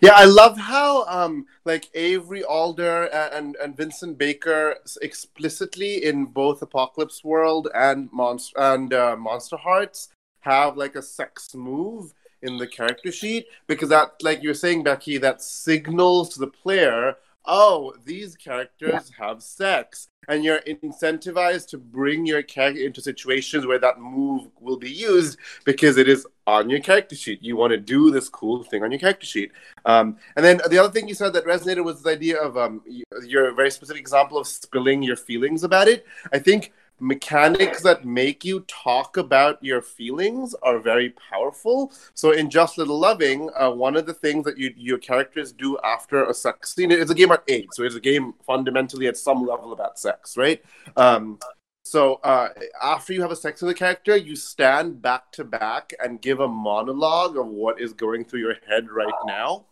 Yeah, 0.00 0.12
I 0.14 0.24
love 0.24 0.58
how 0.58 1.04
um 1.06 1.46
like 1.64 1.88
Avery 1.94 2.42
Alder 2.42 3.04
and 3.04 3.56
and 3.56 3.76
Vincent 3.76 4.18
Baker 4.18 4.76
explicitly 5.00 6.04
in 6.04 6.26
both 6.26 6.62
Apocalypse 6.62 7.22
World 7.22 7.68
and 7.74 8.10
Monster 8.12 8.58
and 8.58 8.92
uh, 8.92 9.16
Monster 9.16 9.56
Hearts 9.56 10.08
have 10.40 10.76
like 10.76 10.96
a 10.96 11.02
sex 11.02 11.54
move 11.54 12.12
in 12.42 12.56
the 12.56 12.66
character 12.66 13.10
sheet 13.10 13.46
because 13.66 13.88
that 13.88 14.12
like 14.22 14.42
you're 14.42 14.54
saying 14.54 14.82
Becky 14.82 15.18
that 15.18 15.42
signals 15.42 16.30
to 16.30 16.40
the 16.40 16.46
player 16.46 17.16
oh, 17.46 17.94
these 18.04 18.36
characters 18.36 19.12
yeah. 19.18 19.26
have 19.26 19.42
sex. 19.42 20.08
And 20.28 20.42
you're 20.42 20.60
incentivized 20.60 21.68
to 21.68 21.78
bring 21.78 22.26
your 22.26 22.42
character 22.42 22.82
into 22.82 23.00
situations 23.00 23.64
where 23.64 23.78
that 23.78 24.00
move 24.00 24.48
will 24.60 24.76
be 24.76 24.90
used 24.90 25.38
because 25.64 25.96
it 25.98 26.08
is 26.08 26.26
on 26.48 26.68
your 26.68 26.80
character 26.80 27.14
sheet. 27.14 27.42
You 27.42 27.56
want 27.56 27.70
to 27.70 27.76
do 27.76 28.10
this 28.10 28.28
cool 28.28 28.64
thing 28.64 28.82
on 28.82 28.90
your 28.90 28.98
character 28.98 29.26
sheet. 29.26 29.52
Um, 29.84 30.16
and 30.34 30.44
then 30.44 30.60
the 30.68 30.78
other 30.78 30.92
thing 30.92 31.06
you 31.06 31.14
said 31.14 31.32
that 31.34 31.44
resonated 31.44 31.84
was 31.84 32.02
the 32.02 32.10
idea 32.10 32.40
of 32.40 32.56
um, 32.56 32.82
your 33.24 33.52
very 33.54 33.70
specific 33.70 34.00
example 34.00 34.36
of 34.36 34.48
spilling 34.48 35.02
your 35.04 35.16
feelings 35.16 35.62
about 35.62 35.86
it. 35.86 36.04
I 36.32 36.40
think 36.40 36.72
mechanics 37.00 37.82
that 37.82 38.04
make 38.04 38.44
you 38.44 38.60
talk 38.68 39.16
about 39.16 39.62
your 39.62 39.82
feelings 39.82 40.54
are 40.62 40.78
very 40.78 41.10
powerful. 41.10 41.92
So 42.14 42.32
in 42.32 42.50
Just 42.50 42.78
Little 42.78 42.98
Loving, 42.98 43.50
uh, 43.58 43.70
one 43.70 43.96
of 43.96 44.06
the 44.06 44.14
things 44.14 44.44
that 44.44 44.58
you, 44.58 44.72
your 44.76 44.98
characters 44.98 45.52
do 45.52 45.78
after 45.84 46.24
a 46.24 46.34
sex 46.34 46.74
scene, 46.74 46.90
it's 46.90 47.10
a 47.10 47.14
game 47.14 47.30
about 47.30 47.44
AIDS, 47.48 47.76
so 47.76 47.82
it's 47.82 47.94
a 47.94 48.00
game 48.00 48.34
fundamentally 48.46 49.06
at 49.06 49.16
some 49.16 49.46
level 49.46 49.72
about 49.72 49.98
sex, 49.98 50.36
right? 50.36 50.62
Um, 50.96 51.38
so 51.84 52.14
uh, 52.24 52.48
after 52.82 53.12
you 53.12 53.22
have 53.22 53.30
a 53.30 53.36
sex 53.36 53.62
with 53.62 53.70
a 53.70 53.74
character, 53.74 54.16
you 54.16 54.34
stand 54.34 55.00
back 55.00 55.30
to 55.32 55.44
back 55.44 55.92
and 56.02 56.20
give 56.20 56.40
a 56.40 56.48
monologue 56.48 57.36
of 57.36 57.46
what 57.46 57.80
is 57.80 57.92
going 57.92 58.24
through 58.24 58.40
your 58.40 58.56
head 58.66 58.90
right 58.90 59.14
now. 59.26 59.66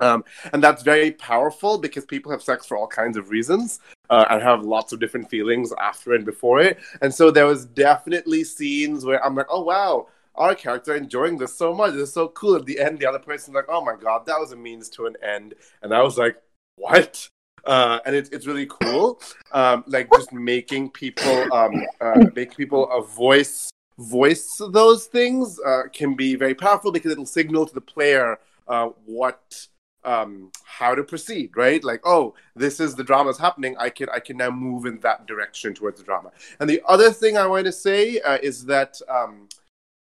Um, 0.00 0.24
and 0.52 0.62
that's 0.62 0.82
very 0.84 1.10
powerful 1.10 1.76
because 1.76 2.04
people 2.04 2.30
have 2.30 2.42
sex 2.42 2.64
for 2.64 2.76
all 2.76 2.86
kinds 2.86 3.16
of 3.16 3.30
reasons 3.30 3.80
uh, 4.10 4.24
and 4.30 4.42
have 4.42 4.64
lots 4.64 4.92
of 4.92 5.00
different 5.00 5.28
feelings 5.28 5.72
after 5.80 6.14
and 6.14 6.24
before 6.24 6.60
it. 6.60 6.78
And 7.02 7.12
so 7.12 7.30
there 7.30 7.46
was 7.46 7.66
definitely 7.66 8.44
scenes 8.44 9.04
where 9.04 9.24
I'm 9.24 9.34
like, 9.34 9.46
oh 9.50 9.62
wow, 9.62 10.08
our 10.34 10.54
character 10.54 10.94
enjoying 10.94 11.38
this 11.38 11.54
so 11.54 11.74
much. 11.74 11.94
Is 11.94 12.12
so 12.12 12.28
cool. 12.28 12.56
At 12.56 12.66
the 12.66 12.78
end, 12.78 12.98
the 12.98 13.06
other 13.06 13.18
person's 13.18 13.54
like, 13.54 13.66
oh 13.68 13.84
my 13.84 13.96
god, 13.96 14.26
that 14.26 14.38
was 14.38 14.52
a 14.52 14.56
means 14.56 14.88
to 14.90 15.06
an 15.06 15.16
end. 15.22 15.54
And 15.82 15.92
I 15.92 16.02
was 16.02 16.16
like, 16.16 16.36
what? 16.76 17.28
Uh, 17.64 17.98
and 18.06 18.14
it's 18.14 18.30
it's 18.30 18.46
really 18.46 18.66
cool. 18.66 19.20
Um, 19.52 19.84
like 19.86 20.08
just 20.12 20.32
making 20.32 20.90
people 20.90 21.52
um, 21.52 21.84
uh, 22.00 22.24
make 22.34 22.56
people 22.56 22.90
a 22.90 23.02
voice 23.02 23.70
voice 23.98 24.60
those 24.70 25.06
things 25.06 25.58
uh, 25.66 25.82
can 25.92 26.14
be 26.14 26.36
very 26.36 26.54
powerful 26.54 26.92
because 26.92 27.10
it'll 27.10 27.26
signal 27.26 27.66
to 27.66 27.74
the 27.74 27.80
player 27.80 28.38
uh, 28.68 28.90
what 29.06 29.66
um, 30.04 30.50
how 30.64 30.94
to 30.94 31.02
proceed, 31.02 31.56
right? 31.56 31.82
Like, 31.82 32.00
oh, 32.04 32.34
this 32.54 32.80
is 32.80 32.94
the 32.94 33.04
drama's 33.04 33.38
happening. 33.38 33.76
I 33.78 33.90
can 33.90 34.08
I 34.10 34.20
can 34.20 34.36
now 34.36 34.50
move 34.50 34.86
in 34.86 35.00
that 35.00 35.26
direction 35.26 35.74
towards 35.74 35.98
the 35.98 36.04
drama. 36.04 36.30
And 36.60 36.68
the 36.68 36.82
other 36.86 37.10
thing 37.10 37.36
I 37.36 37.46
want 37.46 37.66
to 37.66 37.72
say 37.72 38.20
uh, 38.20 38.38
is 38.42 38.64
that 38.66 39.00
um, 39.08 39.48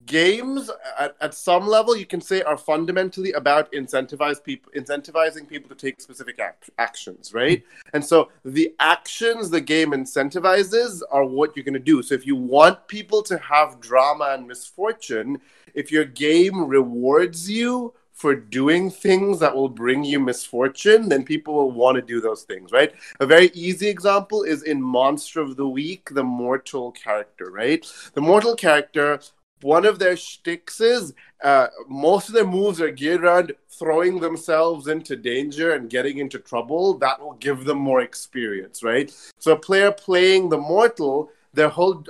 games 0.06 0.72
at, 0.98 1.16
at 1.20 1.34
some 1.34 1.68
level 1.68 1.96
you 1.96 2.06
can 2.06 2.22
say 2.22 2.42
are 2.42 2.58
fundamentally 2.58 3.34
about 3.34 3.70
incentivize 3.74 4.42
people 4.42 4.72
incentivizing 4.76 5.46
people 5.46 5.68
to 5.68 5.76
take 5.76 6.00
specific 6.00 6.40
act- 6.40 6.70
actions 6.78 7.34
right 7.34 7.64
and 7.94 8.04
so 8.04 8.30
the 8.46 8.74
actions 8.80 9.50
the 9.50 9.60
game 9.60 9.92
incentivizes 9.92 11.02
are 11.12 11.26
what 11.26 11.54
you're 11.54 11.66
going 11.66 11.74
to 11.74 11.80
do 11.80 12.02
so 12.02 12.16
if 12.16 12.26
you 12.26 12.36
want 12.36 12.88
people 12.88 13.22
to 13.22 13.38
have 13.40 13.82
drama 13.82 14.30
and 14.32 14.48
misfortune 14.48 15.38
if 15.74 15.92
your 15.92 16.06
game 16.06 16.66
rewards 16.66 17.50
you 17.50 17.94
for 18.20 18.36
doing 18.36 18.92
things 18.92 19.40
that 19.40 19.56
will 19.56 19.70
bring 19.70 20.04
you 20.04 20.20
misfortune, 20.20 21.08
then 21.08 21.24
people 21.24 21.54
will 21.54 21.72
want 21.72 21.96
to 21.96 22.02
do 22.02 22.20
those 22.20 22.44
things, 22.44 22.70
right? 22.70 22.94
A 23.22 23.26
very 23.26 23.50
easy 23.54 23.88
example 23.88 24.44
is 24.44 24.64
in 24.64 24.82
Monster 24.82 25.40
of 25.40 25.56
the 25.56 25.66
Week, 25.66 26.10
the 26.12 26.24
mortal 26.24 26.92
character, 26.92 27.50
right? 27.50 27.86
The 28.16 28.20
mortal 28.20 28.58
character, 28.58 29.22
one 29.62 29.86
of 29.86 30.00
their 30.00 30.18
shticks 30.18 30.82
is 30.82 31.14
uh, 31.46 31.68
most 31.88 32.28
of 32.28 32.36
their 32.36 32.46
moves 32.46 32.82
are 32.82 32.92
geared 32.92 33.24
around 33.24 33.54
throwing 33.70 34.20
themselves 34.20 34.90
into 34.90 35.16
danger 35.16 35.72
and 35.72 35.90
getting 35.90 36.18
into 36.18 36.40
trouble. 36.40 36.98
That 36.98 37.22
will 37.22 37.36
give 37.36 37.64
them 37.64 37.78
more 37.78 38.02
experience, 38.02 38.84
right? 38.84 39.16
So 39.38 39.54
a 39.54 39.58
player 39.58 39.94
playing 39.94 40.50
the 40.50 40.58
mortal 40.58 41.32
their 41.54 41.70
whole 41.70 42.06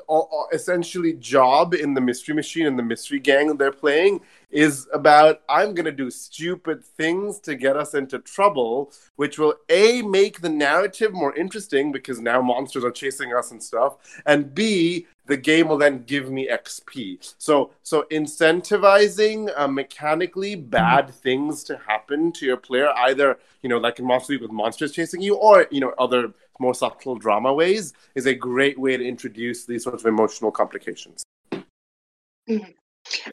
essentially 0.51 1.13
job 1.13 1.73
in 1.73 1.93
the 1.93 2.01
mystery 2.01 2.35
machine 2.35 2.65
and 2.65 2.77
the 2.77 2.83
mystery 2.83 3.19
gang 3.19 3.55
they're 3.57 3.71
playing 3.71 4.21
is 4.51 4.87
about 4.93 5.41
I'm 5.47 5.73
going 5.73 5.85
to 5.85 5.91
do 5.91 6.09
stupid 6.09 6.83
things 6.83 7.39
to 7.41 7.55
get 7.55 7.77
us 7.77 7.93
into 7.93 8.19
trouble, 8.19 8.91
which 9.15 9.37
will 9.37 9.55
A, 9.69 10.01
make 10.01 10.41
the 10.41 10.49
narrative 10.49 11.13
more 11.13 11.35
interesting 11.35 11.91
because 11.91 12.19
now 12.19 12.41
monsters 12.41 12.83
are 12.83 12.91
chasing 12.91 13.33
us 13.33 13.51
and 13.51 13.61
stuff, 13.61 13.97
and 14.25 14.53
B, 14.53 15.07
the 15.27 15.37
game 15.37 15.67
will 15.67 15.77
then 15.77 16.03
give 16.05 16.31
me 16.31 16.49
XP. 16.49 17.35
So, 17.37 17.71
so 17.83 18.07
incentivizing 18.11 19.51
uh, 19.55 19.67
mechanically 19.67 20.55
bad 20.55 21.13
things 21.13 21.63
to 21.65 21.77
happen 21.77 22.31
to 22.33 22.45
your 22.47 22.57
player, 22.57 22.89
either, 22.97 23.37
you 23.61 23.69
know, 23.69 23.77
like 23.77 23.99
in 23.99 24.05
Monster 24.05 24.33
league 24.33 24.41
with 24.41 24.51
monsters 24.51 24.91
chasing 24.91 25.21
you, 25.21 25.35
or, 25.35 25.67
you 25.69 25.81
know, 25.81 25.93
other 25.99 26.33
more 26.59 26.73
subtle 26.73 27.15
drama 27.15 27.53
ways, 27.53 27.93
is 28.15 28.25
a 28.25 28.35
great 28.35 28.79
way 28.79 28.97
to 28.97 29.03
introduce 29.03 29.65
these 29.65 29.83
sorts 29.83 30.03
of 30.03 30.07
emotional 30.07 30.51
complications. 30.51 31.23
Mm-hmm. 31.51 32.71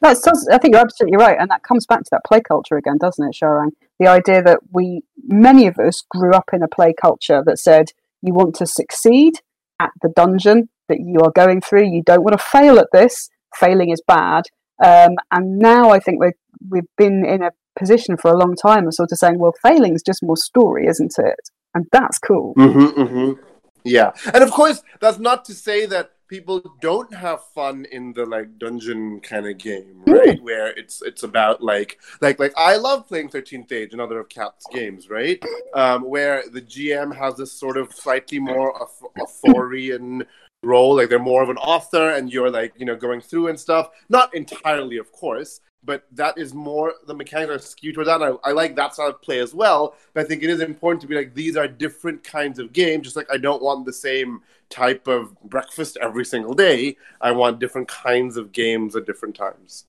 That's, 0.01 0.27
I 0.51 0.57
think 0.57 0.73
you're 0.73 0.83
absolutely 0.83 1.17
right, 1.17 1.37
and 1.39 1.49
that 1.51 1.63
comes 1.63 1.85
back 1.85 1.99
to 1.99 2.09
that 2.11 2.23
play 2.25 2.41
culture 2.41 2.77
again, 2.77 2.97
doesn't 2.97 3.23
it, 3.23 3.35
Sharang? 3.35 3.71
The 3.99 4.07
idea 4.07 4.41
that 4.43 4.59
we, 4.71 5.01
many 5.27 5.67
of 5.67 5.77
us, 5.77 6.03
grew 6.09 6.33
up 6.33 6.49
in 6.53 6.63
a 6.63 6.67
play 6.67 6.93
culture 6.99 7.43
that 7.45 7.59
said 7.59 7.91
You 8.21 8.33
want 8.33 8.55
to 8.55 8.65
succeed 8.65 9.35
at 9.79 9.91
the 10.01 10.09
dungeon 10.09 10.69
that 10.89 10.99
you 10.99 11.19
are 11.21 11.31
going 11.31 11.61
through. 11.61 11.91
You 11.91 12.01
don't 12.03 12.23
want 12.23 12.37
to 12.37 12.43
fail 12.43 12.79
at 12.79 12.87
this. 12.91 13.29
Failing 13.55 13.89
is 13.91 14.01
bad. 14.07 14.45
Um, 14.83 15.15
and 15.31 15.59
now 15.59 15.89
I 15.89 15.99
think 15.99 16.19
we're, 16.19 16.33
we've 16.69 16.89
been 16.97 17.25
in 17.25 17.43
a 17.43 17.51
position 17.77 18.17
for 18.17 18.31
a 18.31 18.37
long 18.37 18.55
time 18.55 18.87
of 18.87 18.93
sort 18.93 19.11
of 19.11 19.17
saying, 19.17 19.39
well, 19.39 19.53
failing 19.61 19.93
is 19.93 20.03
just 20.03 20.23
more 20.23 20.37
story, 20.37 20.87
isn't 20.87 21.13
it? 21.17 21.49
And 21.73 21.85
that's 21.91 22.17
cool. 22.19 22.53
Mm-hmm, 22.55 23.01
mm-hmm. 23.01 23.41
Yeah. 23.83 24.11
And 24.33 24.43
of 24.43 24.51
course, 24.51 24.83
that's 24.99 25.19
not 25.19 25.45
to 25.45 25.53
say 25.53 25.85
that 25.87 26.11
people 26.27 26.61
don't 26.81 27.13
have 27.13 27.43
fun 27.55 27.85
in 27.91 28.13
the 28.13 28.25
like 28.25 28.57
dungeon 28.59 29.19
kind 29.21 29.47
of 29.47 29.57
game, 29.57 30.03
right? 30.05 30.39
Mm. 30.39 30.41
Where 30.41 30.67
it's 30.67 31.01
it's 31.01 31.23
about 31.23 31.61
like 31.61 31.99
like 32.21 32.39
like 32.39 32.53
I 32.57 32.75
love 32.75 33.07
playing 33.07 33.29
13th 33.29 33.71
Age 33.71 33.93
another 33.93 34.19
of 34.19 34.29
Kat's 34.29 34.65
games, 34.71 35.09
right? 35.09 35.41
Um, 35.73 36.03
where 36.03 36.43
the 36.51 36.61
GM 36.61 37.15
has 37.15 37.37
this 37.37 37.51
sort 37.51 37.77
of 37.77 37.93
slightly 37.93 38.39
more 38.39 38.73
authorian 39.19 40.25
role, 40.63 40.95
like 40.97 41.09
they're 41.09 41.19
more 41.19 41.43
of 41.43 41.49
an 41.49 41.57
author, 41.57 42.09
and 42.11 42.31
you're 42.31 42.51
like 42.51 42.73
you 42.77 42.85
know 42.85 42.95
going 42.95 43.21
through 43.21 43.47
and 43.47 43.59
stuff. 43.59 43.89
Not 44.09 44.33
entirely, 44.35 44.97
of 44.97 45.11
course, 45.11 45.61
but 45.83 46.05
that 46.11 46.37
is 46.37 46.53
more 46.53 46.93
the 47.07 47.13
mechanics 47.13 47.51
are 47.51 47.59
skewed 47.59 47.95
towards 47.95 48.09
that. 48.09 48.21
I, 48.21 48.33
I, 48.43 48.51
like 48.51 48.75
that 48.75 48.93
style 48.93 49.09
of 49.09 49.21
play 49.21 49.39
as 49.39 49.53
well. 49.53 49.95
But 50.13 50.25
I 50.25 50.27
think 50.27 50.43
it 50.43 50.49
is 50.49 50.59
important 50.59 51.01
to 51.01 51.07
be 51.07 51.15
like 51.15 51.33
these 51.33 51.55
are 51.55 51.67
different 51.67 52.23
kinds 52.23 52.59
of 52.59 52.73
games. 52.73 53.05
Just 53.05 53.15
like 53.15 53.31
I 53.31 53.37
don't 53.37 53.61
want 53.61 53.85
the 53.85 53.93
same 53.93 54.41
type 54.69 55.07
of 55.07 55.39
breakfast 55.43 55.97
every 56.01 56.25
single 56.25 56.53
day. 56.53 56.97
I 57.21 57.31
want 57.31 57.59
different 57.59 57.87
kinds 57.87 58.37
of 58.37 58.51
games 58.51 58.95
at 58.95 59.05
different 59.05 59.35
times. 59.35 59.85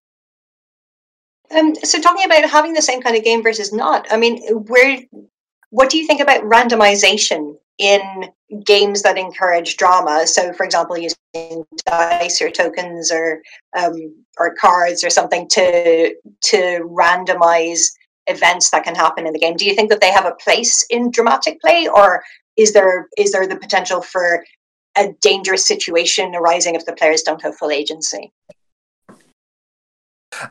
Um, 1.57 1.75
so 1.77 2.01
talking 2.01 2.27
about 2.27 2.49
having 2.49 2.75
the 2.75 2.83
same 2.83 3.01
kind 3.01 3.17
of 3.17 3.25
game 3.25 3.43
versus 3.43 3.73
not, 3.73 4.07
I 4.11 4.19
mean, 4.19 4.43
where, 4.67 5.01
what 5.71 5.89
do 5.89 5.97
you 5.97 6.07
think 6.07 6.21
about 6.21 6.43
randomization 6.43 7.57
in 7.79 8.27
games 8.65 9.03
that 9.03 9.19
encourage 9.19 9.77
drama? 9.77 10.27
So, 10.27 10.53
for 10.53 10.65
example, 10.65 10.99
using 10.99 11.65
dice 11.87 12.43
or 12.43 12.51
tokens 12.51 13.11
or 13.11 13.43
um, 13.77 14.15
or 14.39 14.55
cards 14.55 15.05
or 15.05 15.11
something 15.11 15.49
to 15.51 16.15
to 16.43 16.89
randomize 16.91 17.83
events 18.27 18.71
that 18.71 18.85
can 18.85 18.95
happen 18.95 19.27
in 19.27 19.33
the 19.33 19.39
game. 19.39 19.57
Do 19.57 19.65
you 19.65 19.75
think 19.75 19.91
that 19.91 20.01
they 20.01 20.13
have 20.13 20.27
a 20.27 20.37
place 20.43 20.87
in 20.91 21.11
dramatic 21.11 21.61
play, 21.61 21.89
or 21.89 22.23
is 22.57 22.73
there 22.73 23.09
is 23.17 23.33
there 23.33 23.47
the 23.47 23.57
potential 23.57 24.03
for 24.03 24.45
a 24.97 25.15
dangerous 25.23 25.67
situation 25.67 26.35
arising 26.35 26.75
if 26.75 26.85
the 26.85 26.93
players 26.93 27.23
don't 27.23 27.43
have 27.43 27.57
full 27.57 27.71
agency? 27.71 28.33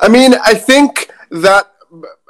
I 0.02 0.10
mean, 0.10 0.34
I 0.44 0.54
think 0.54 1.12
that 1.32 1.72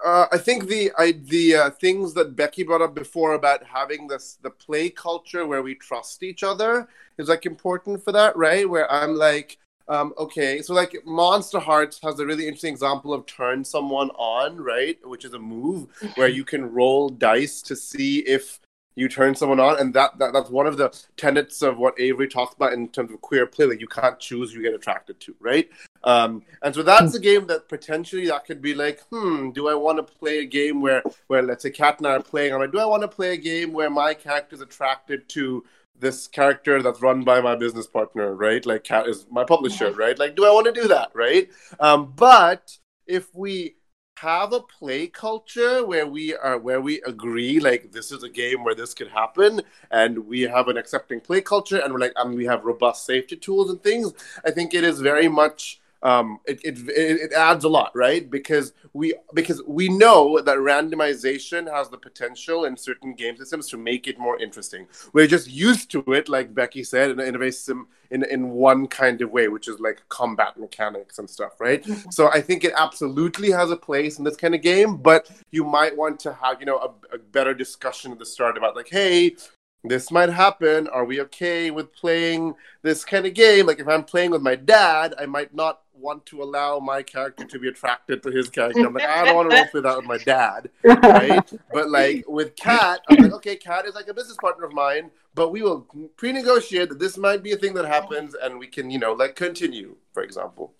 uh, 0.05 0.27
I 0.31 0.37
think 0.37 0.67
the 0.67 0.91
I, 0.97 1.13
the 1.23 1.55
uh, 1.55 1.69
things 1.71 2.13
that 2.13 2.35
Becky 2.35 2.63
brought 2.63 2.81
up 2.81 2.95
before 2.95 3.33
about 3.33 3.63
having 3.63 4.07
this 4.07 4.37
the 4.41 4.49
play 4.49 4.89
culture 4.89 5.45
where 5.45 5.61
we 5.61 5.75
trust 5.75 6.23
each 6.23 6.43
other 6.43 6.87
is 7.17 7.29
like 7.29 7.45
important 7.45 8.03
for 8.03 8.11
that, 8.11 8.35
right? 8.37 8.69
Where 8.69 8.91
I'm 8.91 9.15
like, 9.15 9.57
um, 9.87 10.13
okay, 10.17 10.61
so 10.61 10.73
like 10.73 10.95
Monster 11.05 11.59
Hearts 11.59 11.99
has 12.03 12.19
a 12.19 12.25
really 12.25 12.45
interesting 12.45 12.73
example 12.73 13.13
of 13.13 13.25
turn 13.25 13.63
someone 13.63 14.09
on, 14.11 14.57
right? 14.57 14.97
Which 15.03 15.25
is 15.25 15.33
a 15.33 15.39
move 15.39 15.87
where 16.15 16.27
you 16.27 16.43
can 16.43 16.71
roll 16.71 17.09
dice 17.09 17.61
to 17.63 17.75
see 17.75 18.19
if 18.19 18.59
you 18.97 19.07
turn 19.07 19.35
someone 19.35 19.59
on, 19.59 19.79
and 19.79 19.93
that, 19.93 20.17
that 20.17 20.33
that's 20.33 20.49
one 20.49 20.65
of 20.65 20.75
the 20.75 20.89
tenets 21.17 21.61
of 21.61 21.77
what 21.77 21.99
Avery 21.99 22.27
talks 22.27 22.55
about 22.55 22.73
in 22.73 22.87
terms 22.89 23.11
of 23.11 23.21
queer 23.21 23.45
play. 23.45 23.67
Like 23.67 23.79
you 23.79 23.87
can't 23.87 24.19
choose 24.19 24.53
you 24.53 24.63
get 24.63 24.73
attracted 24.73 25.19
to, 25.19 25.35
right? 25.39 25.69
Um, 26.03 26.41
and 26.63 26.73
so 26.73 26.81
that's 26.81 27.13
a 27.13 27.19
game 27.19 27.45
that 27.47 27.69
potentially 27.69 28.25
that 28.27 28.45
could 28.45 28.59
be 28.59 28.73
like, 28.73 29.01
hmm, 29.11 29.51
do 29.51 29.69
I 29.69 29.75
want 29.75 29.99
to 29.99 30.03
play 30.03 30.39
a 30.39 30.45
game 30.45 30.81
where 30.81 31.03
where 31.27 31.43
let's 31.43 31.61
say 31.61 31.69
Kat 31.69 31.99
and 31.99 32.07
I 32.07 32.15
are 32.15 32.23
playing? 32.23 32.53
I'm 32.53 32.59
like, 32.59 32.71
do 32.71 32.79
I 32.79 32.85
want 32.85 33.03
to 33.03 33.07
play 33.07 33.33
a 33.33 33.37
game 33.37 33.71
where 33.71 33.91
my 33.91 34.15
character 34.15 34.55
is 34.55 34.61
attracted 34.61 35.29
to 35.29 35.63
this 35.99 36.27
character 36.27 36.81
that's 36.81 37.01
run 37.01 37.23
by 37.23 37.39
my 37.39 37.55
business 37.55 37.85
partner, 37.85 38.33
right? 38.33 38.65
Like 38.65 38.83
Kat 38.83 39.07
is 39.07 39.27
my 39.29 39.43
publisher, 39.43 39.91
right? 39.91 40.17
Like, 40.17 40.35
do 40.35 40.43
I 40.43 40.49
want 40.49 40.65
to 40.65 40.81
do 40.81 40.87
that, 40.87 41.11
right? 41.13 41.49
Um, 41.79 42.13
but 42.15 42.75
if 43.05 43.33
we 43.35 43.75
have 44.21 44.51
a 44.51 44.59
play 44.59 45.05
culture 45.05 45.85
where 45.85 46.07
we 46.07 46.35
are 46.35 46.57
where 46.57 46.81
we 46.81 46.99
agree 47.03 47.59
like 47.59 47.91
this 47.91 48.11
is 48.11 48.23
a 48.23 48.29
game 48.29 48.63
where 48.63 48.73
this 48.73 48.95
could 48.95 49.09
happen 49.09 49.61
and 49.91 50.17
we 50.25 50.41
have 50.41 50.67
an 50.67 50.75
accepting 50.75 51.19
play 51.19 51.39
culture 51.39 51.77
and 51.77 51.93
we're 51.93 51.99
like 51.99 52.13
and 52.15 52.35
we 52.35 52.43
have 52.43 52.65
robust 52.65 53.05
safety 53.05 53.35
tools 53.35 53.69
and 53.69 53.81
things 53.83 54.11
i 54.43 54.49
think 54.49 54.73
it 54.73 54.83
is 54.83 55.01
very 55.01 55.27
much 55.27 55.79
um, 56.07 56.39
it, 56.45 56.61
it, 56.63 56.77
it 56.87 57.33
adds 57.33 57.65
a 57.65 57.67
lot, 57.67 57.91
right? 57.93 58.31
Because 58.31 58.71
we 58.93 59.13
because 59.33 59.61
we 59.67 59.89
know 59.89 60.39
that 60.39 60.57
randomization 60.57 61.69
has 61.69 61.89
the 61.89 61.97
potential 61.97 62.63
in 62.63 62.77
certain 62.77 63.13
game 63.13 63.35
systems 63.35 63.67
to 63.69 63.77
make 63.77 64.07
it 64.07 64.17
more 64.17 64.39
interesting. 64.39 64.87
We're 65.11 65.27
just 65.27 65.49
used 65.49 65.91
to 65.91 65.99
it, 66.13 66.29
like 66.29 66.55
Becky 66.55 66.85
said, 66.85 67.11
in, 67.11 67.19
in 67.19 67.35
a 67.35 67.37
very 67.37 67.51
sim 67.51 67.87
in 68.09 68.23
in 68.23 68.51
one 68.51 68.87
kind 68.87 69.21
of 69.21 69.31
way, 69.31 69.49
which 69.49 69.67
is 69.67 69.81
like 69.81 70.01
combat 70.07 70.57
mechanics 70.57 71.19
and 71.19 71.29
stuff, 71.29 71.59
right? 71.59 71.85
So 72.09 72.31
I 72.31 72.39
think 72.39 72.63
it 72.63 72.73
absolutely 72.77 73.51
has 73.51 73.69
a 73.69 73.75
place 73.75 74.17
in 74.17 74.23
this 74.23 74.37
kind 74.37 74.55
of 74.55 74.61
game, 74.61 74.95
but 74.95 75.29
you 75.51 75.65
might 75.65 75.97
want 75.97 76.21
to 76.21 76.31
have 76.35 76.61
you 76.61 76.67
know 76.67 76.77
a, 76.77 77.15
a 77.15 77.17
better 77.17 77.53
discussion 77.53 78.13
at 78.13 78.19
the 78.19 78.25
start 78.25 78.57
about 78.57 78.77
like, 78.77 78.87
hey, 78.89 79.35
this 79.83 80.11
might 80.11 80.29
happen. 80.29 80.87
Are 80.87 81.05
we 81.05 81.21
okay 81.21 81.71
with 81.71 81.93
playing 81.93 82.55
this 82.81 83.03
kind 83.03 83.25
of 83.25 83.33
game? 83.33 83.65
Like 83.67 83.79
if 83.79 83.87
I'm 83.87 84.03
playing 84.03 84.31
with 84.31 84.41
my 84.41 84.55
dad, 84.55 85.13
I 85.19 85.25
might 85.25 85.53
not 85.53 85.81
want 85.99 86.25
to 86.27 86.41
allow 86.41 86.79
my 86.79 87.01
character 87.01 87.45
to 87.45 87.59
be 87.59 87.67
attracted 87.67 88.23
to 88.23 88.31
his 88.31 88.49
character. 88.49 88.85
I'm 88.85 88.93
like, 88.93 89.03
I 89.03 89.25
don't 89.25 89.35
want 89.35 89.51
to 89.51 89.57
roleplay 89.57 89.83
that 89.83 89.97
with 89.97 90.05
my 90.05 90.17
dad, 90.17 90.69
right? 90.83 91.51
but 91.71 91.89
like 91.89 92.25
with 92.27 92.55
Kat, 92.55 93.01
I'm 93.09 93.17
like, 93.17 93.33
okay, 93.33 93.55
Kat 93.55 93.85
is 93.85 93.95
like 93.95 94.07
a 94.07 94.13
business 94.13 94.37
partner 94.37 94.65
of 94.65 94.73
mine, 94.73 95.11
but 95.35 95.49
we 95.49 95.61
will 95.61 95.87
pre-negotiate 96.17 96.89
that 96.89 96.99
this 96.99 97.17
might 97.17 97.43
be 97.43 97.51
a 97.51 97.57
thing 97.57 97.73
that 97.75 97.85
happens, 97.85 98.35
and 98.35 98.59
we 98.59 98.67
can, 98.67 98.89
you 98.89 98.99
know, 98.99 99.13
like 99.13 99.35
continue, 99.35 99.95
for 100.13 100.23
example. 100.23 100.73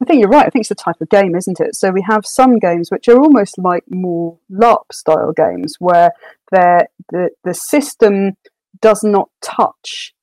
I 0.00 0.04
think 0.04 0.20
you're 0.20 0.28
right. 0.28 0.46
I 0.46 0.50
think 0.50 0.62
it's 0.62 0.68
the 0.68 0.74
type 0.74 1.00
of 1.00 1.08
game, 1.08 1.34
isn't 1.34 1.60
it? 1.60 1.74
So 1.74 1.90
we 1.90 2.02
have 2.02 2.24
some 2.24 2.58
games 2.58 2.90
which 2.90 3.08
are 3.08 3.18
almost 3.18 3.58
like 3.58 3.84
more 3.88 4.38
LARP 4.50 4.92
style 4.92 5.32
games 5.32 5.74
where 5.78 6.10
the 6.50 6.86
the 7.10 7.54
system 7.54 8.36
does 8.80 9.02
not 9.02 9.30
touch 9.42 10.14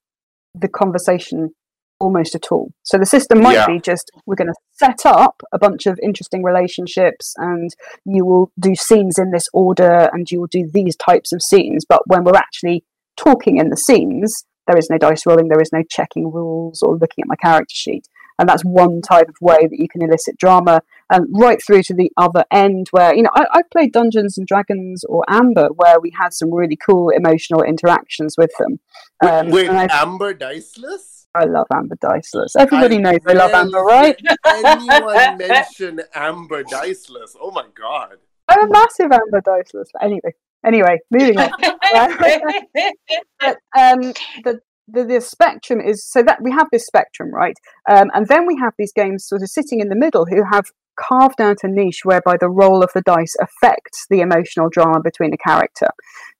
the 0.54 0.68
conversation 0.68 1.54
almost 2.00 2.34
at 2.34 2.50
all. 2.50 2.72
So 2.82 2.98
the 2.98 3.06
system 3.06 3.40
might 3.40 3.54
yeah. 3.54 3.66
be 3.66 3.80
just 3.80 4.10
we're 4.26 4.34
going 4.34 4.48
to 4.48 4.54
set 4.72 5.06
up 5.06 5.42
a 5.52 5.58
bunch 5.58 5.86
of 5.86 5.98
interesting 6.02 6.42
relationships 6.42 7.34
and 7.38 7.70
you 8.04 8.24
will 8.24 8.50
do 8.58 8.74
scenes 8.74 9.18
in 9.18 9.30
this 9.30 9.48
order 9.52 10.10
and 10.12 10.30
you 10.30 10.40
will 10.40 10.48
do 10.48 10.68
these 10.72 10.96
types 10.96 11.32
of 11.32 11.42
scenes. 11.42 11.84
But 11.88 12.02
when 12.06 12.24
we're 12.24 12.36
actually 12.36 12.84
talking 13.16 13.58
in 13.58 13.70
the 13.70 13.76
scenes, 13.76 14.44
there 14.66 14.76
is 14.76 14.88
no 14.90 14.98
dice 14.98 15.26
rolling, 15.26 15.48
there 15.48 15.60
is 15.60 15.72
no 15.72 15.82
checking 15.88 16.30
rules 16.32 16.82
or 16.82 16.94
looking 16.94 17.22
at 17.22 17.28
my 17.28 17.36
character 17.36 17.74
sheet. 17.74 18.08
And 18.38 18.48
that's 18.48 18.64
one 18.64 19.00
type 19.00 19.28
of 19.28 19.36
way 19.40 19.58
that 19.60 19.78
you 19.78 19.88
can 19.88 20.02
elicit 20.02 20.36
drama, 20.36 20.80
and 21.08 21.26
right 21.32 21.62
through 21.64 21.84
to 21.84 21.94
the 21.94 22.10
other 22.16 22.44
end, 22.50 22.88
where 22.90 23.14
you 23.14 23.22
know 23.22 23.30
I, 23.32 23.46
I 23.52 23.60
played 23.70 23.92
Dungeons 23.92 24.36
and 24.36 24.44
Dragons 24.44 25.04
or 25.04 25.24
Amber, 25.28 25.68
where 25.76 26.00
we 26.00 26.12
had 26.20 26.32
some 26.32 26.52
really 26.52 26.76
cool 26.76 27.10
emotional 27.10 27.62
interactions 27.62 28.34
with 28.36 28.50
them. 28.58 28.80
Um, 29.24 29.50
wait, 29.50 29.70
wait 29.70 29.88
Amber 29.92 30.34
Diceless? 30.34 31.23
I 31.34 31.44
love 31.44 31.66
Amber 31.72 31.96
Diceless. 32.00 32.54
Everybody 32.56 32.96
I 32.96 32.98
knows 32.98 33.18
I 33.26 33.32
love 33.32 33.50
Amber, 33.50 33.82
right? 33.82 34.16
anyone 34.46 35.38
mention 35.38 36.00
Amber 36.14 36.62
Diceless? 36.62 37.36
Oh 37.40 37.50
my 37.50 37.66
god! 37.74 38.18
I'm 38.48 38.68
a 38.68 38.72
massive 38.72 39.10
Amber 39.10 39.40
Diceless. 39.40 39.88
Anyway, 40.00 40.32
anyway, 40.64 40.98
moving 41.10 41.38
on. 41.38 41.50
but, 43.40 43.56
um, 43.76 44.00
the, 44.44 44.60
the 44.86 45.04
the 45.04 45.20
spectrum 45.20 45.80
is 45.80 46.06
so 46.06 46.22
that 46.22 46.40
we 46.40 46.52
have 46.52 46.68
this 46.70 46.86
spectrum, 46.86 47.34
right? 47.34 47.56
Um, 47.90 48.10
and 48.14 48.28
then 48.28 48.46
we 48.46 48.56
have 48.60 48.74
these 48.78 48.92
games 48.92 49.26
sort 49.26 49.42
of 49.42 49.48
sitting 49.48 49.80
in 49.80 49.88
the 49.88 49.96
middle 49.96 50.26
who 50.26 50.44
have 50.52 50.66
carved 50.96 51.40
out 51.40 51.64
a 51.64 51.68
niche 51.68 52.02
whereby 52.04 52.36
the 52.38 52.48
roll 52.48 52.82
of 52.82 52.90
the 52.94 53.02
dice 53.02 53.34
affects 53.40 54.06
the 54.08 54.20
emotional 54.20 54.68
drama 54.70 55.00
between 55.00 55.32
a 55.32 55.36
character 55.36 55.88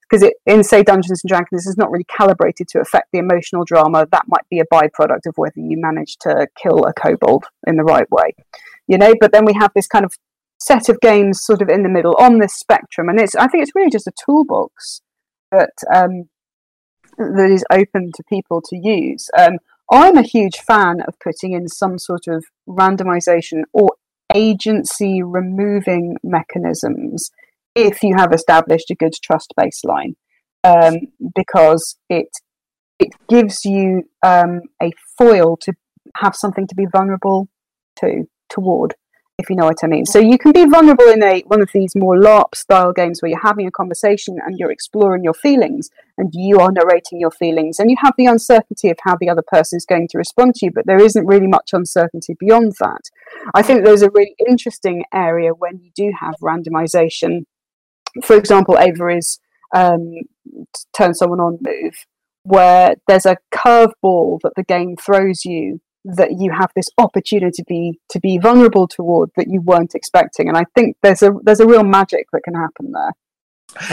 because 0.08 0.28
in 0.46 0.64
say 0.64 0.82
Dungeons 0.82 1.22
and 1.22 1.28
Dragons, 1.28 1.66
is 1.66 1.76
not 1.76 1.90
really 1.90 2.04
calibrated 2.04 2.68
to 2.68 2.80
affect 2.80 3.08
the 3.12 3.18
emotional 3.18 3.64
drama. 3.64 4.06
That 4.10 4.24
might 4.28 4.48
be 4.50 4.60
a 4.60 4.66
byproduct 4.72 5.26
of 5.26 5.36
whether 5.36 5.60
you 5.60 5.76
manage 5.80 6.16
to 6.22 6.46
kill 6.60 6.84
a 6.84 6.92
kobold 6.92 7.44
in 7.66 7.76
the 7.76 7.84
right 7.84 8.10
way, 8.10 8.34
you 8.86 8.98
know. 8.98 9.14
But 9.20 9.32
then 9.32 9.44
we 9.44 9.54
have 9.54 9.72
this 9.74 9.86
kind 9.86 10.04
of 10.04 10.14
set 10.58 10.88
of 10.88 11.00
games 11.00 11.42
sort 11.42 11.62
of 11.62 11.68
in 11.68 11.82
the 11.82 11.88
middle 11.88 12.16
on 12.18 12.38
this 12.38 12.54
spectrum, 12.54 13.08
and 13.08 13.20
it's 13.20 13.36
I 13.36 13.46
think 13.48 13.62
it's 13.62 13.74
really 13.74 13.90
just 13.90 14.06
a 14.06 14.12
toolbox 14.24 15.02
that 15.50 15.72
um, 15.92 16.28
that 17.18 17.50
is 17.50 17.64
open 17.70 18.12
to 18.14 18.22
people 18.28 18.60
to 18.62 18.76
use. 18.76 19.30
Um, 19.38 19.58
I'm 19.90 20.16
a 20.16 20.22
huge 20.22 20.56
fan 20.56 21.02
of 21.06 21.18
putting 21.20 21.52
in 21.52 21.68
some 21.68 21.98
sort 21.98 22.26
of 22.26 22.46
randomization 22.68 23.64
or 23.72 23.90
agency 24.34 25.22
removing 25.22 26.16
mechanisms 26.22 27.30
if 27.74 28.02
you 28.02 28.14
have 28.16 28.32
established 28.32 28.90
a 28.90 28.94
good 28.94 29.14
trust 29.22 29.52
baseline, 29.58 30.14
um, 30.62 30.94
because 31.34 31.96
it 32.08 32.28
it 32.98 33.12
gives 33.28 33.64
you 33.64 34.04
um, 34.22 34.60
a 34.82 34.92
foil 35.18 35.56
to 35.58 35.72
have 36.16 36.36
something 36.36 36.66
to 36.66 36.74
be 36.74 36.86
vulnerable 36.90 37.48
to 37.96 38.24
toward. 38.48 38.94
If 39.36 39.50
you 39.50 39.56
know 39.56 39.64
what 39.64 39.82
I 39.82 39.88
mean. 39.88 40.06
So 40.06 40.20
you 40.20 40.38
can 40.38 40.52
be 40.52 40.64
vulnerable 40.64 41.08
in 41.08 41.20
a 41.20 41.40
one 41.48 41.60
of 41.60 41.68
these 41.74 41.96
more 41.96 42.16
LARP 42.16 42.54
style 42.54 42.92
games 42.92 43.20
where 43.20 43.30
you're 43.30 43.40
having 43.42 43.66
a 43.66 43.72
conversation 43.72 44.38
and 44.46 44.56
you're 44.56 44.70
exploring 44.70 45.24
your 45.24 45.34
feelings 45.34 45.90
and 46.16 46.30
you 46.32 46.60
are 46.60 46.70
narrating 46.70 47.18
your 47.18 47.32
feelings 47.32 47.80
and 47.80 47.90
you 47.90 47.96
have 48.00 48.14
the 48.16 48.26
uncertainty 48.26 48.90
of 48.90 48.98
how 49.02 49.16
the 49.16 49.28
other 49.28 49.42
person 49.42 49.76
is 49.76 49.84
going 49.84 50.06
to 50.08 50.18
respond 50.18 50.54
to 50.54 50.66
you, 50.66 50.72
but 50.72 50.86
there 50.86 51.02
isn't 51.02 51.26
really 51.26 51.48
much 51.48 51.72
uncertainty 51.72 52.36
beyond 52.38 52.74
that. 52.78 53.10
I 53.54 53.62
think 53.62 53.84
there's 53.84 54.02
a 54.02 54.10
really 54.10 54.36
interesting 54.48 55.04
area 55.12 55.50
when 55.50 55.80
you 55.80 55.90
do 55.96 56.12
have 56.20 56.36
randomization. 56.40 57.44
For 58.22 58.36
example, 58.36 58.78
Avery's 58.78 59.40
um, 59.74 60.12
turn 60.96 61.14
someone 61.14 61.40
on 61.40 61.58
move, 61.60 61.94
where 62.44 62.94
there's 63.08 63.26
a 63.26 63.38
curveball 63.54 64.40
that 64.42 64.52
the 64.56 64.64
game 64.64 64.96
throws 64.96 65.44
you 65.44 65.80
that 66.04 66.38
you 66.38 66.52
have 66.52 66.70
this 66.76 66.88
opportunity 66.98 67.50
to 67.50 67.64
be 67.64 67.98
to 68.10 68.20
be 68.20 68.38
vulnerable 68.38 68.86
toward 68.86 69.30
that 69.36 69.48
you 69.48 69.60
weren't 69.60 69.94
expecting. 69.94 70.48
And 70.48 70.56
i 70.56 70.64
think 70.74 70.96
there's 71.02 71.22
a 71.22 71.32
there's 71.42 71.60
a 71.60 71.66
real 71.66 71.84
magic 71.84 72.26
that 72.32 72.42
can 72.44 72.54
happen 72.54 72.92
there. 72.92 73.12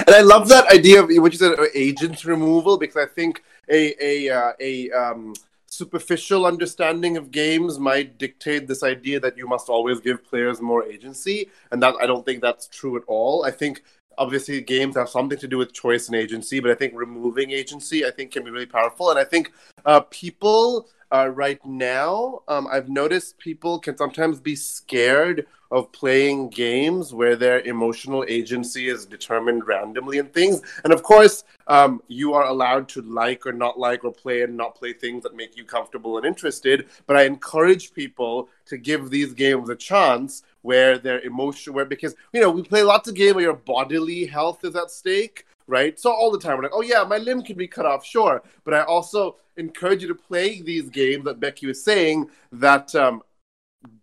And 0.05 0.15
i 0.15 0.21
love 0.21 0.49
that 0.49 0.67
idea 0.71 1.01
of 1.01 1.09
what 1.09 1.31
you 1.31 1.39
said 1.39 1.57
uh, 1.57 1.65
agent 1.73 2.25
removal 2.25 2.77
because 2.77 2.97
i 2.97 3.05
think 3.05 3.43
a 3.69 3.95
a 4.03 4.29
uh, 4.29 4.51
a 4.59 4.91
um, 4.91 5.33
superficial 5.67 6.45
understanding 6.45 7.15
of 7.15 7.31
games 7.31 7.79
might 7.79 8.17
dictate 8.17 8.67
this 8.67 8.83
idea 8.83 9.21
that 9.21 9.37
you 9.37 9.47
must 9.47 9.69
always 9.69 10.01
give 10.01 10.21
players 10.25 10.59
more 10.59 10.83
agency. 10.83 11.49
And 11.71 11.81
that 11.81 11.95
i 12.01 12.05
don't 12.05 12.25
think 12.25 12.41
that's 12.41 12.67
true 12.67 12.97
at 12.97 13.03
all. 13.07 13.45
I 13.45 13.51
think 13.51 13.83
obviously 14.17 14.61
games 14.61 14.95
have 14.95 15.09
something 15.09 15.37
to 15.37 15.47
do 15.47 15.57
with 15.57 15.73
choice 15.73 16.07
and 16.07 16.15
agency 16.15 16.59
but 16.59 16.71
i 16.71 16.75
think 16.75 16.93
removing 16.95 17.51
agency 17.51 18.05
i 18.05 18.11
think 18.11 18.31
can 18.31 18.43
be 18.43 18.51
really 18.51 18.65
powerful. 18.65 19.09
And 19.09 19.19
i 19.19 19.23
think 19.23 19.51
uh, 19.85 20.01
people 20.09 20.87
uh, 21.11 21.27
right 21.27 21.63
now, 21.65 22.41
um, 22.47 22.67
I've 22.71 22.89
noticed 22.89 23.37
people 23.37 23.79
can 23.79 23.97
sometimes 23.97 24.39
be 24.39 24.55
scared 24.55 25.45
of 25.71 25.91
playing 25.93 26.49
games 26.49 27.13
where 27.13 27.35
their 27.35 27.61
emotional 27.61 28.25
agency 28.27 28.89
is 28.89 29.05
determined 29.05 29.65
randomly 29.65 30.19
and 30.19 30.31
things. 30.33 30.61
And 30.83 30.91
of 30.91 31.01
course, 31.01 31.45
um, 31.67 32.03
you 32.07 32.33
are 32.33 32.45
allowed 32.45 32.89
to 32.89 33.01
like 33.01 33.45
or 33.47 33.53
not 33.53 33.79
like 33.79 34.03
or 34.03 34.11
play 34.11 34.41
and 34.41 34.57
not 34.57 34.75
play 34.75 34.91
things 34.93 35.23
that 35.23 35.35
make 35.35 35.55
you 35.55 35.63
comfortable 35.63 36.17
and 36.17 36.25
interested. 36.25 36.89
But 37.07 37.15
I 37.15 37.23
encourage 37.23 37.93
people 37.93 38.49
to 38.65 38.77
give 38.77 39.09
these 39.09 39.33
games 39.33 39.69
a 39.69 39.75
chance 39.75 40.43
where 40.61 40.97
their 40.97 41.21
emotion, 41.21 41.73
where 41.73 41.85
because 41.85 42.15
you 42.33 42.41
know 42.41 42.51
we 42.51 42.63
play 42.63 42.83
lots 42.83 43.07
of 43.07 43.15
games 43.15 43.35
where 43.35 43.45
your 43.45 43.55
bodily 43.55 44.25
health 44.25 44.63
is 44.65 44.75
at 44.75 44.91
stake 44.91 45.45
right? 45.67 45.97
So 45.97 46.11
all 46.11 46.31
the 46.31 46.39
time 46.39 46.57
we're 46.57 46.63
like, 46.63 46.73
oh 46.73 46.81
yeah, 46.81 47.03
my 47.05 47.17
limb 47.17 47.43
can 47.43 47.55
be 47.55 47.67
cut 47.67 47.85
off, 47.85 48.05
sure. 48.05 48.43
But 48.65 48.73
I 48.73 48.81
also 48.81 49.37
encourage 49.55 50.01
you 50.01 50.07
to 50.09 50.15
play 50.15 50.61
these 50.61 50.89
games 50.89 51.23
that 51.25 51.39
Becky 51.39 51.65
was 51.65 51.81
saying 51.81 52.29
that 52.51 52.93
um, 52.93 53.23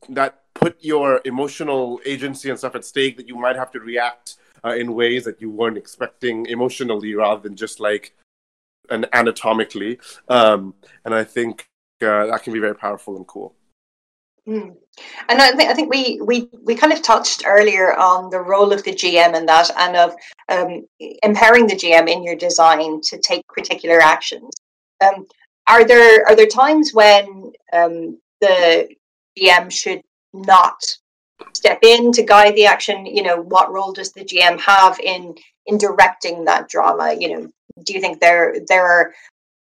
that 0.08 0.42
put 0.60 0.76
your 0.80 1.20
emotional 1.24 2.00
agency 2.04 2.50
and 2.50 2.58
stuff 2.58 2.74
at 2.74 2.84
stake. 2.84 3.16
That 3.16 3.28
you 3.28 3.36
might 3.36 3.56
have 3.56 3.70
to 3.72 3.80
react 3.80 4.36
uh, 4.64 4.74
in 4.74 4.94
ways 4.94 5.24
that 5.24 5.40
you 5.40 5.50
weren't 5.50 5.78
expecting 5.78 6.46
emotionally, 6.46 7.14
rather 7.14 7.40
than 7.40 7.56
just 7.56 7.80
like 7.80 8.14
an 8.90 9.06
anatomically. 9.12 9.98
Um, 10.28 10.74
and 11.04 11.14
I 11.14 11.24
think 11.24 11.68
uh, 12.02 12.26
that 12.26 12.42
can 12.42 12.52
be 12.52 12.58
very 12.58 12.74
powerful 12.74 13.16
and 13.16 13.26
cool. 13.26 13.54
Mm. 14.48 14.76
And 15.28 15.42
I 15.42 15.52
think 15.52 15.70
I 15.70 15.74
think 15.74 15.90
we 15.90 16.20
we 16.22 16.48
we 16.64 16.74
kind 16.74 16.92
of 16.92 17.02
touched 17.02 17.44
earlier 17.46 17.94
on 17.96 18.30
the 18.30 18.40
role 18.40 18.72
of 18.72 18.82
the 18.82 18.92
GM 18.92 19.36
and 19.36 19.48
that, 19.48 19.70
and 19.76 19.96
of 19.96 20.14
um, 20.48 20.86
empowering 21.22 21.66
the 21.66 21.74
GM 21.74 22.08
in 22.08 22.22
your 22.22 22.34
design 22.34 23.00
to 23.02 23.18
take 23.18 23.46
particular 23.48 24.00
actions. 24.00 24.50
Um, 25.02 25.26
are 25.68 25.84
there 25.84 26.26
are 26.26 26.34
there 26.34 26.46
times 26.46 26.94
when 26.94 27.52
um, 27.74 28.18
the 28.40 28.88
GM 29.38 29.70
should 29.70 30.00
not 30.46 30.82
step 31.52 31.80
in 31.82 32.12
to 32.12 32.22
guide 32.22 32.54
the 32.54 32.66
action? 32.66 33.06
You 33.06 33.22
know, 33.22 33.40
what 33.40 33.72
role 33.72 33.92
does 33.92 34.12
the 34.12 34.24
GM 34.24 34.60
have 34.60 34.98
in 35.00 35.34
in 35.66 35.78
directing 35.78 36.44
that 36.44 36.68
drama? 36.68 37.14
You 37.18 37.28
know, 37.28 37.50
do 37.84 37.92
you 37.92 38.00
think 38.00 38.20
there 38.20 38.56
there 38.66 38.84
are 38.84 39.12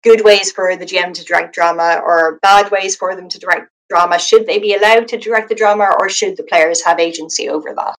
good 0.03 0.25
ways 0.25 0.53
for 0.53 0.77
the 0.77 0.85
GM 0.85 1.15
to 1.15 1.25
direct 1.25 1.55
drama 1.55 2.01
or 2.05 2.39
bad 2.43 2.71
ways 2.71 2.95
for 2.97 3.17
them 3.17 3.29
to 3.29 3.39
direct 3.39 3.71
drama? 3.89 4.19
Should 4.19 4.47
they 4.47 4.59
be 4.59 4.75
allowed 4.75 5.09
to 5.09 5.19
direct 5.19 5.49
the 5.49 5.55
drama, 5.55 5.95
or 5.99 6.09
should 6.09 6.37
the 6.37 6.45
players 6.45 6.85
have 6.85 7.01
agency 7.01 7.49
over 7.49 7.75
that? 7.75 7.95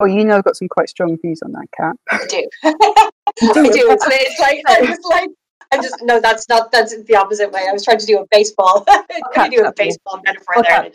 Oh, 0.00 0.06
you 0.06 0.24
know, 0.24 0.36
I've 0.36 0.44
got 0.44 0.56
some 0.56 0.68
quite 0.68 0.88
strong 0.88 1.16
views 1.22 1.40
on 1.44 1.52
that, 1.52 1.66
Kat. 1.76 1.96
I 2.10 2.26
do. 2.26 2.48
I 2.64 3.68
do. 3.70 3.90
It's, 3.90 4.04
it's 4.08 4.40
like 4.40 4.62
I 4.66 4.80
was 4.80 4.98
like. 5.08 5.30
I 5.70 5.76
just 5.76 5.96
no, 6.02 6.20
that's 6.20 6.48
not 6.48 6.72
that's 6.72 6.96
the 7.04 7.16
opposite 7.16 7.52
way. 7.52 7.66
I 7.68 7.72
was 7.72 7.84
trying 7.84 7.98
to 7.98 8.06
do 8.06 8.18
a 8.18 8.26
baseball. 8.30 8.84
trying 9.34 9.50
to 9.50 9.56
do 9.56 9.64
a 9.64 9.72
baseball 9.72 10.20
metaphor 10.24 10.62
there. 10.62 10.90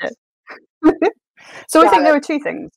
so 1.67 1.81
yeah, 1.81 1.87
I 1.87 1.91
think 1.91 2.03
there 2.03 2.15
are 2.15 2.19
two 2.19 2.39
things. 2.39 2.71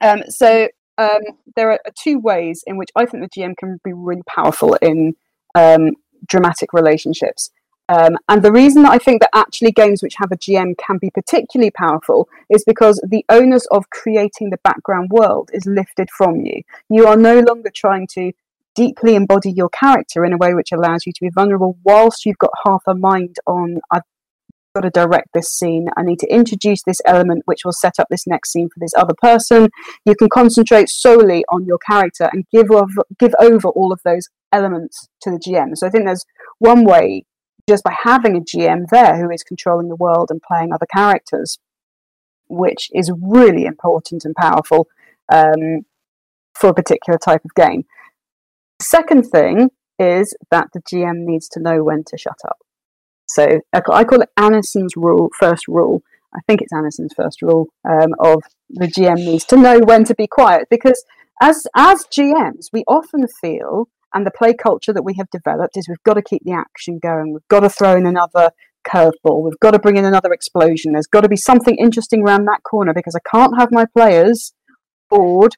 Um, 0.00 0.22
so 0.28 0.68
um, 0.98 1.20
there 1.56 1.70
are 1.72 1.80
two 1.98 2.18
ways 2.18 2.62
in 2.66 2.76
which 2.76 2.90
I 2.96 3.06
think 3.06 3.22
the 3.22 3.40
GM 3.40 3.56
can 3.56 3.78
be 3.84 3.92
really 3.92 4.22
powerful 4.26 4.74
in 4.74 5.14
um, 5.54 5.92
dramatic 6.26 6.72
relationships. 6.72 7.50
Um, 7.88 8.16
and 8.28 8.40
the 8.40 8.52
reason 8.52 8.84
that 8.84 8.92
I 8.92 8.98
think 8.98 9.20
that 9.20 9.30
actually 9.34 9.72
games 9.72 10.00
which 10.00 10.14
have 10.16 10.30
a 10.30 10.36
GM 10.36 10.76
can 10.78 10.98
be 10.98 11.10
particularly 11.10 11.72
powerful 11.72 12.28
is 12.48 12.62
because 12.64 13.04
the 13.08 13.24
onus 13.28 13.66
of 13.72 13.90
creating 13.90 14.50
the 14.50 14.60
background 14.62 15.10
world 15.10 15.50
is 15.52 15.66
lifted 15.66 16.08
from 16.10 16.36
you. 16.46 16.62
You 16.88 17.08
are 17.08 17.16
no 17.16 17.40
longer 17.40 17.70
trying 17.74 18.06
to 18.12 18.32
deeply 18.74 19.14
embody 19.14 19.50
your 19.50 19.68
character 19.68 20.24
in 20.24 20.32
a 20.32 20.36
way 20.36 20.54
which 20.54 20.72
allows 20.72 21.06
you 21.06 21.12
to 21.12 21.20
be 21.20 21.30
vulnerable 21.34 21.76
whilst 21.84 22.24
you've 22.24 22.38
got 22.38 22.50
half 22.64 22.82
a 22.86 22.94
mind 22.94 23.36
on, 23.46 23.80
I've 23.90 24.02
got 24.74 24.82
to 24.82 24.90
direct 24.90 25.28
this 25.34 25.48
scene. 25.48 25.88
I 25.96 26.02
need 26.02 26.18
to 26.20 26.32
introduce 26.32 26.82
this 26.82 27.00
element 27.04 27.42
which 27.46 27.64
will 27.64 27.72
set 27.72 27.94
up 27.98 28.06
this 28.10 28.26
next 28.26 28.52
scene 28.52 28.68
for 28.68 28.78
this 28.78 28.94
other 28.96 29.14
person. 29.20 29.68
You 30.04 30.14
can 30.14 30.28
concentrate 30.28 30.88
solely 30.88 31.44
on 31.52 31.66
your 31.66 31.78
character 31.78 32.30
and 32.32 32.44
give 32.52 32.70
over, 32.70 33.02
give 33.18 33.34
over 33.40 33.68
all 33.68 33.92
of 33.92 34.00
those 34.04 34.28
elements 34.52 35.08
to 35.22 35.30
the 35.30 35.38
GM. 35.38 35.76
So 35.76 35.86
I 35.86 35.90
think 35.90 36.04
there's 36.04 36.24
one 36.58 36.84
way 36.84 37.24
just 37.68 37.84
by 37.84 37.94
having 38.02 38.36
a 38.36 38.40
GM 38.40 38.88
there 38.90 39.16
who 39.16 39.30
is 39.30 39.42
controlling 39.42 39.88
the 39.88 39.96
world 39.96 40.28
and 40.30 40.42
playing 40.42 40.72
other 40.72 40.86
characters, 40.92 41.58
which 42.48 42.88
is 42.92 43.12
really 43.20 43.64
important 43.64 44.24
and 44.24 44.34
powerful 44.34 44.88
um, 45.32 45.84
for 46.54 46.70
a 46.70 46.74
particular 46.74 47.18
type 47.18 47.44
of 47.44 47.54
game. 47.54 47.84
Second 48.90 49.22
thing 49.30 49.70
is 50.00 50.34
that 50.50 50.66
the 50.74 50.80
GM 50.80 51.24
needs 51.24 51.48
to 51.50 51.60
know 51.60 51.84
when 51.84 52.02
to 52.08 52.18
shut 52.18 52.40
up. 52.44 52.58
So 53.26 53.60
I 53.72 54.02
call 54.02 54.22
it 54.22 54.30
Anderson's 54.36 54.96
rule, 54.96 55.28
first 55.38 55.68
rule. 55.68 56.02
I 56.34 56.40
think 56.48 56.60
it's 56.60 56.72
Anderson's 56.72 57.14
first 57.16 57.40
rule 57.40 57.68
um, 57.88 58.14
of 58.18 58.42
the 58.68 58.88
GM 58.88 59.18
needs 59.18 59.44
to 59.44 59.56
know 59.56 59.78
when 59.78 60.02
to 60.04 60.14
be 60.16 60.26
quiet 60.26 60.66
because 60.70 61.04
as 61.40 61.68
as 61.76 62.04
GMs 62.06 62.66
we 62.72 62.82
often 62.88 63.26
feel 63.40 63.88
and 64.12 64.26
the 64.26 64.32
play 64.32 64.54
culture 64.54 64.92
that 64.92 65.04
we 65.04 65.14
have 65.14 65.30
developed 65.30 65.76
is 65.76 65.88
we've 65.88 66.02
got 66.02 66.14
to 66.14 66.22
keep 66.22 66.42
the 66.44 66.52
action 66.52 66.98
going. 67.00 67.32
We've 67.32 67.46
got 67.48 67.60
to 67.60 67.70
throw 67.70 67.96
in 67.96 68.06
another 68.06 68.50
curveball. 68.84 69.44
We've 69.44 69.60
got 69.60 69.70
to 69.70 69.78
bring 69.78 69.98
in 69.98 70.04
another 70.04 70.32
explosion. 70.32 70.94
There's 70.94 71.06
got 71.06 71.20
to 71.20 71.28
be 71.28 71.36
something 71.36 71.76
interesting 71.76 72.24
around 72.24 72.46
that 72.46 72.64
corner 72.68 72.92
because 72.92 73.14
I 73.14 73.22
can't 73.30 73.56
have 73.56 73.70
my 73.70 73.84
players 73.84 74.52
bored. 75.08 75.54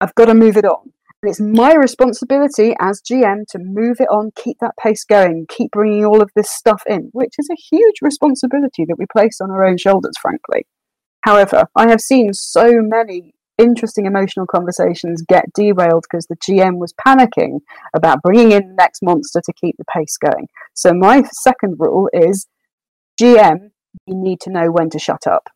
I've 0.00 0.14
got 0.14 0.26
to 0.26 0.34
move 0.34 0.56
it 0.56 0.64
on. 0.64 0.93
And 1.24 1.30
it's 1.30 1.40
my 1.40 1.72
responsibility 1.72 2.76
as 2.82 3.00
GM 3.00 3.46
to 3.48 3.58
move 3.58 3.96
it 3.98 4.10
on, 4.10 4.32
keep 4.36 4.58
that 4.60 4.76
pace 4.76 5.04
going, 5.04 5.46
keep 5.48 5.70
bringing 5.70 6.04
all 6.04 6.20
of 6.20 6.30
this 6.36 6.50
stuff 6.50 6.82
in, 6.86 7.08
which 7.12 7.36
is 7.38 7.48
a 7.50 7.56
huge 7.56 7.94
responsibility 8.02 8.84
that 8.84 8.98
we 8.98 9.06
place 9.10 9.40
on 9.40 9.50
our 9.50 9.64
own 9.64 9.78
shoulders, 9.78 10.12
frankly. 10.20 10.66
However, 11.22 11.64
I 11.76 11.88
have 11.88 12.02
seen 12.02 12.34
so 12.34 12.74
many 12.82 13.32
interesting 13.56 14.04
emotional 14.04 14.44
conversations 14.46 15.24
get 15.26 15.50
derailed 15.54 16.04
because 16.10 16.26
the 16.26 16.36
GM 16.36 16.76
was 16.76 16.92
panicking 16.92 17.60
about 17.96 18.20
bringing 18.20 18.52
in 18.52 18.68
the 18.68 18.74
next 18.74 19.02
monster 19.02 19.40
to 19.46 19.52
keep 19.54 19.78
the 19.78 19.86
pace 19.86 20.18
going. 20.18 20.48
So, 20.74 20.92
my 20.92 21.22
second 21.32 21.76
rule 21.78 22.10
is 22.12 22.46
GM, 23.18 23.70
you 24.04 24.14
need 24.14 24.40
to 24.40 24.50
know 24.50 24.70
when 24.70 24.90
to 24.90 24.98
shut 24.98 25.26
up. 25.26 25.48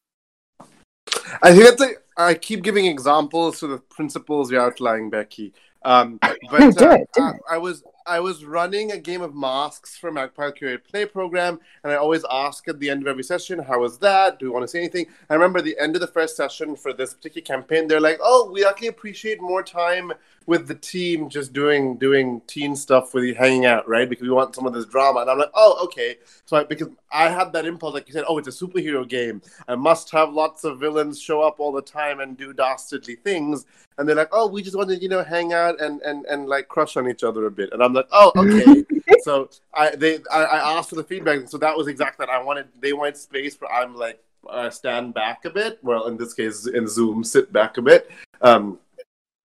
I 1.42 1.52
think 1.52 1.64
that's 1.64 1.83
a, 1.83 1.94
I 2.18 2.35
keep 2.35 2.62
giving 2.62 2.87
examples 2.87 3.61
to 3.61 3.68
the 3.68 3.78
principles 3.78 4.50
you're 4.50 4.61
outlining, 4.61 5.09
Becky. 5.09 5.54
Um, 5.85 6.18
but 6.50 6.76
do 6.76 6.87
uh, 6.87 6.94
it, 6.94 7.09
do 7.14 7.22
uh, 7.22 7.33
I 7.48 7.59
was 7.59 7.85
I 8.07 8.20
was 8.20 8.44
running 8.44 8.90
a 8.92 8.98
game 8.98 9.22
of 9.22 9.35
masks 9.35 9.96
for 9.96 10.11
Magpie 10.11 10.50
Curated 10.50 10.85
Play 10.85 11.07
program, 11.07 11.61
and 11.85 11.92
I 11.92 11.96
always 11.96 12.24
ask 12.31 12.66
at 12.66 12.81
the 12.81 12.90
end 12.90 13.02
of 13.02 13.07
every 13.07 13.22
session, 13.22 13.61
"How 13.61 13.81
was 13.81 13.99
that? 13.99 14.38
Do 14.38 14.47
you 14.47 14.53
want 14.53 14.64
to 14.64 14.68
say 14.68 14.80
anything?" 14.80 15.07
I 15.30 15.34
remember 15.34 15.62
the 15.62 15.78
end 15.78 15.95
of 15.95 16.01
the 16.01 16.09
first 16.09 16.36
session 16.36 16.74
for 16.74 16.93
this 16.93 17.14
particular 17.14 17.45
campaign, 17.45 17.86
they're 17.86 18.01
like, 18.01 18.18
"Oh, 18.20 18.51
we 18.53 18.64
actually 18.64 18.88
appreciate 18.88 19.40
more 19.40 19.62
time 19.62 20.12
with 20.49 20.66
the 20.66 20.74
team, 20.74 21.28
just 21.28 21.53
doing 21.53 21.99
doing 21.99 22.40
teen 22.46 22.74
stuff 22.74 23.12
with 23.12 23.22
you, 23.22 23.34
hanging 23.34 23.66
out, 23.66 23.86
right? 23.86 24.09
Because 24.09 24.22
we 24.22 24.30
want 24.30 24.55
some 24.55 24.66
of 24.66 24.72
this 24.72 24.86
drama." 24.86 25.20
And 25.20 25.30
I'm 25.30 25.38
like, 25.38 25.51
"Oh, 25.55 25.78
okay." 25.84 26.16
So 26.46 26.57
I, 26.57 26.64
because 26.64 26.88
I 27.12 27.28
had 27.28 27.53
that 27.53 27.66
impulse, 27.66 27.92
like 27.92 28.09
you 28.09 28.14
said, 28.14 28.24
"Oh, 28.26 28.38
it's 28.38 28.49
a 28.49 28.64
superhero 28.66 29.07
game. 29.07 29.42
I 29.68 29.74
must 29.74 30.11
have 30.12 30.32
lots 30.32 30.64
of 30.64 30.80
villains 30.80 31.20
show 31.20 31.42
up 31.42 31.61
all 31.61 31.70
the 31.70 31.82
time 31.82 32.20
and 32.20 32.34
do 32.34 32.55
dastardly 32.55 33.16
things." 33.16 33.66
And 33.99 34.09
they're 34.09 34.16
like, 34.16 34.30
"Oh, 34.32 34.49
we 34.49 34.62
just 34.62 34.74
want 34.74 34.88
to, 34.88 34.96
you 34.96 35.11
know, 35.11 35.22
hang 35.22 35.53
out 35.53 35.82
and 35.82 36.01
and 36.01 36.24
and 36.24 36.49
like 36.49 36.68
crush 36.68 36.96
on 36.96 37.11
each 37.11 37.22
other 37.22 37.44
a 37.44 37.51
bit." 37.51 37.70
And 37.74 37.82
I'm 37.82 37.92
like, 37.92 38.09
"Oh, 38.11 38.32
okay." 38.36 38.86
so 39.24 39.51
I 39.74 39.94
they 39.96 40.20
I, 40.32 40.44
I, 40.44 40.78
asked 40.78 40.88
for 40.88 40.96
the 40.96 41.05
feedback, 41.05 41.46
so 41.49 41.59
that 41.59 41.76
was 41.76 41.88
exactly 41.88 42.24
that. 42.24 42.32
I 42.32 42.42
wanted 42.42 42.68
they 42.80 42.94
wanted 42.94 43.18
space 43.18 43.61
where 43.61 43.70
I'm 43.70 43.94
like 43.94 44.18
uh, 44.49 44.70
stand 44.70 45.12
back 45.12 45.44
a 45.44 45.51
bit. 45.51 45.78
Well, 45.82 46.07
in 46.07 46.16
this 46.16 46.32
case, 46.32 46.66
in 46.66 46.88
Zoom, 46.88 47.22
sit 47.22 47.53
back 47.53 47.76
a 47.76 47.82
bit. 47.82 48.11
Um, 48.40 48.78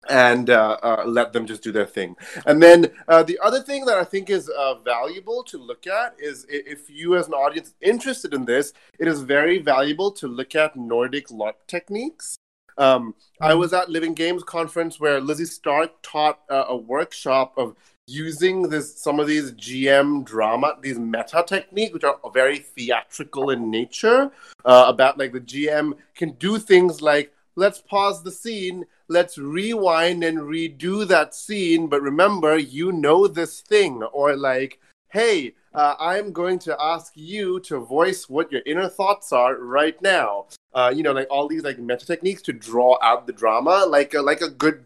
and 0.10 0.50
uh, 0.50 0.78
uh, 0.82 1.04
let 1.06 1.34
them 1.34 1.46
just 1.46 1.64
do 1.64 1.72
their 1.72 1.86
thing. 1.86 2.16
And 2.46 2.62
then 2.62 2.92
uh, 3.08 3.24
the 3.24 3.40
other 3.40 3.62
thing 3.62 3.86
that 3.86 3.98
I 3.98 4.04
think 4.04 4.30
is 4.30 4.50
uh, 4.50 4.76
valuable 4.80 5.44
to 5.44 5.58
look 5.58 5.88
at 5.88 6.16
is 6.20 6.46
if 6.50 6.90
you, 6.90 7.16
as 7.16 7.28
an 7.28 7.34
audience, 7.34 7.74
interested 7.82 8.34
in 8.34 8.46
this, 8.46 8.74
it 9.00 9.08
is 9.08 9.22
very 9.22 9.60
valuable 9.60 10.12
to 10.12 10.28
look 10.28 10.56
at 10.56 10.76
Nordic 10.76 11.28
LARP 11.28 11.56
techniques. 11.68 12.38
Um, 12.78 13.16
I 13.42 13.56
was 13.56 13.74
at 13.74 13.90
Living 13.90 14.14
Games 14.14 14.44
conference 14.44 15.00
where 15.00 15.20
Lizzie 15.20 15.46
Stark 15.46 15.92
taught 16.04 16.40
uh, 16.50 16.66
a 16.68 16.78
workshop 16.78 17.54
of 17.58 17.76
using 18.06 18.64
this 18.64 19.02
some 19.02 19.20
of 19.20 19.28
these 19.28 19.52
GM 19.54 20.24
drama, 20.24 20.78
these 20.82 20.98
meta 20.98 21.44
techniques, 21.46 21.94
which 21.94 22.04
are 22.04 22.18
very 22.34 22.60
theatrical 22.60 23.50
in 23.50 23.70
nature. 23.70 24.32
Uh, 24.64 24.86
about 24.88 25.18
like 25.18 25.34
the 25.34 25.42
GM 25.42 25.94
can 26.16 26.32
do 26.34 26.58
things 26.58 27.02
like 27.02 27.34
let's 27.56 27.82
pause 27.82 28.24
the 28.24 28.32
scene, 28.32 28.86
let's 29.08 29.38
rewind 29.38 30.24
and 30.24 30.40
redo 30.40 31.08
that 31.08 31.36
scene, 31.36 31.88
but 31.88 32.02
remember 32.02 32.58
you 32.58 32.92
know 32.92 33.28
this 33.28 33.62
thing, 33.62 34.04
or 34.04 34.36
like 34.36 34.80
hey. 35.10 35.54
Uh, 35.74 35.96
I'm 36.00 36.32
going 36.32 36.58
to 36.60 36.76
ask 36.82 37.12
you 37.14 37.60
to 37.60 37.78
voice 37.78 38.28
what 38.28 38.52
your 38.52 38.64
inner 38.66 38.90
thoughts 38.90 39.32
are 39.32 39.58
right 39.58 40.02
now. 40.02 40.48
Uh, 40.74 40.92
you 40.96 41.04
know, 41.04 41.12
like 41.12 41.28
all 41.30 41.48
these 41.48 41.64
like 41.64 41.78
meta 41.78 42.04
techniques 42.04 42.42
to 42.44 42.54
draw 42.54 42.98
out 43.04 43.28
the 43.28 43.34
drama, 43.34 43.86
like 43.88 44.16
a, 44.16 44.22
like 44.22 44.42
a 44.42 44.50
good 44.50 44.84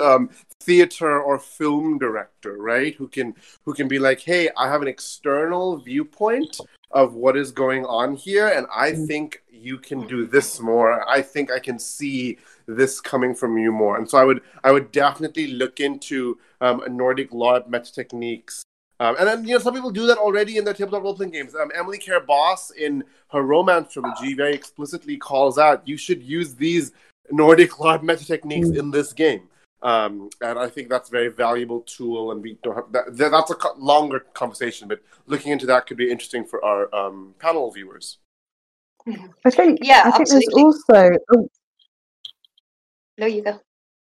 um, 0.00 0.30
theater 0.60 1.20
or 1.20 1.38
film 1.38 1.98
director, 1.98 2.56
right? 2.56 2.94
Who 2.94 3.08
can 3.08 3.34
who 3.64 3.74
can 3.74 3.88
be 3.88 3.98
like, 3.98 4.20
hey, 4.20 4.48
I 4.56 4.68
have 4.68 4.82
an 4.82 4.88
external 4.88 5.78
viewpoint 5.78 6.58
of 6.92 7.14
what 7.14 7.36
is 7.36 7.50
going 7.52 7.84
on 7.86 8.14
here, 8.14 8.48
and 8.48 8.66
I 8.74 8.92
mm. 8.92 9.06
think 9.06 9.42
you 9.50 9.78
can 9.78 10.06
do 10.06 10.26
this 10.26 10.60
more. 10.60 11.08
I 11.08 11.22
think 11.22 11.50
I 11.50 11.58
can 11.58 11.78
see 11.78 12.38
this 12.66 13.00
coming 13.00 13.34
from 13.34 13.56
you 13.58 13.72
more. 13.72 13.96
And 13.96 14.08
so 14.08 14.18
I 14.18 14.24
would 14.24 14.40
I 14.64 14.72
would 14.72 14.92
definitely 14.92 15.48
look 15.48 15.80
into 15.80 16.38
um, 16.60 16.82
Nordic 16.88 17.30
LARP 17.30 17.68
meta 17.68 17.92
techniques. 17.92 18.62
Um, 19.00 19.16
and 19.18 19.26
then 19.26 19.44
you 19.44 19.54
know 19.54 19.58
some 19.58 19.74
people 19.74 19.90
do 19.90 20.06
that 20.06 20.18
already 20.18 20.58
in 20.58 20.64
their 20.64 20.74
tabletop 20.74 21.02
role 21.02 21.16
playing 21.16 21.32
games. 21.32 21.54
Um, 21.54 21.70
Emily 21.74 21.98
Care 21.98 22.20
Boss 22.20 22.70
in 22.70 23.04
her 23.30 23.42
romance 23.42 23.92
trilogy 23.92 24.34
very 24.34 24.54
explicitly 24.54 25.16
calls 25.16 25.58
out 25.58 25.86
you 25.88 25.96
should 25.96 26.22
use 26.22 26.54
these 26.54 26.92
Nordic 27.30 27.70
LARP 27.72 28.02
meta 28.02 28.26
techniques 28.26 28.68
mm. 28.68 28.78
in 28.78 28.90
this 28.90 29.12
game. 29.12 29.48
Um, 29.82 30.30
and 30.40 30.58
I 30.58 30.68
think 30.68 30.88
that's 30.88 31.08
a 31.08 31.12
very 31.12 31.28
valuable 31.28 31.80
tool, 31.80 32.30
and 32.30 32.40
we 32.40 32.56
don't 32.62 32.76
have 32.76 32.92
that. 32.92 33.16
That's 33.16 33.50
a 33.50 33.56
longer 33.76 34.20
conversation, 34.32 34.86
but 34.86 35.00
looking 35.26 35.50
into 35.50 35.66
that 35.66 35.86
could 35.86 35.96
be 35.96 36.10
interesting 36.10 36.44
for 36.44 36.64
our 36.64 36.94
um, 36.94 37.34
panel 37.40 37.70
viewers. 37.70 38.18
I 39.44 39.50
think. 39.50 39.80
Yeah, 39.82 40.02
I 40.04 40.10
think 40.12 40.22
absolutely. 40.22 40.62
there's 40.62 40.84
also. 40.88 41.16
Oh, 41.34 41.48
no, 43.18 43.26
you 43.26 43.42
go. 43.42 43.60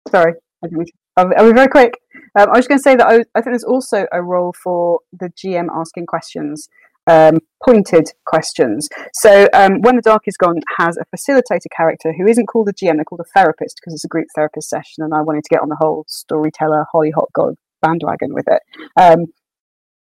Sorry, 0.10 0.34
I'll, 0.64 1.32
I'll 1.38 1.50
be 1.50 1.56
very 1.56 1.68
quick. 1.70 1.94
Um, 2.36 2.50
I 2.50 2.58
was 2.58 2.68
going 2.68 2.80
to 2.80 2.84
say 2.84 2.96
that 2.96 3.08
I, 3.08 3.16
I, 3.36 3.42
think 3.42 3.46
there's 3.46 3.64
also 3.64 4.06
a 4.12 4.22
role 4.22 4.54
for 4.62 5.00
the 5.18 5.30
GM 5.30 5.68
asking 5.74 6.06
questions 6.06 6.70
um, 7.10 7.39
pointed 7.66 8.12
questions. 8.26 8.88
So 9.14 9.47
um, 9.53 9.82
when 9.82 9.95
the 9.95 10.01
dark 10.01 10.24
is 10.28 10.38
gone 10.38 10.62
has 10.78 10.97
a 10.97 11.05
facilitator 11.16 11.68
character 11.76 12.14
who 12.14 12.28
isn't 12.28 12.45
called 12.45 12.70
a 12.70 12.74
GM, 12.74 12.95
they're 12.95 13.03
called 13.03 13.22
a 13.22 13.39
therapist 13.39 13.80
because 13.80 13.93
it's 13.93 14.05
a 14.05 14.10
group 14.10 14.28
therapist 14.36 14.70
session, 14.70 15.03
and 15.03 15.14
I 15.14 15.22
wanted 15.22 15.43
to 15.43 15.49
get 15.49 15.62
on 15.62 15.70
the 15.70 15.78
whole 15.80 16.05
storyteller 16.07 16.86
Hollyhock 16.91 17.34
God 17.34 17.55
bandwagon 17.82 18.34
with 18.34 18.45
it. 18.47 18.62
Um, 18.99 19.26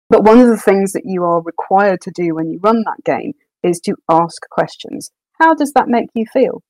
but 0.08 0.24
one 0.24 0.38
of 0.38 0.48
the 0.48 0.58
things 0.58 0.92
that 0.92 1.06
you 1.06 1.24
are 1.24 1.42
required 1.42 2.00
to 2.02 2.10
do 2.10 2.34
when 2.34 2.50
you 2.50 2.60
run 2.62 2.84
that 2.84 3.02
game 3.04 3.32
is 3.62 3.80
to 3.80 3.96
ask 4.10 4.42
questions. 4.50 5.10
How 5.40 5.54
does 5.54 5.72
that 5.72 5.88
make 5.88 6.08
you 6.14 6.26
feel? 6.30 6.62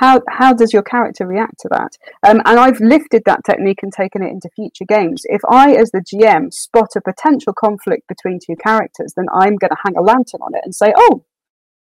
How 0.00 0.22
how 0.30 0.54
does 0.54 0.72
your 0.72 0.82
character 0.82 1.26
react 1.26 1.60
to 1.60 1.68
that? 1.68 1.98
Um, 2.26 2.40
and 2.46 2.58
I've 2.58 2.80
lifted 2.80 3.22
that 3.26 3.44
technique 3.44 3.80
and 3.82 3.92
taken 3.92 4.22
it 4.22 4.30
into 4.30 4.48
future 4.56 4.86
games. 4.88 5.22
If 5.24 5.42
I, 5.48 5.74
as 5.74 5.90
the 5.90 6.00
GM, 6.00 6.52
spot 6.54 6.88
a 6.96 7.02
potential 7.02 7.52
conflict 7.52 8.08
between 8.08 8.38
two 8.44 8.56
characters, 8.56 9.12
then 9.14 9.26
I'm 9.30 9.56
going 9.56 9.68
to 9.68 9.76
hang 9.84 9.98
a 9.98 10.02
lantern 10.02 10.40
on 10.40 10.54
it 10.54 10.62
and 10.64 10.74
say, 10.74 10.94
"Oh, 10.96 11.24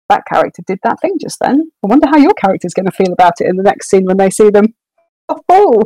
that 0.08 0.26
character 0.26 0.62
did 0.64 0.78
that 0.84 1.00
thing 1.00 1.16
just 1.20 1.40
then. 1.40 1.72
I 1.82 1.88
wonder 1.88 2.06
how 2.06 2.18
your 2.18 2.34
character 2.34 2.66
is 2.66 2.74
going 2.74 2.86
to 2.86 2.92
feel 2.92 3.12
about 3.12 3.40
it 3.40 3.48
in 3.48 3.56
the 3.56 3.64
next 3.64 3.90
scene 3.90 4.04
when 4.04 4.16
they 4.16 4.30
see 4.30 4.48
them." 4.48 4.74
Oh. 5.48 5.80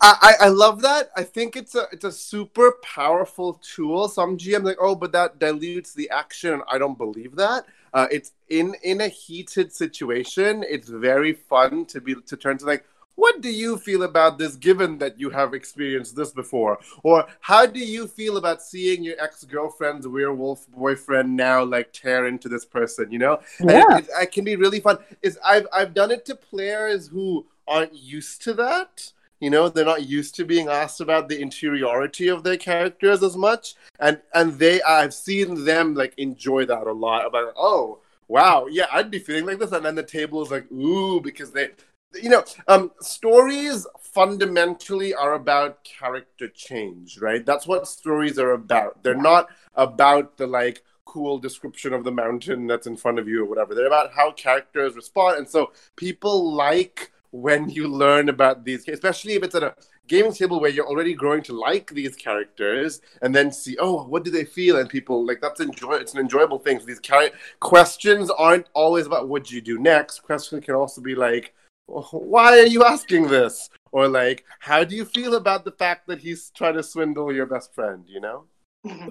I, 0.00 0.34
I 0.40 0.48
love 0.48 0.82
that. 0.82 1.10
I 1.16 1.24
think 1.24 1.56
it's 1.56 1.74
a 1.74 1.86
it's 1.92 2.04
a 2.04 2.12
super 2.12 2.76
powerful 2.82 3.54
tool. 3.54 4.08
Some 4.08 4.38
GMs 4.38 4.64
like, 4.64 4.78
oh, 4.80 4.94
but 4.94 5.12
that 5.12 5.38
dilutes 5.38 5.92
the 5.92 6.08
action. 6.10 6.62
I 6.70 6.78
don't 6.78 6.96
believe 6.96 7.36
that. 7.36 7.66
Uh, 7.92 8.06
it's 8.10 8.32
in 8.48 8.74
in 8.82 9.00
a 9.00 9.08
heated 9.08 9.72
situation. 9.72 10.64
It's 10.68 10.88
very 10.88 11.32
fun 11.32 11.84
to 11.86 12.00
be 12.00 12.14
to 12.14 12.36
turn 12.36 12.58
to 12.58 12.66
like, 12.66 12.84
what 13.18 13.40
do 13.40 13.50
you 13.50 13.76
feel 13.76 14.04
about 14.04 14.38
this 14.38 14.54
given 14.54 14.98
that 14.98 15.18
you 15.18 15.28
have 15.30 15.52
experienced 15.52 16.14
this 16.14 16.30
before 16.30 16.78
or 17.02 17.26
how 17.40 17.66
do 17.66 17.80
you 17.80 18.06
feel 18.06 18.36
about 18.36 18.62
seeing 18.62 19.02
your 19.02 19.20
ex-girlfriend's 19.20 20.06
werewolf 20.06 20.68
boyfriend 20.70 21.36
now 21.36 21.64
like 21.64 21.92
tear 21.92 22.28
into 22.28 22.48
this 22.48 22.64
person 22.64 23.10
you 23.10 23.18
know 23.18 23.40
yeah. 23.58 23.82
it, 23.96 24.04
it, 24.04 24.10
it, 24.22 24.32
can 24.32 24.44
be 24.44 24.54
really 24.54 24.78
fun 24.78 24.98
is 25.20 25.36
I've, 25.44 25.66
I've 25.72 25.94
done 25.94 26.12
it 26.12 26.24
to 26.26 26.36
players 26.36 27.08
who 27.08 27.46
aren't 27.66 27.92
used 27.92 28.40
to 28.42 28.54
that 28.54 29.12
you 29.40 29.50
know 29.50 29.68
they're 29.68 29.84
not 29.84 30.08
used 30.08 30.34
to 30.36 30.44
being 30.44 30.68
asked 30.68 31.00
about 31.00 31.28
the 31.28 31.40
interiority 31.40 32.28
of 32.28 32.42
their 32.42 32.56
characters 32.56 33.22
as 33.22 33.36
much. 33.36 33.74
And 34.00 34.20
and 34.34 34.58
they 34.58 34.80
i've 34.82 35.14
seen 35.14 35.64
them 35.64 35.94
like 35.94 36.14
enjoy 36.18 36.66
that 36.66 36.86
a 36.86 36.92
lot 36.92 37.26
about 37.26 37.52
oh 37.56 38.00
wow 38.28 38.66
yeah 38.70 38.86
i'd 38.92 39.10
be 39.10 39.18
feeling 39.18 39.46
like 39.46 39.58
this. 39.58 39.72
And 39.72 39.84
then 39.84 39.94
the 39.94 40.02
table 40.02 40.42
is 40.42 40.50
like 40.50 40.70
ooh 40.72 41.20
because 41.20 41.52
they 41.52 41.70
you 42.14 42.30
know 42.30 42.44
um 42.68 42.90
stories 43.00 43.86
fundamentally 44.00 45.14
are 45.14 45.34
about 45.34 45.84
character 45.84 46.48
change 46.48 47.18
right? 47.18 47.44
That's 47.44 47.66
what 47.66 47.88
stories 47.88 48.38
are 48.38 48.52
about. 48.52 49.02
They're 49.02 49.14
not 49.14 49.48
about 49.74 50.36
the 50.36 50.46
like 50.46 50.82
cool 51.04 51.38
description 51.38 51.94
of 51.94 52.04
the 52.04 52.12
mountain 52.12 52.66
that's 52.66 52.86
in 52.86 52.96
front 52.96 53.18
of 53.18 53.26
you 53.26 53.42
or 53.42 53.46
whatever. 53.46 53.74
They're 53.74 53.86
about 53.86 54.12
how 54.12 54.30
characters 54.32 54.94
respond. 54.94 55.38
And 55.38 55.48
so 55.48 55.72
people 55.96 56.52
like 56.52 57.12
when 57.30 57.68
you 57.68 57.88
learn 57.88 58.28
about 58.28 58.64
these, 58.64 58.86
especially 58.88 59.34
if 59.34 59.42
it's 59.42 59.54
at 59.54 59.62
a 59.62 59.74
gaming 60.06 60.32
table 60.32 60.60
where 60.60 60.70
you're 60.70 60.86
already 60.86 61.14
growing 61.14 61.42
to 61.42 61.52
like 61.52 61.90
these 61.90 62.16
characters, 62.16 63.00
and 63.22 63.34
then 63.34 63.52
see, 63.52 63.76
oh, 63.78 64.04
what 64.04 64.24
do 64.24 64.30
they 64.30 64.44
feel? 64.44 64.78
And 64.78 64.88
people 64.88 65.26
like 65.26 65.40
that's 65.40 65.60
enjoy. 65.60 65.94
It's 65.94 66.14
an 66.14 66.20
enjoyable 66.20 66.58
thing. 66.58 66.80
So 66.80 66.86
these 66.86 67.00
char- 67.00 67.30
questions 67.60 68.30
aren't 68.30 68.68
always 68.74 69.06
about 69.06 69.28
what 69.28 69.50
you 69.50 69.60
do 69.60 69.78
next. 69.78 70.20
Questions 70.22 70.64
can 70.64 70.74
also 70.74 71.00
be 71.00 71.14
like, 71.14 71.54
why 71.86 72.58
are 72.58 72.66
you 72.66 72.84
asking 72.84 73.28
this? 73.28 73.70
Or 73.92 74.08
like, 74.08 74.44
how 74.60 74.84
do 74.84 74.94
you 74.94 75.04
feel 75.04 75.34
about 75.34 75.64
the 75.64 75.72
fact 75.72 76.06
that 76.08 76.18
he's 76.18 76.50
trying 76.50 76.74
to 76.74 76.82
swindle 76.82 77.32
your 77.32 77.46
best 77.46 77.74
friend? 77.74 78.04
You 78.06 78.20
know. 78.20 78.44
Mm-hmm. 78.86 79.08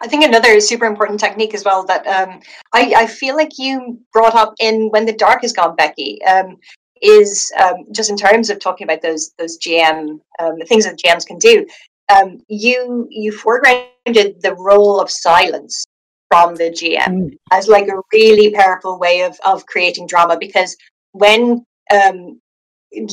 I 0.00 0.08
think 0.08 0.24
another 0.24 0.60
super 0.60 0.84
important 0.84 1.20
technique 1.20 1.54
as 1.54 1.64
well 1.64 1.84
that 1.86 2.06
um, 2.06 2.40
I, 2.72 2.94
I, 2.96 3.06
feel 3.06 3.34
like 3.34 3.58
you 3.58 4.00
brought 4.12 4.34
up 4.34 4.54
in 4.60 4.90
When 4.90 5.06
the 5.06 5.12
Dark 5.12 5.42
is 5.42 5.52
Gone, 5.52 5.74
Becky, 5.74 6.24
um, 6.24 6.56
is 7.02 7.52
um, 7.62 7.84
just 7.92 8.10
in 8.10 8.16
terms 8.16 8.50
of 8.50 8.58
talking 8.58 8.86
about 8.86 9.02
those 9.02 9.32
those 9.38 9.58
GM 9.58 10.20
um, 10.38 10.58
things 10.66 10.84
that 10.84 10.98
GMs 10.98 11.26
can 11.26 11.38
do. 11.38 11.66
Um, 12.14 12.40
you 12.48 13.06
you 13.10 13.32
foregrounded 13.32 14.40
the 14.40 14.54
role 14.58 15.00
of 15.00 15.10
silence 15.10 15.86
from 16.28 16.54
the 16.54 16.70
GM 16.70 17.06
mm. 17.06 17.38
as 17.52 17.68
like 17.68 17.88
a 17.88 18.00
really 18.12 18.52
powerful 18.52 18.98
way 18.98 19.22
of 19.22 19.38
of 19.44 19.66
creating 19.66 20.06
drama 20.06 20.36
because 20.38 20.76
when 21.12 21.64
um, 21.92 22.40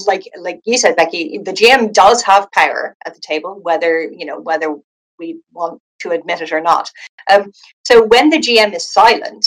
like 0.08 0.24
like 0.40 0.62
you 0.66 0.78
said 0.78 0.96
Becky 0.96 1.40
the 1.40 1.54
GM 1.54 1.94
does 1.94 2.22
have 2.24 2.52
power 2.52 2.96
at 3.06 3.14
the 3.14 3.22
table 3.22 3.60
whether 3.62 4.04
you 4.04 4.26
know 4.26 4.40
whether 4.40 4.76
we 5.20 5.40
want 5.52 5.80
to 6.00 6.12
admit 6.12 6.42
it 6.42 6.52
or 6.52 6.62
not 6.62 6.90
um, 7.32 7.52
so 7.84 8.06
when 8.06 8.30
the 8.30 8.38
GM 8.38 8.74
is 8.74 8.92
silent 8.92 9.46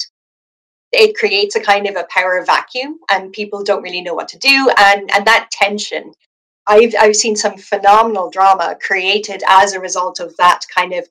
it 0.92 1.16
creates 1.16 1.56
a 1.56 1.60
kind 1.60 1.86
of 1.86 1.96
a 1.96 2.06
power 2.10 2.42
vacuum 2.44 2.98
and 3.10 3.32
people 3.32 3.62
don't 3.62 3.82
really 3.82 4.02
know 4.02 4.14
what 4.14 4.28
to 4.28 4.38
do. 4.38 4.70
And 4.78 5.10
and 5.12 5.26
that 5.26 5.48
tension 5.50 6.12
i've 6.68 6.94
i've 7.00 7.16
seen 7.16 7.36
some 7.36 7.56
phenomenal 7.56 8.30
drama 8.30 8.76
created 8.80 9.42
as 9.48 9.72
a 9.72 9.80
result 9.80 10.20
of 10.20 10.36
that 10.36 10.60
kind 10.74 10.92
of 10.92 11.06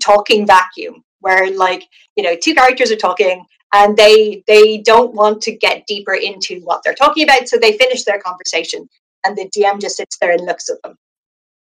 talking 0.00 0.46
vacuum 0.46 1.04
where 1.20 1.56
like 1.56 1.84
you 2.16 2.22
know 2.22 2.34
two 2.34 2.54
characters 2.54 2.90
are 2.90 2.96
talking 2.96 3.44
and 3.72 3.96
they 3.96 4.42
they 4.46 4.78
don't 4.78 5.14
want 5.14 5.40
to 5.42 5.56
get 5.56 5.86
deeper 5.86 6.14
into 6.14 6.60
what 6.60 6.82
they're 6.84 6.94
talking 6.94 7.24
about. 7.24 7.48
So 7.48 7.56
they 7.56 7.76
finish 7.78 8.04
their 8.04 8.20
conversation 8.20 8.88
and 9.24 9.36
the 9.36 9.48
dm 9.56 9.80
just 9.80 9.96
sits 9.96 10.18
there 10.20 10.32
and 10.32 10.44
looks 10.44 10.68
at 10.68 10.82
them. 10.82 10.96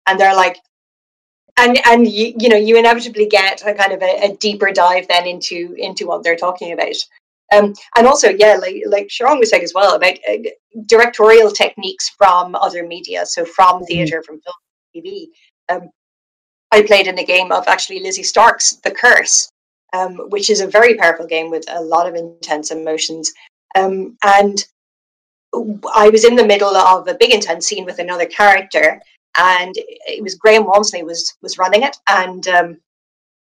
And 0.08 0.20
they're 0.20 0.36
like 0.36 0.60
and 1.58 1.80
and 1.86 2.08
you, 2.08 2.34
you 2.40 2.50
know 2.50 2.58
you 2.58 2.78
inevitably 2.78 3.28
get 3.28 3.66
a 3.66 3.74
kind 3.74 3.92
of 3.92 4.02
a, 4.02 4.26
a, 4.26 4.38
deeper 4.38 4.72
dive 4.72 5.08
then 5.08 5.26
into 5.26 5.76
into 5.78 6.08
what 6.08 6.24
they're 6.24 6.36
talking 6.36 6.72
about 6.74 6.96
um, 7.54 7.74
and 7.96 8.08
also 8.08 8.30
yeah 8.30 8.58
like 8.60 8.84
like 8.88 9.08
Sharang 9.08 9.40
was 9.40 9.50
saying 9.50 9.64
as 9.64 9.74
well 9.74 9.96
about 9.96 10.18
uh, 10.30 10.38
directorial 10.86 11.52
techniques 11.52 12.10
from 12.10 12.56
other 12.56 12.86
media 12.86 13.26
so 13.26 13.46
from 13.46 13.76
mm-hmm. 13.76 13.86
theater 13.86 14.24
from 14.24 14.40
film 14.42 14.56
tv 14.96 15.28
um, 15.70 15.90
i 16.72 16.82
played 16.82 17.08
in 17.08 17.20
a 17.20 17.26
game 17.26 17.52
of 17.52 17.68
actually 17.68 18.00
lizzie 18.00 18.24
stark's 18.24 18.76
the 18.78 18.92
curse 18.92 19.52
um, 19.94 20.18
which 20.30 20.50
is 20.50 20.60
a 20.60 20.68
very 20.68 20.96
powerful 20.96 21.26
game 21.26 21.50
with 21.50 21.66
a 21.70 21.82
lot 21.82 22.08
of 22.08 22.16
intense 22.16 22.72
emotions. 22.72 23.32
Um, 23.76 24.18
and 24.24 24.66
I 25.96 26.10
was 26.10 26.26
in 26.26 26.36
the 26.36 26.46
middle 26.46 26.76
of 26.76 27.08
a 27.08 27.16
big 27.16 27.34
intense 27.34 27.68
scene 27.68 27.86
with 27.86 28.00
another 28.00 28.26
character, 28.26 29.02
and 29.38 29.74
it 29.78 30.24
was 30.24 30.36
Graham 30.36 30.66
Walmsley 30.66 31.04
was 31.04 31.36
was 31.42 31.58
running 31.58 31.84
it, 31.84 31.98
and 32.08 32.48
um, 32.48 32.78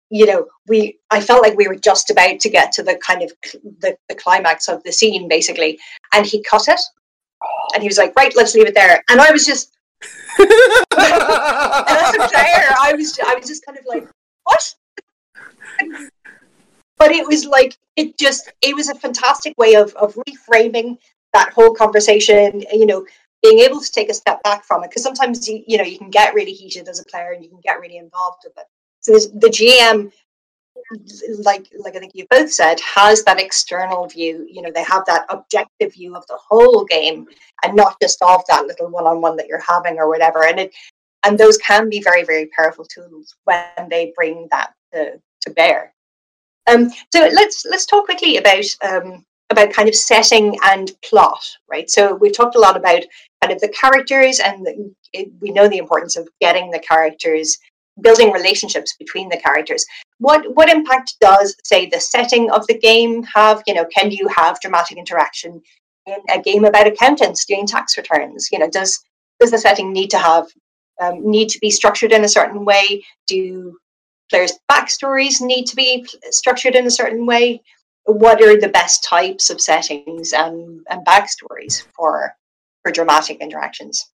you 0.10 0.26
know 0.26 0.48
we 0.68 0.98
I 1.10 1.22
felt 1.22 1.42
like 1.42 1.58
we 1.58 1.68
were 1.68 1.76
just 1.76 2.10
about 2.10 2.40
to 2.40 2.50
get 2.50 2.72
to 2.74 2.84
the 2.84 3.00
kind 3.06 3.22
of 3.22 3.32
the, 3.80 3.98
the 4.10 4.16
climax 4.16 4.68
of 4.68 4.84
the 4.84 4.92
scene 4.92 5.28
basically, 5.28 5.80
and 6.14 6.26
he 6.26 6.44
cut 6.44 6.68
it, 6.68 6.80
and 7.74 7.84
he 7.84 7.90
was 7.90 7.98
like, 7.98 8.16
right, 8.16 8.36
let's 8.36 8.56
leave 8.56 8.68
it 8.68 8.76
there, 8.76 9.04
and 9.10 9.22
I 9.22 9.32
was 9.32 9.46
just. 9.46 9.74
and 10.40 10.50
as 10.50 12.16
a 12.16 12.28
player, 12.30 12.68
I 12.80 12.94
was 12.96 13.20
I 13.24 13.36
was 13.36 13.48
just 13.48 13.64
kind 13.66 13.78
of 13.78 13.86
like, 13.88 14.08
what? 14.44 14.76
but 17.02 17.12
it 17.12 17.28
was 17.28 17.46
like 17.46 17.78
it 17.96 18.18
just 18.18 18.52
it 18.62 18.76
was 18.76 18.90
a 18.90 18.96
fantastic 18.96 19.58
way 19.58 19.74
of 19.74 19.94
of 19.96 20.16
reframing 20.30 20.98
that 21.34 21.52
whole 21.54 21.74
conversation 21.74 22.64
you 22.72 22.86
know 22.86 23.06
being 23.42 23.60
able 23.60 23.80
to 23.82 23.92
take 23.92 24.10
a 24.10 24.14
step 24.14 24.42
back 24.44 24.64
from 24.64 24.84
it 24.84 24.90
because 24.90 25.04
sometimes 25.04 25.48
you 25.48 25.64
you 25.68 25.78
know 25.78 25.84
you 25.84 25.98
can 25.98 26.10
get 26.10 26.34
really 26.34 26.54
heated 26.54 26.88
as 26.88 27.00
a 27.00 27.06
player 27.06 27.32
and 27.32 27.44
you 27.44 27.50
can 27.50 27.62
get 27.64 27.80
really 27.80 27.98
involved 27.98 28.44
with 28.44 28.54
it. 28.58 28.66
So 29.02 29.14
the 29.14 29.48
gm 29.48 30.12
like 31.44 31.68
like 31.80 31.96
i 31.96 32.00
think 32.00 32.14
you 32.16 32.26
both 32.30 32.52
said 32.52 32.80
has 32.80 33.24
that 33.24 33.40
external 33.40 34.08
view 34.08 34.48
you 34.50 34.62
know 34.62 34.72
they 34.74 34.84
have 34.84 35.04
that 35.06 35.26
objective 35.30 35.94
view 35.94 36.16
of 36.16 36.26
the 36.28 36.38
whole 36.50 36.86
game 36.86 37.28
and 37.64 37.76
not 37.76 37.96
just 38.02 38.22
of 38.22 38.42
that 38.48 38.66
little 38.66 38.90
one-on-one 38.90 39.38
that 39.38 39.48
you're 39.48 39.62
having 39.68 39.98
or 39.98 40.10
whatever. 40.10 40.46
And 40.46 40.60
it 40.60 40.74
and 41.24 41.38
those 41.38 41.58
can 41.58 41.90
be 41.90 42.02
very 42.02 42.24
very 42.24 42.50
powerful 42.56 42.86
tools 42.86 43.36
when 43.44 43.90
they 43.90 44.14
bring 44.16 44.48
that 44.52 44.74
to, 44.94 45.20
to 45.42 45.52
bear. 45.52 45.94
Um, 46.68 46.90
so 47.14 47.22
let's 47.34 47.66
let's 47.70 47.86
talk 47.86 48.06
quickly 48.06 48.38
about 48.38 48.66
um, 48.84 49.26
about 49.50 49.74
kind 49.74 49.90
of 49.90 49.96
setting 49.96 50.58
and 50.64 50.92
plot, 51.04 51.44
right? 51.70 51.90
So 51.90 52.16
we've 52.16 52.36
talked 52.36 52.56
a 52.56 52.60
lot 52.60 52.78
about 52.78 53.04
kind 53.42 53.54
of 53.54 53.62
the 53.62 53.70
characters, 53.70 54.40
and 54.40 54.66
the, 54.66 54.94
it, 55.14 55.30
we 55.40 55.52
know 55.52 55.68
the 55.68 55.78
importance 55.78 56.16
of 56.16 56.28
getting 56.40 56.72
the 56.72 56.80
characters, 56.80 57.58
building 58.02 58.32
relationships 58.32 58.96
between 58.98 59.30
the 59.30 59.38
characters. 59.38 59.86
What 60.20 60.56
what 60.56 60.70
impact 60.70 61.16
does 61.20 61.56
say 61.64 61.88
the 61.88 62.00
setting 62.00 62.52
of 62.52 62.66
the 62.68 62.78
game 62.78 63.24
have? 63.24 63.64
You 63.68 63.74
know, 63.74 63.86
can 63.96 64.12
you 64.12 64.28
have 64.28 64.62
dramatic 64.62 64.98
interaction 64.98 65.62
in 66.06 66.18
a 66.34 66.42
game 66.42 66.66
about 66.66 66.88
accountants 66.88 67.46
doing 67.46 67.68
tax 67.68 67.98
returns? 67.98 68.50
You 68.52 68.60
know, 68.60 68.70
does 68.70 69.00
does 69.40 69.52
the 69.52 69.58
setting 69.58 69.92
need 69.92 70.10
to 70.12 70.18
have 70.18 70.48
um, 71.02 71.30
need 71.30 71.50
to 71.50 71.60
be 71.60 71.72
structured 71.72 72.12
in 72.12 72.24
a 72.24 72.30
certain 72.30 72.66
way? 72.66 73.04
Do 73.28 73.78
players' 74.30 74.54
backstories 74.72 75.42
need 75.42 75.66
to 75.66 75.76
be 75.76 76.06
structured 76.30 76.76
in 76.76 76.86
a 76.86 76.92
certain 76.92 77.26
way? 77.26 77.62
what 78.06 78.42
are 78.42 78.60
the 78.60 78.70
best 78.70 79.04
types 79.04 79.50
of 79.50 79.62
settings 79.62 80.34
and, 80.34 80.82
and 80.90 81.06
backstories 81.06 81.86
for 81.96 82.36
for 82.84 82.92
dramatic 82.92 83.38
interactions? 83.40 84.12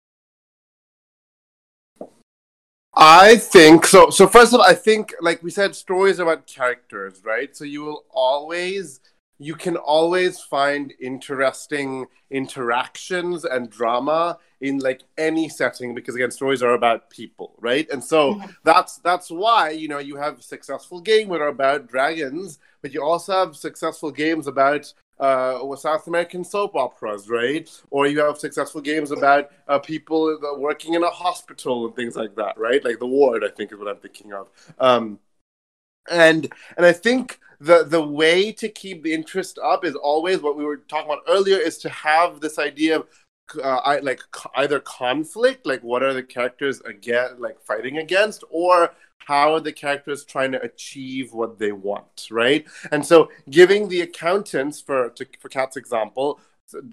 I 2.95 3.37
think 3.37 3.87
so. 3.87 4.11
So 4.11 4.27
first 4.27 4.53
of 4.53 4.61
all, 4.61 4.67
I 4.67 4.75
think 4.75 5.15
like 5.21 5.43
we 5.43 5.51
said, 5.51 5.75
stories 5.75 6.21
are 6.21 6.25
about 6.25 6.47
characters, 6.47 7.23
right? 7.25 7.57
So 7.57 7.65
you 7.65 7.83
will 7.83 8.05
always 8.11 9.01
you 9.43 9.55
can 9.55 9.77
always 9.77 10.41
find 10.41 10.93
interesting 11.01 12.07
interactions 12.31 13.45
and 13.45 13.71
drama 13.71 14.39
in 14.61 14.79
like 14.79 15.03
any 15.19 15.49
setting 15.49 15.95
because 15.95 16.15
again 16.15 16.31
stories 16.31 16.63
are 16.63 16.75
about 16.75 17.11
people 17.11 17.55
right 17.59 17.91
and 17.91 18.03
so 18.03 18.35
mm-hmm. 18.35 18.51
that's 18.63 18.99
that's 18.99 19.31
why 19.31 19.71
you 19.71 19.89
know 19.89 19.99
you 19.99 20.17
have 20.17 20.43
successful 20.43 21.01
games 21.01 21.29
that 21.31 21.41
are 21.41 21.49
about 21.49 21.89
dragons 21.89 22.59
but 22.81 22.95
you 22.95 23.03
also 23.03 23.33
have 23.33 23.57
successful 23.57 24.11
games 24.11 24.47
about 24.47 24.93
uh, 25.23 25.77
South 25.77 26.09
American 26.09 26.43
soap 26.43 26.75
operas, 26.75 27.29
right? 27.29 27.70
Or 27.91 28.09
you 28.09 28.18
have 28.20 28.39
successful 28.39 28.81
games 28.81 29.12
about 29.12 29.51
uh, 29.68 29.79
people 29.79 30.37
working 30.59 30.95
in 30.95 31.05
a 31.05 31.11
hospital 31.11 31.87
and 31.87 31.95
things 31.95 32.16
like 32.16 32.35
that, 32.35 32.59
right? 32.59 32.85
Like 32.85 32.99
the 32.99 33.07
ward, 33.07 33.45
I 33.45 33.49
think, 33.49 33.73
is 33.73 33.79
what 33.79 33.89
I'm 33.89 33.99
thinking 33.99 34.33
of. 34.33 34.49
Um, 34.81 35.20
and 36.11 36.53
and 36.77 36.85
I 36.85 36.93
think 36.93 37.39
the 37.61 37.85
the 37.85 38.03
way 38.03 38.51
to 38.51 38.68
keep 38.68 39.05
the 39.05 39.14
interest 39.14 39.61
up 39.62 39.85
is 39.85 39.95
always 39.95 40.41
what 40.41 40.57
we 40.57 40.64
were 40.64 40.79
talking 40.79 41.12
about 41.12 41.23
earlier 41.29 41.57
is 41.57 41.79
to 41.79 41.89
have 41.89 42.41
this 42.41 42.59
idea 42.59 42.97
of 42.97 43.07
uh, 43.62 43.81
I, 43.85 43.99
like 44.01 44.23
either 44.57 44.81
conflict, 44.81 45.66
like 45.66 45.83
what 45.83 46.03
are 46.03 46.14
the 46.14 46.23
characters 46.23 46.81
again 46.81 47.37
like 47.39 47.61
fighting 47.61 47.99
against, 47.99 48.43
or 48.51 48.93
how 49.27 49.55
are 49.55 49.61
the 49.61 49.73
characters 49.73 50.25
trying 50.25 50.53
to 50.53 50.62
achieve 50.62 51.33
what 51.33 51.59
they 51.59 51.73
want, 51.73 52.29
right? 52.31 52.66
And 52.91 53.05
so, 53.05 53.31
giving 53.51 53.89
the 53.89 54.01
accountants 54.01 54.81
for 54.81 55.11
to, 55.11 55.27
for 55.41 55.49
Kat's 55.49 55.77
example, 55.77 56.41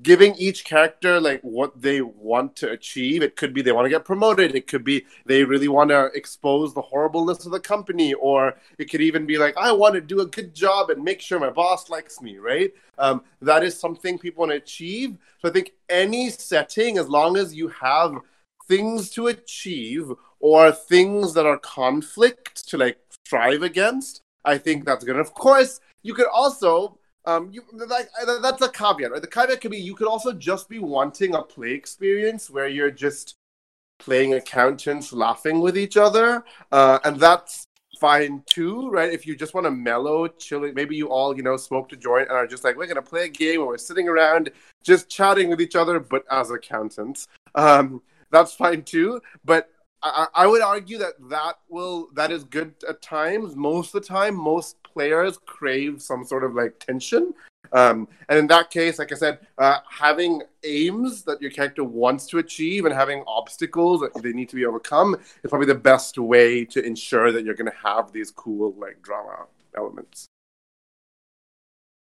giving 0.01 0.35
each 0.35 0.65
character 0.65 1.19
like 1.19 1.41
what 1.41 1.81
they 1.81 2.01
want 2.01 2.55
to 2.57 2.71
achieve. 2.71 3.21
It 3.21 3.35
could 3.35 3.53
be 3.53 3.61
they 3.61 3.71
want 3.71 3.85
to 3.85 3.89
get 3.89 4.05
promoted. 4.05 4.55
It 4.55 4.67
could 4.67 4.83
be 4.83 5.05
they 5.25 5.43
really 5.43 5.67
want 5.67 5.89
to 5.89 6.05
expose 6.13 6.73
the 6.73 6.81
horribleness 6.81 7.45
of 7.45 7.51
the 7.51 7.59
company, 7.59 8.13
or 8.13 8.55
it 8.77 8.89
could 8.89 9.01
even 9.01 9.25
be 9.25 9.37
like 9.37 9.55
I 9.57 9.71
want 9.71 9.95
to 9.95 10.01
do 10.01 10.21
a 10.21 10.25
good 10.25 10.53
job 10.53 10.89
and 10.89 11.03
make 11.03 11.21
sure 11.21 11.39
my 11.39 11.49
boss 11.49 11.89
likes 11.89 12.21
me. 12.21 12.37
Right? 12.37 12.71
Um, 12.97 13.23
that 13.41 13.63
is 13.63 13.79
something 13.79 14.17
people 14.17 14.41
want 14.41 14.51
to 14.51 14.57
achieve. 14.57 15.17
So 15.41 15.49
I 15.49 15.51
think 15.51 15.73
any 15.89 16.29
setting, 16.29 16.97
as 16.97 17.07
long 17.07 17.37
as 17.37 17.55
you 17.55 17.69
have 17.69 18.15
things 18.67 19.09
to 19.11 19.27
achieve 19.27 20.11
or 20.39 20.71
things 20.71 21.33
that 21.33 21.45
are 21.45 21.57
conflict 21.57 22.67
to 22.69 22.77
like 22.77 22.97
strive 23.25 23.63
against, 23.63 24.21
I 24.45 24.57
think 24.57 24.85
that's 24.85 25.03
good. 25.03 25.15
And 25.15 25.25
of 25.25 25.33
course, 25.33 25.79
you 26.01 26.13
could 26.13 26.27
also 26.33 26.97
um, 27.25 27.49
you 27.51 27.63
like 27.73 28.09
that's 28.41 28.61
a 28.61 28.69
caveat, 28.69 29.11
right? 29.11 29.21
The 29.21 29.27
caveat 29.27 29.61
could 29.61 29.71
be 29.71 29.77
you 29.77 29.95
could 29.95 30.07
also 30.07 30.33
just 30.33 30.69
be 30.69 30.79
wanting 30.79 31.35
a 31.35 31.41
play 31.41 31.71
experience 31.71 32.49
where 32.49 32.67
you're 32.67 32.91
just 32.91 33.35
playing 33.99 34.33
accountants, 34.33 35.11
laughing 35.11 35.59
with 35.59 35.77
each 35.77 35.97
other, 35.97 36.43
uh, 36.71 36.99
and 37.03 37.19
that's 37.19 37.65
fine 37.99 38.41
too, 38.49 38.89
right? 38.89 39.11
If 39.11 39.27
you 39.27 39.35
just 39.35 39.53
want 39.53 39.65
to 39.65 39.71
mellow, 39.71 40.27
chilling, 40.27 40.73
maybe 40.73 40.95
you 40.95 41.09
all 41.09 41.35
you 41.35 41.43
know 41.43 41.57
smoke 41.57 41.91
a 41.91 41.97
joint 41.97 42.29
and 42.29 42.37
are 42.37 42.47
just 42.47 42.63
like 42.63 42.77
we're 42.77 42.87
gonna 42.87 43.01
play 43.01 43.25
a 43.25 43.29
game 43.29 43.59
where 43.59 43.67
we're 43.67 43.77
sitting 43.77 44.07
around 44.07 44.49
just 44.83 45.09
chatting 45.09 45.49
with 45.49 45.61
each 45.61 45.75
other, 45.75 45.99
but 45.99 46.23
as 46.31 46.49
accountants, 46.49 47.27
um, 47.55 48.01
that's 48.31 48.53
fine 48.53 48.83
too. 48.83 49.21
But 49.43 49.69
I, 50.01 50.27
I 50.33 50.47
would 50.47 50.61
argue 50.61 50.97
that 50.99 51.13
that 51.29 51.55
will 51.67 52.09
that 52.13 52.31
is 52.31 52.43
good 52.43 52.73
at 52.87 53.01
times. 53.01 53.55
Most 53.55 53.93
of 53.93 54.01
the 54.01 54.07
time, 54.07 54.35
most 54.35 54.81
players 54.83 55.37
crave 55.45 56.01
some 56.01 56.23
sort 56.23 56.43
of 56.43 56.55
like 56.55 56.79
tension. 56.79 57.33
Um, 57.71 58.07
and 58.29 58.39
in 58.39 58.47
that 58.47 58.71
case, 58.71 58.97
like 58.97 59.11
I 59.11 59.15
said, 59.15 59.39
uh, 59.57 59.79
having 59.89 60.41
aims 60.63 61.23
that 61.23 61.41
your 61.41 61.51
character 61.51 61.83
wants 61.83 62.25
to 62.27 62.39
achieve 62.39 62.85
and 62.85 62.93
having 62.93 63.23
obstacles 63.27 64.01
that 64.01 64.23
they 64.23 64.31
need 64.31 64.49
to 64.49 64.55
be 64.55 64.65
overcome 64.65 65.15
is 65.43 65.49
probably 65.49 65.67
the 65.67 65.75
best 65.75 66.17
way 66.17 66.65
to 66.65 66.83
ensure 66.83 67.31
that 67.31 67.45
you're 67.45 67.53
going 67.53 67.69
to 67.69 67.77
have 67.83 68.11
these 68.11 68.31
cool 68.31 68.73
like 68.79 69.01
drama 69.03 69.45
elements. 69.77 70.25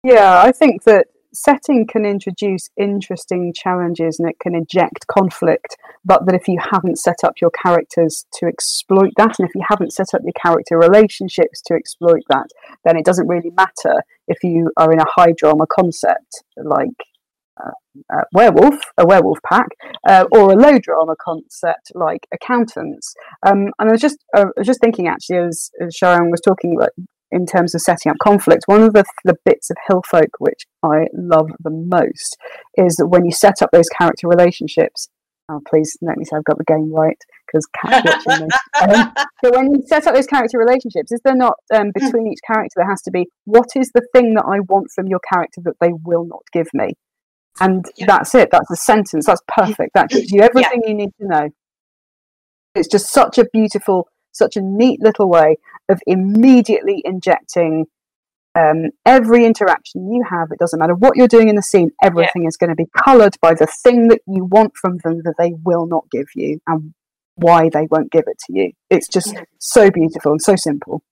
Yeah, 0.03 0.43
I 0.43 0.51
think 0.51 0.83
that 0.85 1.09
setting 1.33 1.87
can 1.87 2.05
introduce 2.05 2.69
interesting 2.77 3.53
challenges 3.55 4.19
and 4.19 4.29
it 4.29 4.39
can 4.41 4.55
inject 4.55 5.07
conflict, 5.07 5.77
but 6.05 6.27
that 6.27 6.35
if 6.35 6.49
you 6.49 6.59
haven't 6.61 6.99
set 6.99 7.25
up 7.25 7.35
your 7.41 7.51
characters 7.51 8.27
to 8.35 8.47
exploit 8.47 9.11
that, 9.17 9.39
and 9.39 9.49
if 9.49 9.55
you 9.55 9.63
haven't 9.69 9.93
set 9.93 10.15
up 10.15 10.23
your 10.25 10.33
character 10.41 10.79
relationships 10.79 11.61
to 11.63 11.75
exploit 11.75 12.23
that, 12.29 12.49
then 12.85 12.97
it 12.97 13.05
doesn't 13.05 13.29
really 13.29 13.51
matter 13.51 14.03
if 14.29 14.43
you 14.43 14.71
are 14.77 14.93
in 14.93 15.01
a 15.01 15.09
high 15.09 15.33
drama 15.37 15.67
concept 15.67 16.45
like 16.57 16.89
uh, 17.63 18.23
werewolf, 18.33 18.81
a 18.99 19.07
werewolf 19.07 19.39
pack, 19.49 19.69
uh, 20.09 20.25
or 20.33 20.53
a 20.53 20.57
low 20.57 20.79
drama 20.79 21.15
concept 21.23 21.93
like 21.95 22.27
accountants. 22.33 23.15
Um, 23.47 23.69
and 23.79 23.89
I 23.89 23.93
was 23.93 24.01
just, 24.01 24.19
I 24.35 24.45
was 24.57 24.67
just 24.67 24.81
thinking 24.81 25.09
actually, 25.09 25.39
as, 25.39 25.71
as 25.81 25.97
Sharang 25.97 26.31
was 26.31 26.41
talking 26.41 26.77
about 26.77 26.91
in 27.33 27.47
terms 27.47 27.75
of 27.75 27.81
setting 27.81 28.11
up 28.11 28.19
conflict, 28.23 28.65
one 28.67 28.83
of 28.83 28.93
the, 28.93 29.05
the 29.25 29.37
bits 29.45 29.71
of 29.71 29.77
Hillfolk 29.91 30.29
which 30.39 30.67
I 30.83 31.07
love 31.15 31.51
the 31.61 31.71
most 31.71 32.37
is 32.77 32.97
that 32.97 33.09
when 33.09 33.25
you 33.25 33.33
set 33.33 33.63
up 33.63 33.71
those 33.73 33.89
character 33.89 34.29
relationships, 34.29 35.09
oh, 35.51 35.61
please 35.67 35.97
let 36.03 36.19
me 36.19 36.25
say 36.25 36.37
I've 36.37 36.45
got 36.45 36.59
the 36.59 36.65
game 36.65 36.93
right 36.93 37.19
because 37.47 37.67
Kat's 37.81 38.25
watching 38.27 38.47
me. 38.47 38.51
Um, 38.83 39.13
but 39.43 39.55
when 39.55 39.73
you 39.73 39.83
set 39.87 40.07
up 40.07 40.15
those 40.15 40.27
character 40.27 40.59
relationships, 40.59 41.13
is 41.13 41.21
there 41.25 41.37
not 41.37 41.55
um, 41.73 41.93
between 41.95 42.27
each 42.27 42.41
character 42.45 42.75
there 42.77 42.89
has 42.89 43.03
to 43.03 43.13
be 43.13 43.29
what 43.45 43.69
is 43.77 43.91
the 43.95 44.05
thing 44.13 44.35
that 44.35 44.45
I 44.45 44.61
want 44.61 44.89
from 44.93 45.07
your 45.07 45.21
character 45.33 45.61
that 45.65 45.77
they 45.81 45.93
will 46.05 46.25
not 46.25 46.43
give 46.53 46.67
me? 46.75 46.95
And 47.61 47.85
yeah. 47.97 48.07
that's 48.07 48.35
it. 48.35 48.49
That's 48.51 48.71
a 48.71 48.77
sentence. 48.77 49.27
That's 49.27 49.43
perfect. 49.47 49.93
That 49.95 50.09
gives 50.09 50.33
you 50.33 50.41
everything 50.41 50.83
yeah. 50.83 50.89
you 50.89 50.95
need 50.95 51.11
to 51.21 51.27
know. 51.29 51.49
It's 52.75 52.89
just 52.89 53.13
such 53.13 53.39
a 53.39 53.45
beautiful 53.53 54.09
such 54.33 54.57
a 54.57 54.61
neat 54.61 55.01
little 55.01 55.29
way 55.29 55.57
of 55.89 56.01
immediately 56.07 57.03
injecting 57.05 57.87
um, 58.55 58.91
every 59.07 59.45
interaction 59.45 60.13
you 60.13 60.25
have. 60.29 60.49
It 60.51 60.59
doesn't 60.59 60.79
matter 60.79 60.95
what 60.95 61.17
you're 61.17 61.29
doing 61.29 61.49
in 61.49 61.57
the 61.57 61.63
scene, 61.63 61.91
everything 62.03 62.43
yeah. 62.43 62.49
is 62.49 62.57
going 62.57 62.71
to 62.71 62.77
be 62.77 62.87
coloured 63.05 63.37
by 63.41 63.55
the 63.55 63.67
thing 63.67 64.09
that 64.09 64.21
you 64.27 64.45
want 64.45 64.77
from 64.77 64.99
them 64.99 65.23
that 65.25 65.35
they 65.39 65.55
will 65.65 65.87
not 65.87 66.05
give 66.11 66.27
you 66.35 66.61
and 66.67 66.93
why 67.37 67.69
they 67.71 67.87
won't 67.91 68.13
give 68.13 68.25
it 68.27 68.39
to 68.47 68.53
you. 68.53 68.73
It's 68.91 69.09
just 69.09 69.35
so 69.59 69.91
beautiful 69.91 70.33
and 70.33 70.43
so 70.43 70.57
simple. 70.57 71.03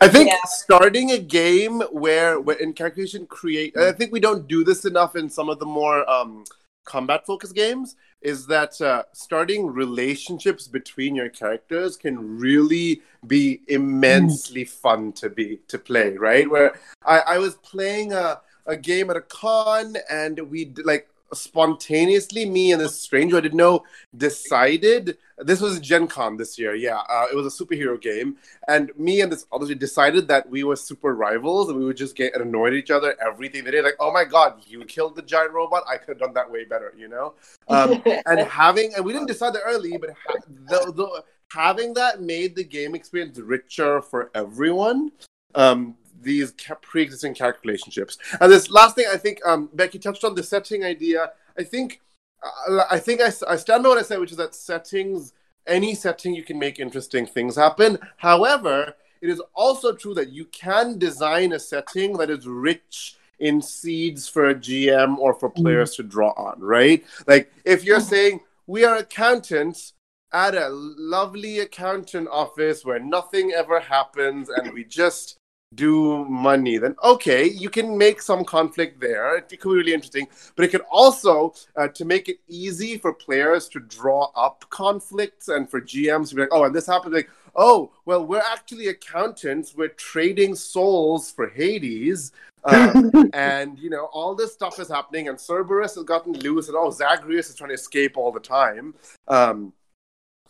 I 0.00 0.08
think 0.08 0.30
Yeah. 0.30 0.36
starting 0.46 1.10
a 1.10 1.18
game 1.18 1.80
where, 1.90 2.40
where 2.40 2.56
in 2.56 2.72
calculation 2.72 3.26
create, 3.26 3.76
I 3.76 3.92
think 3.92 4.12
we 4.12 4.20
don't 4.20 4.48
do 4.48 4.64
this 4.64 4.84
enough 4.84 5.16
in 5.16 5.28
some 5.28 5.48
of 5.48 5.58
the 5.58 5.66
more 5.66 6.08
um, 6.08 6.44
combat 6.84 7.26
focused 7.26 7.54
games. 7.54 7.96
Is 8.20 8.46
that 8.46 8.80
uh, 8.80 9.04
starting 9.12 9.66
relationships 9.66 10.66
between 10.66 11.14
your 11.14 11.28
characters 11.28 11.96
can 11.96 12.38
really 12.38 13.02
be 13.26 13.60
immensely 13.68 14.64
fun 14.64 15.12
to 15.12 15.30
be 15.30 15.60
to 15.68 15.78
play, 15.78 16.16
right? 16.16 16.50
Where 16.50 16.74
I, 17.04 17.20
I 17.20 17.38
was 17.38 17.54
playing 17.56 18.12
a, 18.12 18.40
a 18.66 18.76
game 18.76 19.10
at 19.10 19.16
a 19.16 19.20
con 19.20 19.96
and 20.10 20.38
we 20.50 20.72
like 20.84 21.08
spontaneously 21.32 22.44
me 22.44 22.72
and 22.72 22.80
this 22.80 22.98
stranger 22.98 23.36
I 23.36 23.40
didn't 23.40 23.58
know 23.58 23.84
decided 24.16 25.18
this 25.40 25.60
was 25.60 25.78
Gen 25.80 26.08
Con 26.08 26.36
this 26.36 26.58
year, 26.58 26.74
yeah. 26.74 26.98
Uh, 27.08 27.26
it 27.30 27.36
was 27.36 27.46
a 27.46 27.64
superhero 27.64 28.00
game, 28.00 28.36
and 28.66 28.90
me 28.96 29.20
and 29.20 29.30
this 29.30 29.46
other 29.52 29.72
decided 29.74 30.28
that 30.28 30.48
we 30.48 30.64
were 30.64 30.76
super 30.76 31.14
rivals 31.14 31.68
and 31.68 31.78
we 31.78 31.84
would 31.84 31.96
just 31.96 32.16
get 32.16 32.34
annoyed 32.34 32.72
at 32.72 32.78
each 32.78 32.90
other 32.90 33.14
everything 33.24 33.64
they 33.64 33.70
did. 33.70 33.84
Like, 33.84 33.96
oh 34.00 34.12
my 34.12 34.24
god, 34.24 34.62
you 34.66 34.84
killed 34.84 35.16
the 35.16 35.22
giant 35.22 35.52
robot! 35.52 35.84
I 35.88 35.96
could 35.96 36.08
have 36.08 36.18
done 36.18 36.34
that 36.34 36.50
way 36.50 36.64
better, 36.64 36.92
you 36.96 37.08
know. 37.08 37.34
Um, 37.68 38.02
and 38.26 38.40
having 38.40 38.94
and 38.94 39.04
we 39.04 39.12
didn't 39.12 39.28
decide 39.28 39.54
that 39.54 39.62
early, 39.64 39.96
but 39.96 40.10
ha- 40.10 40.40
the, 40.48 40.92
the, 40.92 41.24
having 41.52 41.94
that 41.94 42.20
made 42.20 42.56
the 42.56 42.64
game 42.64 42.94
experience 42.94 43.38
richer 43.38 44.02
for 44.02 44.30
everyone. 44.34 45.12
Um, 45.54 45.96
these 46.20 46.52
pre-existing 46.82 47.34
character 47.34 47.60
relationships. 47.64 48.18
And 48.40 48.50
this 48.50 48.70
last 48.70 48.96
thing, 48.96 49.06
I 49.12 49.16
think 49.16 49.44
um, 49.46 49.70
Becky 49.72 49.98
touched 49.98 50.24
on 50.24 50.34
the 50.34 50.42
setting 50.42 50.84
idea. 50.84 51.32
I 51.58 51.64
think, 51.64 52.00
uh, 52.42 52.84
I 52.90 52.98
think 52.98 53.20
I, 53.20 53.30
I 53.48 53.56
stand 53.56 53.82
by 53.82 53.88
what 53.90 53.98
I 53.98 54.02
said, 54.02 54.20
which 54.20 54.32
is 54.32 54.36
that 54.38 54.54
settings, 54.54 55.32
any 55.66 55.94
setting, 55.94 56.34
you 56.34 56.42
can 56.42 56.58
make 56.58 56.78
interesting 56.78 57.26
things 57.26 57.56
happen. 57.56 57.98
However, 58.16 58.94
it 59.20 59.28
is 59.28 59.42
also 59.54 59.94
true 59.94 60.14
that 60.14 60.30
you 60.30 60.44
can 60.46 60.98
design 60.98 61.52
a 61.52 61.58
setting 61.58 62.14
that 62.18 62.30
is 62.30 62.46
rich 62.46 63.16
in 63.38 63.62
seeds 63.62 64.28
for 64.28 64.48
a 64.48 64.54
GM 64.54 65.18
or 65.18 65.34
for 65.34 65.48
players 65.50 65.94
to 65.96 66.02
draw 66.02 66.30
on, 66.30 66.60
right? 66.60 67.04
Like 67.26 67.52
if 67.64 67.84
you're 67.84 68.00
saying 68.00 68.40
we 68.66 68.84
are 68.84 68.96
accountants 68.96 69.94
at 70.32 70.54
a 70.54 70.68
lovely 70.68 71.60
accountant 71.60 72.28
office 72.30 72.84
where 72.84 72.98
nothing 72.98 73.52
ever 73.56 73.80
happens 73.80 74.48
and 74.48 74.72
we 74.72 74.84
just 74.84 75.37
do 75.74 76.24
money, 76.24 76.78
then 76.78 76.96
okay, 77.04 77.46
you 77.46 77.68
can 77.68 77.96
make 77.96 78.22
some 78.22 78.44
conflict 78.44 79.00
there. 79.00 79.36
It 79.36 79.48
could 79.48 79.70
be 79.70 79.76
really 79.76 79.94
interesting, 79.94 80.26
but 80.56 80.64
it 80.64 80.68
could 80.68 80.84
also 80.90 81.54
uh, 81.76 81.88
to 81.88 82.04
make 82.04 82.28
it 82.28 82.40
easy 82.48 82.96
for 82.96 83.12
players 83.12 83.68
to 83.70 83.80
draw 83.80 84.30
up 84.34 84.64
conflicts 84.70 85.48
and 85.48 85.70
for 85.70 85.80
GMs 85.80 86.30
to 86.30 86.36
be 86.36 86.40
like, 86.42 86.50
oh, 86.52 86.64
and 86.64 86.74
this 86.74 86.86
happened, 86.86 87.14
like, 87.14 87.30
oh, 87.54 87.90
well, 88.06 88.24
we're 88.24 88.38
actually 88.38 88.88
accountants. 88.88 89.74
We're 89.76 89.88
trading 89.88 90.54
souls 90.54 91.30
for 91.30 91.48
Hades. 91.48 92.32
Uh, 92.64 93.02
and 93.34 93.78
you 93.78 93.88
know 93.88 94.06
all 94.06 94.34
this 94.34 94.52
stuff 94.52 94.80
is 94.80 94.88
happening, 94.88 95.28
and 95.28 95.38
Cerberus 95.38 95.94
has 95.94 96.04
gotten 96.04 96.32
loose, 96.32 96.68
and 96.68 96.76
oh, 96.76 96.90
Zagreus 96.90 97.48
is 97.50 97.54
trying 97.54 97.68
to 97.68 97.74
escape 97.74 98.16
all 98.16 98.32
the 98.32 98.40
time. 98.40 98.94
Um, 99.28 99.72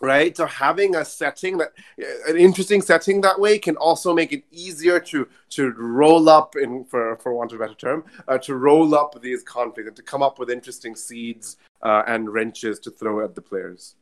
right 0.00 0.36
so 0.36 0.46
having 0.46 0.94
a 0.94 1.04
setting 1.04 1.58
that 1.58 1.72
an 2.28 2.36
interesting 2.36 2.80
setting 2.80 3.20
that 3.20 3.40
way 3.40 3.58
can 3.58 3.76
also 3.76 4.14
make 4.14 4.32
it 4.32 4.44
easier 4.50 5.00
to 5.00 5.28
to 5.50 5.72
roll 5.72 6.28
up 6.28 6.54
in 6.56 6.84
for 6.84 7.16
for 7.16 7.34
want 7.34 7.52
of 7.52 7.60
a 7.60 7.64
better 7.64 7.74
term 7.74 8.04
uh, 8.28 8.38
to 8.38 8.54
roll 8.54 8.94
up 8.94 9.20
these 9.20 9.42
conflicts 9.42 9.88
and 9.88 9.96
to 9.96 10.02
come 10.02 10.22
up 10.22 10.38
with 10.38 10.50
interesting 10.50 10.94
seeds 10.94 11.56
uh, 11.82 12.02
and 12.06 12.30
wrenches 12.32 12.78
to 12.78 12.90
throw 12.90 13.24
at 13.24 13.34
the 13.34 13.42
players 13.42 13.96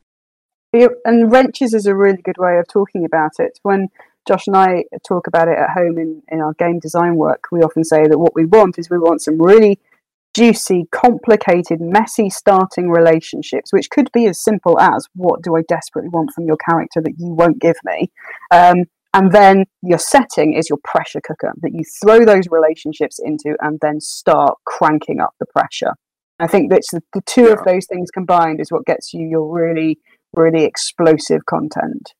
and 1.05 1.31
wrenches 1.31 1.73
is 1.73 1.85
a 1.85 1.95
really 1.95 2.21
good 2.21 2.37
way 2.37 2.57
of 2.57 2.67
talking 2.67 3.05
about 3.05 3.39
it. 3.39 3.59
When 3.63 3.89
Josh 4.27 4.47
and 4.47 4.55
I 4.55 4.83
talk 5.07 5.27
about 5.27 5.47
it 5.47 5.57
at 5.57 5.71
home 5.71 5.97
in, 5.97 6.21
in 6.27 6.41
our 6.41 6.53
game 6.53 6.79
design 6.79 7.15
work, 7.15 7.45
we 7.51 7.61
often 7.61 7.83
say 7.83 8.07
that 8.07 8.19
what 8.19 8.35
we 8.35 8.45
want 8.45 8.77
is 8.77 8.89
we 8.89 8.97
want 8.97 9.21
some 9.21 9.41
really 9.41 9.79
juicy, 10.37 10.85
complicated, 10.91 11.81
messy 11.81 12.29
starting 12.29 12.89
relationships, 12.89 13.73
which 13.73 13.89
could 13.89 14.11
be 14.13 14.27
as 14.27 14.43
simple 14.43 14.79
as 14.79 15.07
what 15.15 15.41
do 15.41 15.55
I 15.55 15.61
desperately 15.67 16.09
want 16.09 16.31
from 16.33 16.45
your 16.45 16.57
character 16.57 17.01
that 17.01 17.15
you 17.17 17.33
won't 17.33 17.59
give 17.59 17.77
me? 17.83 18.11
Um, 18.51 18.83
and 19.13 19.31
then 19.31 19.65
your 19.81 19.97
setting 19.97 20.53
is 20.53 20.69
your 20.69 20.77
pressure 20.83 21.21
cooker 21.21 21.53
that 21.61 21.73
you 21.73 21.83
throw 22.01 22.23
those 22.23 22.45
relationships 22.51 23.19
into 23.19 23.55
and 23.61 23.79
then 23.81 23.99
start 23.99 24.55
cranking 24.65 25.19
up 25.19 25.31
the 25.39 25.47
pressure. 25.47 25.93
I 26.39 26.45
think 26.45 26.69
that's 26.69 26.91
the, 26.91 27.01
the 27.13 27.21
two 27.25 27.47
of 27.47 27.63
those 27.65 27.87
things 27.87 28.11
combined 28.11 28.61
is 28.61 28.71
what 28.71 28.85
gets 28.85 29.13
you 29.13 29.27
your 29.27 29.51
really, 29.51 29.97
really 30.35 30.65
explosive 30.65 31.47
content. 31.47 32.13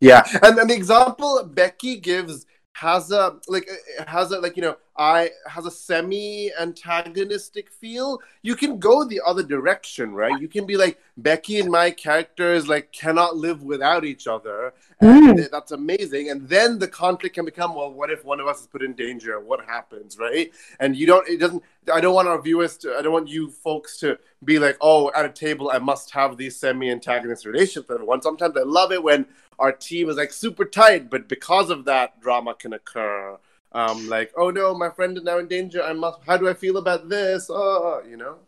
Yeah, 0.00 0.24
and, 0.42 0.58
and 0.58 0.70
the 0.70 0.74
example 0.74 1.44
Becky 1.44 1.98
gives 1.98 2.46
has 2.80 3.10
a 3.10 3.36
like 3.46 3.68
has 4.06 4.30
a 4.32 4.38
like 4.40 4.56
you 4.56 4.62
know 4.62 4.76
I 4.96 5.30
has 5.46 5.66
a 5.66 5.70
semi 5.70 6.50
antagonistic 6.58 7.70
feel. 7.70 8.20
You 8.40 8.56
can 8.56 8.78
go 8.78 9.04
the 9.04 9.20
other 9.26 9.42
direction, 9.42 10.14
right? 10.14 10.40
You 10.40 10.48
can 10.48 10.64
be 10.64 10.78
like 10.78 10.98
Becky 11.18 11.60
and 11.60 11.70
my 11.70 11.90
characters 11.90 12.68
like 12.68 12.90
cannot 12.90 13.36
live 13.36 13.62
without 13.62 14.04
each 14.06 14.26
other, 14.26 14.72
and 15.00 15.38
Mm. 15.38 15.50
that's 15.50 15.72
amazing. 15.72 16.30
And 16.30 16.48
then 16.48 16.78
the 16.78 16.88
conflict 16.88 17.34
can 17.34 17.44
become, 17.44 17.74
well, 17.74 17.92
what 17.92 18.10
if 18.10 18.24
one 18.24 18.40
of 18.40 18.46
us 18.46 18.60
is 18.62 18.66
put 18.66 18.82
in 18.82 18.94
danger? 18.94 19.38
What 19.40 19.60
happens, 19.66 20.16
right? 20.18 20.50
And 20.78 20.96
you 20.96 21.06
don't. 21.06 21.28
It 21.28 21.38
doesn't. 21.38 21.62
I 21.92 22.00
don't 22.00 22.14
want 22.14 22.28
our 22.28 22.40
viewers 22.40 22.78
to. 22.78 22.96
I 22.96 23.02
don't 23.02 23.12
want 23.12 23.28
you 23.28 23.50
folks 23.50 23.98
to 23.98 24.18
be 24.42 24.58
like, 24.58 24.78
oh, 24.80 25.10
at 25.14 25.26
a 25.26 25.28
table, 25.46 25.70
I 25.70 25.78
must 25.78 26.10
have 26.12 26.38
these 26.38 26.56
semi 26.56 26.90
antagonist 26.90 27.44
relationships 27.44 27.88
with 27.88 27.96
everyone. 27.96 28.22
Sometimes 28.22 28.56
I 28.56 28.62
love 28.62 28.90
it 28.90 29.02
when 29.02 29.26
our 29.60 29.72
team 29.72 30.08
is 30.08 30.16
like 30.16 30.32
super 30.32 30.64
tight, 30.64 31.10
but 31.10 31.28
because 31.28 31.70
of 31.70 31.84
that, 31.84 32.20
drama 32.20 32.54
can 32.54 32.72
occur. 32.72 33.38
Um, 33.72 34.08
like, 34.08 34.32
oh 34.36 34.50
no, 34.50 34.74
my 34.74 34.90
friend 34.90 35.16
is 35.16 35.22
now 35.22 35.38
in 35.38 35.46
danger. 35.46 35.82
I 35.82 35.92
must. 35.92 36.18
How 36.26 36.36
do 36.36 36.48
I 36.48 36.54
feel 36.54 36.78
about 36.78 37.08
this? 37.08 37.48
Oh, 37.48 38.02
you 38.08 38.16
know. 38.16 38.38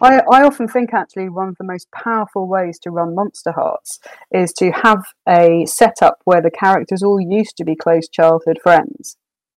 I, 0.00 0.20
I 0.20 0.42
often 0.44 0.66
think 0.66 0.92
actually 0.92 1.28
one 1.28 1.48
of 1.48 1.56
the 1.58 1.64
most 1.64 1.88
powerful 1.92 2.46
ways 2.48 2.78
to 2.80 2.90
run 2.90 3.14
Monsterhearts 3.14 3.98
is 4.32 4.52
to 4.54 4.70
have 4.70 5.02
a 5.28 5.66
setup 5.66 6.18
where 6.24 6.40
the 6.40 6.50
characters 6.50 7.02
all 7.02 7.20
used 7.20 7.56
to 7.58 7.64
be 7.64 7.76
close 7.76 8.08
childhood 8.08 8.58
friends 8.62 9.16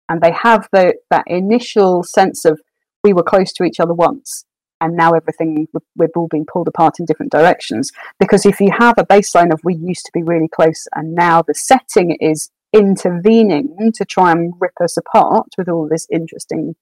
and 0.09 0.21
they 0.21 0.33
have 0.43 0.67
the, 0.73 0.95
that 1.09 1.23
initial 1.27 2.03
sense 2.03 2.43
of 2.43 2.59
we 3.03 3.13
were 3.13 3.23
close 3.23 3.53
to 3.53 3.63
each 3.63 3.79
other 3.79 3.93
once 3.93 4.43
and 4.81 4.95
now 4.95 5.13
everything 5.13 5.67
we're 5.95 6.09
all 6.15 6.27
being 6.27 6.45
pulled 6.45 6.67
apart 6.67 6.99
in 6.99 7.05
different 7.05 7.31
directions 7.31 7.91
because 8.19 8.45
if 8.45 8.59
you 8.59 8.71
have 8.77 8.95
a 8.97 9.05
baseline 9.05 9.53
of 9.53 9.61
we 9.63 9.75
used 9.75 10.05
to 10.05 10.11
be 10.13 10.23
really 10.23 10.49
close 10.49 10.87
and 10.95 11.15
now 11.15 11.41
the 11.41 11.53
setting 11.53 12.17
is 12.19 12.49
intervening 12.73 13.91
to 13.93 14.03
try 14.03 14.31
and 14.31 14.53
rip 14.59 14.73
us 14.81 14.97
apart 14.97 15.47
with 15.57 15.69
all 15.69 15.87
this 15.87 16.07
interesting 16.11 16.75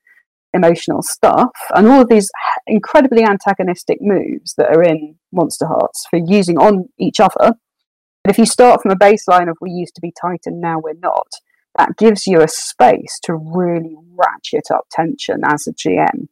emotional 0.53 1.01
stuff 1.01 1.51
and 1.75 1.87
all 1.87 2.01
of 2.01 2.09
these 2.09 2.31
incredibly 2.65 3.23
antagonistic 3.23 3.99
moves 4.01 4.55
that 4.55 4.75
are 4.75 4.83
in 4.83 5.15
Monsterhearts 5.35 6.07
for 6.09 6.19
using 6.25 6.57
on 6.57 6.89
each 6.97 7.19
other. 7.19 7.53
But 8.23 8.31
if 8.31 8.37
you 8.37 8.45
start 8.45 8.81
from 8.81 8.91
a 8.91 8.95
baseline 8.95 9.49
of 9.49 9.57
we 9.61 9.71
used 9.71 9.95
to 9.95 10.01
be 10.01 10.13
tight 10.19 10.41
and 10.45 10.59
now 10.59 10.79
we're 10.79 10.93
not, 10.93 11.27
that 11.77 11.97
gives 11.97 12.27
you 12.27 12.41
a 12.41 12.47
space 12.47 13.19
to 13.23 13.35
really 13.35 13.95
ratchet 14.15 14.71
up 14.71 14.87
tension 14.91 15.41
as 15.45 15.67
a 15.67 15.73
GM. 15.73 16.27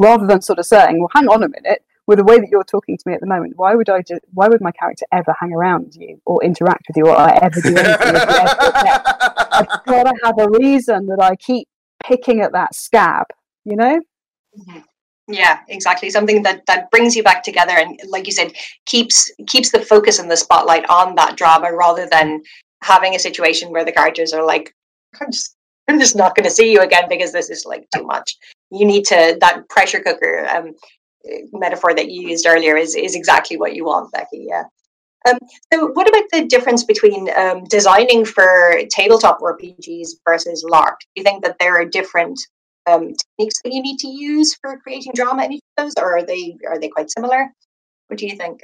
Rather 0.00 0.26
than 0.26 0.40
sort 0.40 0.58
of 0.58 0.66
saying, 0.66 0.98
well, 0.98 1.10
hang 1.14 1.28
on 1.28 1.42
a 1.42 1.48
minute, 1.48 1.84
with 2.06 2.18
the 2.18 2.24
way 2.24 2.38
that 2.38 2.48
you're 2.50 2.64
talking 2.64 2.96
to 2.96 3.02
me 3.06 3.14
at 3.14 3.20
the 3.20 3.26
moment, 3.26 3.54
why 3.56 3.74
would 3.74 3.88
I 3.88 4.02
just, 4.02 4.22
why 4.32 4.48
would 4.48 4.60
my 4.60 4.72
character 4.72 5.06
ever 5.12 5.34
hang 5.38 5.52
around 5.52 5.94
you 5.94 6.20
or 6.24 6.42
interact 6.42 6.84
with 6.88 6.96
you 6.96 7.06
or 7.08 7.16
I 7.16 7.38
ever 7.42 7.60
do 7.60 7.76
anything 7.76 8.12
with 8.12 8.22
you 8.22 8.36
ever? 8.38 8.54
I've 9.52 9.84
got 9.86 10.04
to 10.04 10.14
have 10.24 10.38
a 10.38 10.48
reason 10.58 11.06
that 11.06 11.18
I 11.20 11.36
keep 11.36 11.68
picking 12.02 12.40
at 12.40 12.52
that 12.52 12.74
scab, 12.74 13.26
you 13.64 13.76
know? 13.76 14.00
Mhm. 14.58 14.84
Yeah, 15.28 15.60
exactly. 15.68 16.10
Something 16.10 16.42
that 16.42 16.66
that 16.66 16.90
brings 16.90 17.14
you 17.14 17.22
back 17.22 17.44
together 17.44 17.72
and, 17.72 17.98
like 18.08 18.26
you 18.26 18.32
said, 18.32 18.52
keeps 18.86 19.30
keeps 19.46 19.70
the 19.70 19.80
focus 19.80 20.18
and 20.18 20.30
the 20.30 20.36
spotlight 20.36 20.84
on 20.90 21.14
that 21.14 21.36
drama 21.36 21.72
rather 21.72 22.08
than 22.10 22.42
having 22.82 23.14
a 23.14 23.18
situation 23.20 23.70
where 23.70 23.84
the 23.84 23.92
characters 23.92 24.32
are 24.32 24.44
like, 24.44 24.74
"I'm 25.20 25.30
just, 25.30 25.56
I'm 25.88 26.00
just 26.00 26.16
not 26.16 26.34
going 26.34 26.44
to 26.44 26.50
see 26.50 26.72
you 26.72 26.80
again 26.80 27.08
because 27.08 27.32
this 27.32 27.50
is 27.50 27.64
like 27.64 27.86
too 27.94 28.02
much." 28.02 28.36
You 28.72 28.86
need 28.86 29.04
to 29.06 29.36
that 29.40 29.68
pressure 29.68 30.00
cooker 30.00 30.46
um, 30.48 30.72
metaphor 31.52 31.94
that 31.94 32.10
you 32.10 32.28
used 32.28 32.46
earlier 32.46 32.76
is 32.76 32.94
is 32.94 33.14
exactly 33.14 33.56
what 33.56 33.74
you 33.74 33.84
want, 33.84 34.12
Becky. 34.12 34.46
Yeah. 34.48 34.64
Um, 35.28 35.38
so, 35.72 35.88
what 35.88 36.08
about 36.08 36.24
the 36.32 36.46
difference 36.46 36.84
between 36.84 37.30
um, 37.36 37.64
designing 37.64 38.24
for 38.24 38.80
tabletop 38.90 39.40
RPGs 39.40 40.08
versus 40.26 40.64
LARP? 40.68 40.96
Do 40.98 41.06
you 41.16 41.22
think 41.22 41.44
that 41.44 41.56
there 41.60 41.74
are 41.80 41.84
different 41.84 42.40
um, 42.86 43.14
techniques 43.14 43.60
that 43.62 43.72
you 43.72 43.82
need 43.82 43.98
to 43.98 44.08
use 44.08 44.56
for 44.56 44.78
creating 44.80 45.12
drama 45.14 45.44
in 45.44 45.52
each 45.52 45.62
of 45.76 45.84
those, 45.84 45.94
or 45.96 46.18
are 46.18 46.26
they 46.26 46.56
are 46.68 46.78
they 46.78 46.88
quite 46.88 47.10
similar? 47.10 47.52
What 48.08 48.18
do 48.18 48.26
you 48.26 48.36
think? 48.36 48.62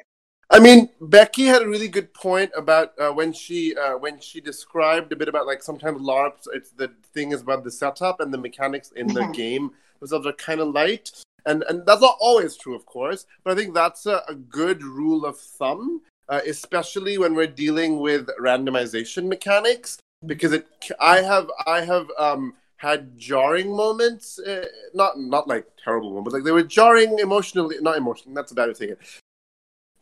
I 0.51 0.61
mean, 0.61 0.88
Becky 1.01 1.44
had 1.44 1.62
a 1.62 1.68
really 1.68 1.88
good 1.88 2.14
point 2.14 2.51
about 2.57 2.99
uh, 2.99 3.11
when 3.12 3.32
she 3.34 3.76
uh, 3.76 3.99
when 3.99 4.18
she 4.18 4.40
described 4.40 5.12
a 5.12 5.16
bit 5.16 5.28
about 5.28 5.46
like 5.46 5.62
sometimes 5.62 6.01
LARPs. 6.01 6.49
It's 6.53 6.70
the 6.70 6.90
thing 7.12 7.32
is 7.32 7.42
about 7.42 7.64
the 7.64 7.70
setup 7.70 8.20
and 8.20 8.32
the 8.32 8.38
mechanics 8.38 8.90
in 8.92 9.09
the 9.09 9.20
Mhm. 9.24 9.34
game 9.34 9.70
themselves 10.01 10.26
are 10.26 10.32
kind 10.32 10.61
of 10.61 10.68
light, 10.68 11.12
and 11.44 11.62
and 11.68 11.84
that's 11.84 12.01
not 12.01 12.16
always 12.18 12.57
true, 12.57 12.74
of 12.74 12.86
course. 12.86 13.26
But 13.44 13.53
I 13.53 13.57
think 13.57 13.74
that's 13.74 14.07
a, 14.07 14.22
a 14.28 14.34
good 14.34 14.82
rule 14.82 15.24
of 15.26 15.38
thumb. 15.38 16.03
uh, 16.30 16.42
especially 16.46 17.16
when 17.16 17.34
we're 17.34 17.46
dealing 17.46 18.01
with 18.01 18.28
randomization 18.38 19.28
mechanics, 19.28 19.96
because 20.26 20.53
it 20.53 20.66
I 21.01 21.22
have 21.22 21.51
I 21.66 21.80
have 21.80 22.07
um, 22.18 22.53
had 22.76 23.16
jarring 23.18 23.74
moments, 23.74 24.38
uh, 24.38 24.66
not 24.92 25.18
not 25.18 25.49
like 25.49 25.64
terrible 25.82 26.11
moments, 26.12 26.34
like 26.34 26.44
they 26.44 26.53
were 26.53 26.62
jarring 26.78 27.18
emotionally, 27.18 27.76
not 27.80 27.96
emotionally. 27.96 28.34
That's 28.34 28.53
a 28.53 28.55
bad 28.55 28.66
way 28.68 28.72
to 28.74 28.78
say 28.78 28.86
it. 28.88 28.99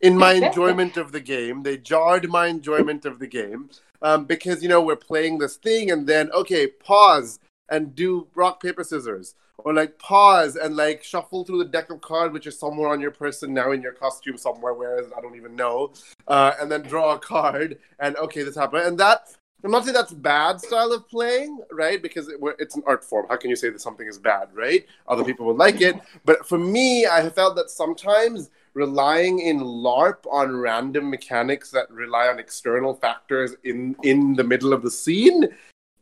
In 0.01 0.17
my 0.17 0.33
enjoyment 0.45 0.97
of 0.97 1.11
the 1.11 1.21
game, 1.21 1.63
they 1.63 1.77
jarred 1.77 2.29
my 2.29 2.47
enjoyment 2.47 3.05
of 3.05 3.19
the 3.19 3.27
game 3.27 3.69
um, 4.01 4.25
because 4.25 4.61
you 4.61 4.69
know 4.69 4.81
we're 4.81 4.95
playing 4.95 5.37
this 5.39 5.55
thing 5.55 5.91
and 5.91 6.07
then 6.07 6.31
okay, 6.31 6.67
pause 6.67 7.39
and 7.69 7.95
do 7.95 8.27
rock 8.35 8.61
paper 8.61 8.83
scissors. 8.83 9.35
Or 9.59 9.73
like 9.73 9.97
pause 9.97 10.55
and 10.55 10.75
like 10.75 11.03
shuffle 11.03 11.43
through 11.43 11.57
the 11.57 11.65
deck 11.65 11.89
of 11.89 11.99
cards 11.99 12.31
which 12.31 12.45
is 12.45 12.57
somewhere 12.57 12.89
on 12.89 13.01
your 13.01 13.11
person 13.11 13.55
now 13.55 13.71
in 13.71 13.81
your 13.81 13.91
costume 13.91 14.37
somewhere 14.37 14.73
where 14.73 15.03
i 15.17 15.19
don't 15.19 15.35
even 15.35 15.55
know 15.55 15.91
uh, 16.27 16.53
and 16.61 16.71
then 16.71 16.83
draw 16.83 17.15
a 17.15 17.19
card 17.19 17.79
and 17.99 18.15
okay 18.17 18.43
this 18.43 18.55
happened. 18.55 18.83
And 18.83 18.99
that 18.99 19.35
i'm 19.63 19.71
not 19.71 19.83
saying 19.83 19.95
that's 19.95 20.13
bad 20.13 20.61
style 20.61 20.93
of 20.93 21.09
playing 21.09 21.59
right? 21.71 22.01
Because 22.01 22.29
it, 22.29 22.37
it's 22.59 22.75
an 22.75 22.83
art 22.85 23.03
form. 23.03 23.25
How 23.29 23.35
can 23.35 23.49
you 23.49 23.55
say 23.55 23.69
that 23.69 23.81
something 23.81 24.07
is 24.07 24.19
bad 24.19 24.49
right? 24.53 24.85
Other 25.07 25.23
people 25.23 25.47
would 25.47 25.57
like 25.57 25.81
it. 25.81 25.95
But 26.23 26.47
for 26.47 26.59
me 26.59 27.07
i 27.07 27.19
have 27.21 27.33
felt 27.33 27.55
that 27.55 27.71
sometimes 27.71 28.51
relying 28.77 29.39
in 29.39 29.59
larp 29.59 30.19
on 30.31 30.55
random 30.55 31.09
mechanics 31.09 31.71
that 31.71 31.89
rely 31.89 32.27
on 32.27 32.37
external 32.37 32.93
factors 32.93 33.55
in 33.63 33.95
in 34.03 34.35
the 34.35 34.43
middle 34.43 34.71
of 34.71 34.83
the 34.83 34.91
scene 34.91 35.47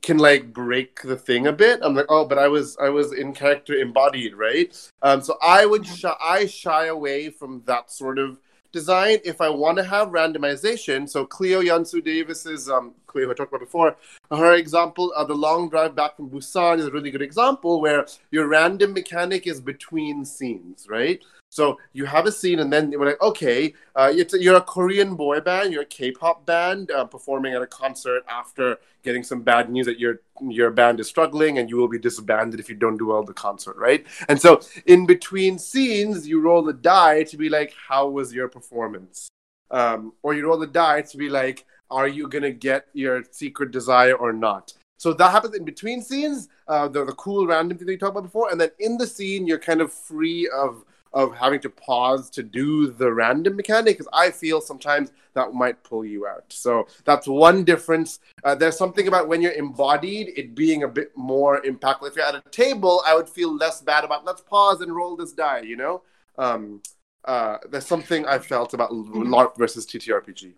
can 0.01 0.17
like 0.17 0.53
break 0.53 1.01
the 1.01 1.15
thing 1.15 1.47
a 1.47 1.53
bit. 1.53 1.79
I'm 1.81 1.95
like, 1.95 2.05
oh, 2.09 2.25
but 2.25 2.37
I 2.37 2.49
was 2.49 2.77
I 2.77 2.89
was 2.89 3.13
in 3.13 3.33
character 3.33 3.75
embodied, 3.75 4.35
right? 4.35 4.69
Um, 5.01 5.21
so 5.21 5.37
I 5.41 5.65
would 5.65 5.87
shy, 5.87 6.13
I 6.21 6.47
shy 6.47 6.87
away 6.87 7.29
from 7.29 7.63
that 7.65 7.91
sort 7.91 8.19
of 8.19 8.39
design 8.73 9.19
if 9.23 9.39
I 9.39 9.49
want 9.49 9.77
to 9.77 9.83
have 9.85 10.09
randomization. 10.09 11.09
So 11.09 11.25
Clio 11.25 11.61
Yun-su 11.61 12.01
Davis's 12.01 12.69
um, 12.69 12.93
Clio 13.07 13.31
I 13.31 13.33
talked 13.33 13.53
about 13.53 13.61
before, 13.61 13.95
her 14.29 14.53
example 14.55 15.13
of 15.13 15.29
the 15.29 15.33
long 15.33 15.69
drive 15.69 15.95
back 15.95 16.17
from 16.17 16.29
Busan 16.29 16.79
is 16.79 16.87
a 16.87 16.91
really 16.91 17.09
good 17.09 17.21
example 17.21 17.79
where 17.79 18.05
your 18.31 18.47
random 18.47 18.91
mechanic 18.91 19.47
is 19.47 19.61
between 19.61 20.25
scenes, 20.25 20.87
right? 20.89 21.23
So 21.55 21.79
you 21.93 22.03
have 22.03 22.25
a 22.25 22.33
scene, 22.33 22.59
and 22.59 22.71
then 22.71 22.91
we're 22.91 23.05
like, 23.05 23.21
okay, 23.21 23.73
uh, 23.95 24.11
you're 24.13 24.57
a 24.57 24.61
Korean 24.61 25.15
boy 25.15 25.39
band, 25.39 25.71
you're 25.71 25.83
a 25.83 25.85
K-pop 25.85 26.45
band 26.45 26.91
uh, 26.91 27.05
performing 27.05 27.53
at 27.53 27.61
a 27.61 27.67
concert 27.67 28.25
after 28.27 28.77
getting 29.03 29.23
some 29.23 29.41
bad 29.41 29.69
news 29.69 29.85
that 29.85 29.97
your 29.97 30.19
your 30.41 30.69
band 30.69 30.99
is 30.99 31.07
struggling, 31.07 31.59
and 31.59 31.69
you 31.69 31.77
will 31.77 31.87
be 31.87 31.97
disbanded 31.97 32.59
if 32.59 32.67
you 32.67 32.75
don't 32.75 32.97
do 32.97 33.05
well 33.05 33.21
at 33.21 33.27
the 33.27 33.33
concert, 33.33 33.77
right? 33.77 34.05
And 34.27 34.37
so 34.37 34.59
in 34.85 35.05
between 35.05 35.57
scenes, 35.57 36.27
you 36.27 36.41
roll 36.41 36.61
the 36.61 36.73
die 36.73 37.23
to 37.23 37.37
be 37.37 37.47
like, 37.47 37.73
how 37.87 38.09
was 38.09 38.33
your 38.33 38.49
performance? 38.49 39.29
Um, 39.71 40.11
or 40.23 40.33
you 40.33 40.45
roll 40.47 40.59
the 40.59 40.67
die 40.67 41.03
to 41.03 41.17
be 41.17 41.29
like, 41.29 41.63
are 41.89 42.09
you 42.09 42.27
gonna 42.27 42.51
get 42.51 42.87
your 42.91 43.23
secret 43.31 43.71
desire 43.71 44.15
or 44.15 44.33
not? 44.33 44.73
So 44.97 45.13
that 45.13 45.31
happens 45.31 45.55
in 45.55 45.63
between 45.63 46.01
scenes, 46.01 46.49
uh, 46.67 46.89
the, 46.89 47.05
the 47.05 47.13
cool 47.13 47.47
random 47.47 47.77
thing 47.77 47.87
that 47.87 47.93
you 47.93 47.97
talked 47.97 48.11
about 48.17 48.23
before, 48.23 48.49
and 48.51 48.59
then 48.59 48.71
in 48.79 48.97
the 48.97 49.07
scene, 49.07 49.47
you're 49.47 49.57
kind 49.57 49.79
of 49.79 49.93
free 49.93 50.49
of 50.49 50.83
of 51.15 51.33
having 51.33 51.61
to 51.61 51.69
pause 51.69 52.29
to 52.29 52.43
do 52.43 52.91
the 52.91 53.11
random 53.11 53.55
mechanic 53.55 53.97
because 53.97 54.11
I 54.13 54.29
feel 54.31 54.59
sometimes 54.59 55.13
that 55.33 55.53
might 55.53 55.81
pull 55.81 56.03
you 56.05 56.27
out. 56.27 56.43
So 56.49 56.87
that's 57.05 57.25
one 57.25 57.63
difference. 57.63 58.19
Uh, 58.43 58.53
there's 58.53 58.77
something 58.77 59.07
about 59.07 59.29
when 59.29 59.41
you're 59.41 59.53
embodied, 59.53 60.33
it 60.37 60.53
being 60.55 60.83
a 60.83 60.87
bit 60.89 61.15
more 61.15 61.61
impactful. 61.61 62.09
If 62.09 62.17
you're 62.17 62.25
at 62.25 62.35
a 62.35 62.43
table, 62.51 63.01
I 63.05 63.15
would 63.15 63.29
feel 63.29 63.55
less 63.55 63.81
bad 63.81 64.03
about 64.03 64.25
let's 64.25 64.41
pause 64.41 64.81
and 64.81 64.93
roll 64.93 65.15
this 65.15 65.31
die, 65.31 65.61
you 65.61 65.77
know? 65.77 66.03
Um, 66.37 66.81
uh, 67.23 67.57
there's 67.69 67.87
something 67.87 68.25
I 68.25 68.37
felt 68.37 68.73
about 68.73 68.91
LARP 68.91 69.57
versus 69.57 69.85
TTRPG. 69.85 70.53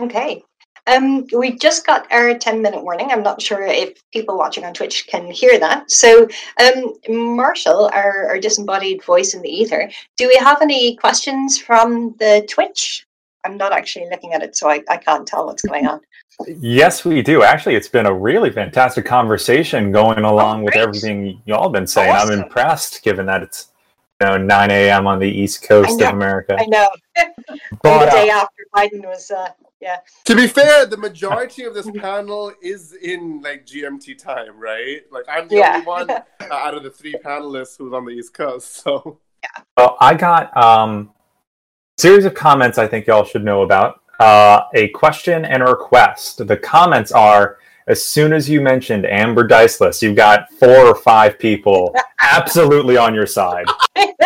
Okay. 0.00 0.42
Um, 0.88 1.26
we 1.36 1.56
just 1.56 1.86
got 1.86 2.10
our 2.10 2.34
10 2.34 2.62
minute 2.62 2.82
warning. 2.82 3.10
I'm 3.10 3.22
not 3.22 3.42
sure 3.42 3.62
if 3.62 4.00
people 4.12 4.38
watching 4.38 4.64
on 4.64 4.74
Twitch 4.74 5.06
can 5.06 5.30
hear 5.30 5.58
that. 5.58 5.90
So, 5.90 6.28
um, 6.60 6.94
Marshall, 7.08 7.90
our, 7.92 8.28
our 8.28 8.38
disembodied 8.38 9.04
voice 9.04 9.34
in 9.34 9.42
the 9.42 9.50
ether, 9.50 9.90
do 10.16 10.26
we 10.28 10.36
have 10.40 10.62
any 10.62 10.96
questions 10.96 11.58
from 11.58 12.14
the 12.18 12.46
Twitch? 12.48 13.06
I'm 13.44 13.56
not 13.56 13.72
actually 13.72 14.08
looking 14.10 14.32
at 14.32 14.42
it, 14.42 14.56
so 14.56 14.68
I, 14.68 14.82
I 14.88 14.96
can't 14.96 15.26
tell 15.26 15.46
what's 15.46 15.62
going 15.62 15.86
on. 15.86 16.00
Yes, 16.46 17.04
we 17.04 17.22
do. 17.22 17.42
Actually, 17.42 17.74
it's 17.74 17.88
been 17.88 18.06
a 18.06 18.12
really 18.12 18.50
fantastic 18.50 19.04
conversation 19.04 19.90
going 19.90 20.24
along 20.24 20.60
oh, 20.60 20.64
with 20.64 20.76
everything 20.76 21.42
y'all 21.46 21.68
been 21.68 21.86
saying. 21.86 22.14
Awesome. 22.14 22.34
I'm 22.34 22.42
impressed 22.44 23.02
given 23.02 23.26
that 23.26 23.42
it's 23.42 23.68
you 24.20 24.26
know 24.26 24.36
9 24.36 24.70
a.m. 24.70 25.06
on 25.06 25.18
the 25.18 25.28
East 25.28 25.62
Coast 25.62 26.00
of 26.00 26.08
America. 26.14 26.56
I 26.58 26.66
know. 26.66 26.88
but, 27.82 28.04
the 28.04 28.10
day 28.10 28.30
uh, 28.30 28.40
after 28.40 28.62
Biden 28.74 29.04
was 29.04 29.30
uh, 29.30 29.48
yeah. 29.80 29.98
To 30.24 30.34
be 30.34 30.46
fair, 30.46 30.86
the 30.86 30.96
majority 31.08 31.64
of 31.64 31.74
this 31.74 31.90
panel 31.90 32.52
is 32.62 32.92
in 32.94 33.40
like 33.42 33.66
GMT 33.66 34.18
time, 34.18 34.58
right? 34.58 35.02
Like 35.10 35.24
I'm 35.28 35.48
the 35.48 35.56
yeah. 35.56 35.74
only 35.74 35.86
one 35.86 36.10
uh, 36.10 36.24
out 36.50 36.74
of 36.74 36.82
the 36.82 36.90
three 36.90 37.14
panelists 37.14 37.78
who's 37.78 37.92
on 37.92 38.04
the 38.04 38.12
East 38.12 38.34
Coast. 38.34 38.82
So 38.82 39.20
yeah. 39.42 39.62
Well, 39.76 39.96
I 40.00 40.14
got 40.14 40.56
um, 40.56 41.12
a 41.98 42.00
series 42.00 42.24
of 42.24 42.34
comments. 42.34 42.78
I 42.78 42.86
think 42.86 43.06
y'all 43.06 43.24
should 43.24 43.44
know 43.44 43.62
about 43.62 44.00
uh, 44.18 44.62
a 44.74 44.88
question 44.88 45.44
and 45.44 45.62
a 45.62 45.66
request. 45.66 46.46
The 46.46 46.56
comments 46.56 47.12
are 47.12 47.58
as 47.88 48.04
soon 48.04 48.34
as 48.34 48.48
you 48.48 48.60
mentioned 48.60 49.06
Amber 49.06 49.46
Diceless, 49.46 50.02
you've 50.02 50.14
got 50.14 50.52
four 50.52 50.86
or 50.86 50.94
five 50.94 51.38
people 51.38 51.94
absolutely 52.22 52.98
on 52.98 53.14
your 53.14 53.26
side 53.26 53.64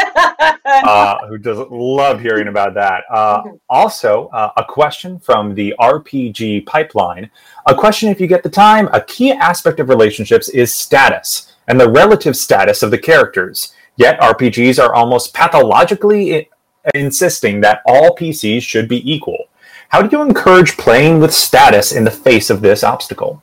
uh, 0.65 1.27
who 1.29 1.39
love 1.71 2.21
hearing 2.21 2.49
about 2.49 2.75
that. 2.75 3.05
Uh, 3.09 3.43
also, 3.71 4.27
uh, 4.29 4.51
a 4.57 4.65
question 4.65 5.19
from 5.21 5.55
the 5.55 5.73
RPG 5.79 6.67
pipeline. 6.67 7.31
A 7.67 7.75
question, 7.75 8.09
if 8.09 8.21
you 8.21 8.27
get 8.27 8.43
the 8.43 8.51
time, 8.51 8.89
a 8.93 9.01
key 9.01 9.31
aspect 9.31 9.79
of 9.79 9.89
relationships 9.89 10.49
is 10.49 10.75
status 10.75 11.53
and 11.69 11.81
the 11.81 11.89
relative 11.89 12.37
status 12.37 12.83
of 12.83 12.91
the 12.91 12.99
characters. 12.99 13.75
Yet, 13.95 14.19
RPGs 14.21 14.83
are 14.83 14.93
almost 14.93 15.35
pathologically 15.35 16.35
I- 16.35 16.49
insisting 16.95 17.61
that 17.61 17.83
all 17.87 18.17
PCs 18.17 18.63
should 18.63 18.89
be 18.89 19.09
equal. 19.11 19.45
How 19.91 20.03
do 20.03 20.17
you 20.17 20.23
encourage 20.23 20.77
playing 20.79 21.21
with 21.21 21.33
status 21.33 21.93
in 21.93 22.03
the 22.03 22.11
face 22.11 22.51
of 22.51 22.61
this 22.61 22.83
obstacle? 22.83 23.43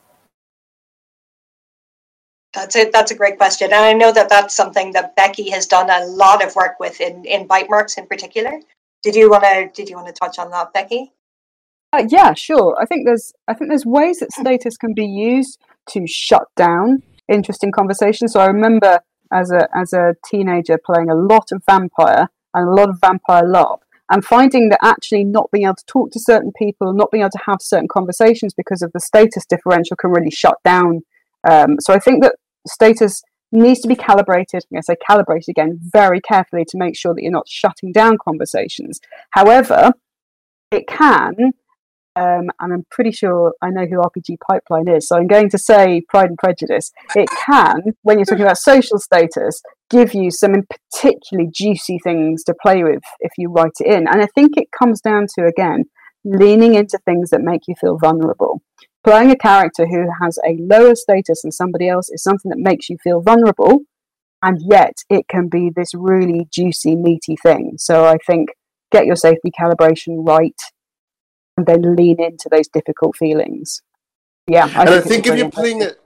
That's 2.59 2.75
it. 2.75 2.91
That's 2.91 3.11
a 3.11 3.15
great 3.15 3.37
question, 3.37 3.67
and 3.71 3.85
I 3.85 3.93
know 3.93 4.11
that 4.11 4.27
that's 4.27 4.53
something 4.53 4.91
that 4.91 5.15
Becky 5.15 5.49
has 5.49 5.65
done 5.65 5.89
a 5.89 6.05
lot 6.07 6.43
of 6.43 6.53
work 6.57 6.77
with 6.77 6.99
in 6.99 7.23
in 7.23 7.47
bite 7.47 7.69
marks 7.69 7.97
in 7.97 8.05
particular. 8.05 8.51
Did 9.01 9.15
you 9.15 9.29
want 9.29 9.43
to 9.43 9.69
Did 9.73 9.89
you 9.89 9.95
want 9.95 10.07
to 10.07 10.13
touch 10.13 10.37
on 10.39 10.51
that, 10.51 10.73
Becky? 10.73 11.13
Uh, 11.93 12.03
yeah, 12.09 12.33
sure. 12.33 12.77
I 12.77 12.85
think 12.85 13.05
there's 13.05 13.31
I 13.47 13.53
think 13.53 13.69
there's 13.69 13.85
ways 13.85 14.19
that 14.19 14.33
status 14.33 14.75
can 14.75 14.93
be 14.93 15.05
used 15.05 15.57
to 15.91 16.05
shut 16.05 16.47
down 16.57 17.01
interesting 17.29 17.71
conversations. 17.71 18.33
So 18.33 18.41
I 18.41 18.47
remember 18.47 18.99
as 19.31 19.51
a 19.51 19.69
as 19.73 19.93
a 19.93 20.15
teenager 20.25 20.77
playing 20.85 21.09
a 21.09 21.15
lot 21.15 21.53
of 21.53 21.63
vampire 21.65 22.27
and 22.53 22.67
a 22.67 22.71
lot 22.73 22.89
of 22.89 22.99
vampire 22.99 23.47
love 23.47 23.79
and 24.11 24.25
finding 24.25 24.67
that 24.67 24.79
actually 24.83 25.23
not 25.23 25.49
being 25.53 25.63
able 25.63 25.75
to 25.75 25.85
talk 25.85 26.11
to 26.11 26.19
certain 26.19 26.51
people, 26.57 26.91
not 26.91 27.09
being 27.09 27.21
able 27.21 27.31
to 27.31 27.45
have 27.45 27.59
certain 27.61 27.87
conversations 27.87 28.53
because 28.53 28.81
of 28.81 28.91
the 28.91 28.99
status 28.99 29.45
differential 29.45 29.95
can 29.95 30.11
really 30.11 30.31
shut 30.31 30.57
down 30.65 31.03
um, 31.47 31.77
so 31.79 31.93
I 31.93 31.99
think 31.99 32.23
that 32.23 32.35
status 32.67 33.21
needs 33.51 33.79
to 33.81 33.87
be 33.87 33.95
calibrated. 33.95 34.63
I 34.75 34.81
say 34.81 34.95
calibrated 35.07 35.49
again 35.49 35.79
very 35.81 36.21
carefully 36.21 36.65
to 36.65 36.77
make 36.77 36.95
sure 36.95 37.13
that 37.13 37.21
you're 37.21 37.31
not 37.31 37.47
shutting 37.47 37.91
down 37.91 38.17
conversations. 38.23 38.99
However, 39.31 39.93
it 40.71 40.87
can, 40.87 41.33
um, 42.15 42.49
and 42.59 42.73
I'm 42.73 42.85
pretty 42.91 43.11
sure 43.11 43.53
I 43.61 43.69
know 43.69 43.85
who 43.85 43.97
RPG 43.97 44.37
Pipeline 44.47 44.87
is, 44.87 45.07
so 45.07 45.17
I'm 45.17 45.27
going 45.27 45.49
to 45.49 45.57
say 45.57 46.01
Pride 46.09 46.29
and 46.29 46.37
Prejudice. 46.37 46.91
It 47.15 47.29
can, 47.45 47.81
when 48.03 48.17
you're 48.17 48.25
talking 48.25 48.43
about 48.43 48.57
social 48.57 48.99
status, 48.99 49.61
give 49.89 50.13
you 50.13 50.29
some 50.29 50.53
particularly 50.91 51.49
juicy 51.51 51.97
things 52.03 52.43
to 52.43 52.53
play 52.61 52.83
with 52.83 53.01
if 53.19 53.31
you 53.37 53.49
write 53.49 53.71
it 53.79 53.87
in. 53.87 54.07
And 54.07 54.21
I 54.21 54.27
think 54.35 54.57
it 54.57 54.67
comes 54.77 55.01
down 55.01 55.25
to, 55.35 55.45
again, 55.45 55.85
leaning 56.23 56.75
into 56.75 56.99
things 56.99 57.31
that 57.31 57.41
make 57.41 57.61
you 57.67 57.75
feel 57.79 57.97
vulnerable 57.97 58.61
playing 59.03 59.31
a 59.31 59.37
character 59.37 59.87
who 59.87 60.07
has 60.21 60.37
a 60.45 60.57
lower 60.59 60.95
status 60.95 61.41
than 61.41 61.51
somebody 61.51 61.87
else 61.87 62.09
is 62.09 62.23
something 62.23 62.49
that 62.49 62.59
makes 62.59 62.89
you 62.89 62.97
feel 63.03 63.21
vulnerable 63.21 63.79
and 64.41 64.61
yet 64.69 64.93
it 65.09 65.27
can 65.27 65.47
be 65.49 65.69
this 65.75 65.93
really 65.93 66.47
juicy 66.51 66.95
meaty 66.95 67.35
thing. 67.41 67.73
So 67.77 68.05
i 68.05 68.17
think 68.25 68.49
get 68.91 69.05
your 69.05 69.15
safety 69.15 69.51
calibration 69.51 70.27
right 70.27 70.59
and 71.57 71.65
then 71.65 71.95
lean 71.95 72.21
into 72.21 72.47
those 72.49 72.67
difficult 72.69 73.15
feelings. 73.17 73.81
Yeah 74.47 74.69
I 74.75 74.81
and 74.81 74.89
think 74.89 74.89
i 74.89 75.01
think 75.01 75.27
if 75.27 75.37
you're 75.37 75.51
playing 75.51 75.81
it 75.81 76.01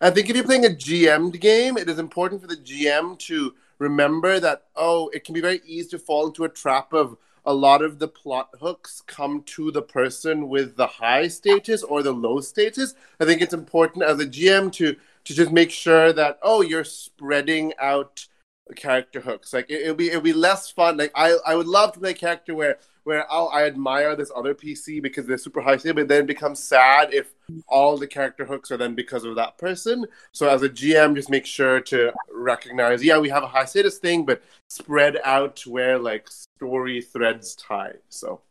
i 0.00 0.10
think 0.10 0.30
if 0.30 0.36
you're 0.36 0.44
playing 0.44 0.66
a 0.66 0.70
gm'd 0.70 1.40
game 1.40 1.76
it 1.76 1.88
is 1.88 1.98
important 1.98 2.40
for 2.40 2.46
the 2.46 2.56
gm 2.56 3.18
to 3.18 3.54
remember 3.78 4.38
that 4.38 4.64
oh 4.76 5.08
it 5.12 5.24
can 5.24 5.34
be 5.34 5.40
very 5.40 5.60
easy 5.66 5.88
to 5.90 5.98
fall 5.98 6.28
into 6.28 6.44
a 6.44 6.48
trap 6.48 6.92
of 6.92 7.16
a 7.44 7.54
lot 7.54 7.82
of 7.82 7.98
the 7.98 8.08
plot 8.08 8.50
hooks 8.60 9.02
come 9.06 9.42
to 9.44 9.70
the 9.70 9.82
person 9.82 10.48
with 10.48 10.76
the 10.76 10.86
high 10.86 11.28
status 11.28 11.82
or 11.82 12.02
the 12.02 12.12
low 12.12 12.40
status. 12.40 12.94
I 13.18 13.24
think 13.24 13.40
it's 13.40 13.54
important 13.54 14.04
as 14.04 14.20
a 14.20 14.26
GM 14.26 14.72
to 14.72 14.96
to 15.24 15.34
just 15.34 15.52
make 15.52 15.70
sure 15.70 16.12
that 16.12 16.38
oh 16.42 16.62
you're 16.62 16.84
spreading 16.84 17.72
out 17.78 18.26
character 18.76 19.20
hooks. 19.20 19.52
Like 19.52 19.70
it, 19.70 19.86
will 19.86 19.94
be 19.94 20.08
it'll 20.08 20.20
be 20.20 20.32
less 20.32 20.70
fun. 20.70 20.96
Like 20.96 21.12
I 21.14 21.36
I 21.46 21.54
would 21.54 21.66
love 21.66 21.92
to 21.92 22.00
play 22.00 22.10
a 22.10 22.14
character 22.14 22.54
where 22.54 22.78
where 23.04 23.26
oh, 23.30 23.46
I 23.46 23.66
admire 23.66 24.14
this 24.14 24.30
other 24.34 24.54
PC 24.54 25.02
because 25.02 25.26
they're 25.26 25.38
super 25.38 25.60
high 25.60 25.76
stakes, 25.76 25.94
but 25.94 26.08
then 26.08 26.22
it 26.24 26.26
becomes 26.26 26.62
sad 26.62 27.14
if 27.14 27.32
all 27.66 27.96
the 27.96 28.06
character 28.06 28.44
hooks 28.44 28.70
are 28.70 28.76
then 28.76 28.94
because 28.94 29.24
of 29.24 29.34
that 29.36 29.58
person. 29.58 30.06
So 30.32 30.48
as 30.48 30.62
a 30.62 30.68
GM, 30.68 31.14
just 31.14 31.30
make 31.30 31.46
sure 31.46 31.80
to 31.80 32.12
recognize, 32.32 33.02
yeah, 33.02 33.18
we 33.18 33.28
have 33.30 33.42
a 33.42 33.48
high 33.48 33.64
status 33.64 33.98
thing, 33.98 34.24
but 34.24 34.42
spread 34.68 35.18
out 35.24 35.56
to 35.56 35.70
where 35.70 35.98
like 35.98 36.28
story 36.28 37.00
threads 37.00 37.54
tie. 37.56 37.94
So. 38.08 38.42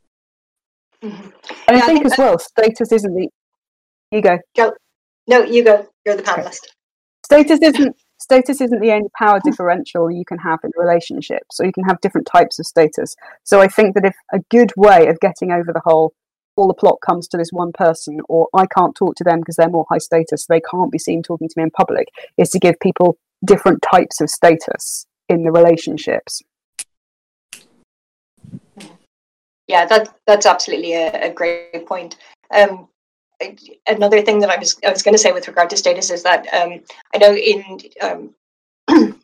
Mm-hmm. 1.03 1.29
And 1.67 1.77
I 1.77 1.81
think 1.81 2.05
as 2.05 2.17
well, 2.17 2.37
status 2.39 2.91
isn't 2.91 3.13
the. 3.13 3.29
You 4.11 4.21
go. 4.21 4.39
Go. 4.57 4.73
No, 5.27 5.43
you 5.43 5.63
go. 5.63 5.87
You're 6.05 6.15
the 6.15 6.23
panelist. 6.23 6.67
Status 7.23 7.59
isn't 7.61 7.95
status 8.19 8.61
isn't 8.61 8.81
the 8.81 8.91
only 8.91 9.09
power 9.17 9.39
differential 9.43 10.11
you 10.11 10.25
can 10.25 10.37
have 10.39 10.59
in 10.63 10.71
relationships, 10.75 11.57
so 11.57 11.63
you 11.63 11.71
can 11.71 11.85
have 11.85 12.01
different 12.01 12.27
types 12.27 12.59
of 12.59 12.65
status. 12.65 13.15
So 13.43 13.61
I 13.61 13.67
think 13.67 13.95
that 13.95 14.05
if 14.05 14.15
a 14.33 14.39
good 14.49 14.71
way 14.75 15.07
of 15.07 15.19
getting 15.19 15.51
over 15.51 15.73
the 15.73 15.81
whole 15.83 16.13
all 16.55 16.67
the 16.67 16.73
plot 16.73 16.97
comes 17.05 17.27
to 17.29 17.37
this 17.37 17.51
one 17.51 17.71
person, 17.71 18.19
or 18.27 18.49
I 18.53 18.65
can't 18.65 18.93
talk 18.93 19.15
to 19.15 19.23
them 19.23 19.39
because 19.39 19.55
they're 19.55 19.69
more 19.69 19.85
high 19.89 19.97
status, 19.97 20.45
they 20.45 20.59
can't 20.59 20.91
be 20.91 20.99
seen 20.99 21.23
talking 21.23 21.47
to 21.47 21.53
me 21.57 21.63
in 21.63 21.71
public, 21.71 22.09
is 22.37 22.49
to 22.49 22.59
give 22.59 22.79
people 22.81 23.17
different 23.45 23.81
types 23.81 24.19
of 24.19 24.29
status 24.29 25.05
in 25.29 25.43
the 25.43 25.51
relationships. 25.51 26.41
Yeah, 29.67 29.85
that 29.85 30.13
that's 30.27 30.45
absolutely 30.45 30.93
a, 30.93 31.29
a 31.29 31.33
great 31.33 31.85
point. 31.87 32.17
Um, 32.51 32.89
another 33.87 34.21
thing 34.21 34.39
that 34.39 34.49
I 34.49 34.57
was 34.57 34.77
I 34.85 34.91
was 34.91 35.03
going 35.03 35.13
to 35.13 35.19
say 35.19 35.31
with 35.31 35.47
regard 35.47 35.69
to 35.71 35.77
status 35.77 36.09
is 36.09 36.23
that 36.23 36.47
um, 36.53 36.79
I 37.13 37.17
know 37.17 37.35
in 37.35 37.79
um, 38.01 38.35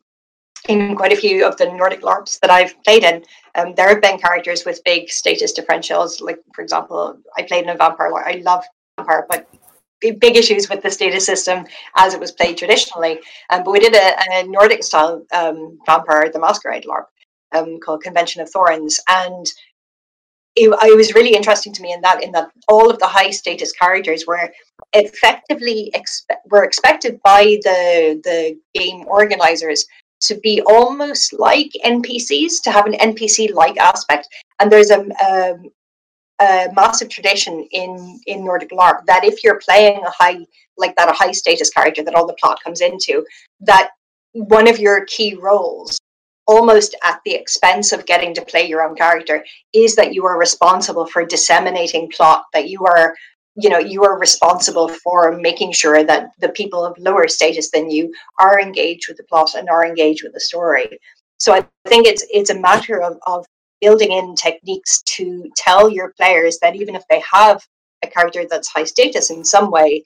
in 0.70 0.96
quite 0.96 1.14
a 1.14 1.18
few 1.18 1.46
of 1.46 1.58
the 1.58 1.66
Nordic 1.66 2.02
LARPs 2.02 2.40
that 2.40 2.50
I've 2.50 2.82
played 2.84 3.04
in, 3.04 3.24
um, 3.56 3.74
there 3.76 3.90
have 3.90 4.02
been 4.02 4.18
characters 4.18 4.66
with 4.66 4.84
big 4.84 5.10
status 5.10 5.58
differentials. 5.58 6.22
Like 6.22 6.40
for 6.54 6.62
example, 6.62 7.18
I 7.38 7.44
played 7.44 7.64
in 7.64 7.70
a 7.70 7.78
vampire. 7.78 8.12
LARP. 8.12 8.28
I 8.28 8.42
love 8.44 8.64
vampire, 8.98 9.26
but 9.30 9.48
big 10.02 10.38
issues 10.38 10.70
with 10.70 10.82
the 10.84 10.92
status 10.92 11.26
system 11.26 11.66
as 11.96 12.14
it 12.14 12.20
was 12.20 12.32
played 12.32 12.58
traditionally. 12.58 13.20
Um, 13.50 13.64
but 13.64 13.72
we 13.72 13.80
did 13.80 13.96
a, 13.96 14.16
a 14.32 14.48
Nordic 14.48 14.84
style 14.84 15.26
um, 15.34 15.80
vampire, 15.86 16.30
the 16.32 16.40
Masquerade 16.40 16.86
LARP, 16.86 17.06
um, 17.54 17.80
called 17.80 18.04
Convention 18.04 18.42
of 18.42 18.50
Thorns, 18.50 19.00
and 19.08 19.46
it, 20.56 20.70
it, 20.70 20.98
was 20.98 21.14
really 21.14 21.36
interesting 21.36 21.74
to 21.74 21.82
me 21.82 21.94
in 21.94 22.02
that 22.02 22.24
in 22.24 22.32
that 22.32 22.50
all 22.68 22.90
of 22.90 23.00
the 23.00 23.08
high 23.08 23.30
status 23.30 23.72
characters 23.72 24.26
were 24.26 24.50
effectively 24.94 25.92
expe- 25.96 26.38
were 26.50 26.64
expected 26.64 27.20
by 27.24 27.58
the 27.64 28.22
the 28.24 28.58
game 28.74 29.06
organizers 29.08 29.86
to 30.22 30.36
be 30.36 30.62
almost 30.66 31.34
like 31.34 31.72
NPCs 31.84 32.62
to 32.64 32.72
have 32.72 32.86
an 32.86 32.94
NPC 32.94 33.54
like 33.54 33.78
aspect. 33.78 34.28
And 34.60 34.72
there's 34.72 34.90
a, 34.90 35.06
a, 35.22 35.56
a 36.42 36.68
massive 36.74 37.10
tradition 37.10 37.68
in 37.72 38.20
in 38.26 38.44
Nordic 38.44 38.72
LARP 38.72 39.06
that 39.08 39.24
if 39.24 39.44
you're 39.44 39.60
playing 39.60 40.04
a 40.04 40.12
high 40.12 40.46
like 40.78 40.96
that 40.96 41.10
a 41.10 41.14
high 41.14 41.32
status 41.32 41.70
character 41.70 42.04
that 42.04 42.16
all 42.16 42.28
the 42.28 42.34
plot 42.40 42.60
comes 42.64 42.82
into 42.82 43.26
that 43.62 43.92
one 44.34 44.68
of 44.68 44.80
your 44.80 45.06
key 45.06 45.36
roles 45.36 45.98
almost 46.48 46.96
at 47.04 47.20
the 47.26 47.34
expense 47.34 47.92
of 47.92 48.06
getting 48.06 48.34
to 48.34 48.46
play 48.46 48.68
your 48.68 48.84
own 48.84 48.96
character 48.96 49.44
is 49.74 49.96
that 49.96 50.14
you 50.14 50.26
are 50.26 50.38
responsible 50.38 51.06
for 51.06 51.26
disseminating 51.26 52.10
plot 52.10 52.44
that 52.54 52.70
you 52.70 52.86
are 52.86 53.16
you 53.56 53.70
know 53.70 53.80
you 53.80 54.04
are 54.04 54.20
responsible 54.20 54.90
for 54.90 55.38
making 55.38 55.72
sure 55.72 56.04
that 56.04 56.30
the 56.40 56.50
people 56.50 56.86
of 56.86 56.98
lower 56.98 57.28
status 57.28 57.72
than 57.72 57.90
you 57.90 58.14
are 58.40 58.60
engaged 58.60 59.08
with 59.08 59.18
the 59.18 59.24
plot 59.24 59.56
and 59.56 59.70
are 59.70 59.86
engaged 59.86 60.24
with 60.24 60.34
the 60.34 60.40
story. 60.40 61.00
So 61.38 61.54
i 61.54 61.66
think 61.88 62.08
it's 62.08 62.26
it's 62.32 62.50
a 62.50 62.60
matter 62.60 63.02
of, 63.02 63.18
of 63.28 63.46
building 63.82 64.12
in 64.12 64.36
techniques 64.36 65.02
to 65.04 65.50
tell 65.56 65.90
your 65.90 66.14
players 66.14 66.60
that 66.60 66.76
even 66.76 66.96
if 66.96 67.04
they 67.10 67.22
have 67.32 67.62
a 68.04 68.08
character 68.08 68.46
that's 68.50 68.68
high 68.68 68.84
status 68.84 69.30
in 69.30 69.44
some 69.44 69.70
way 69.72 70.04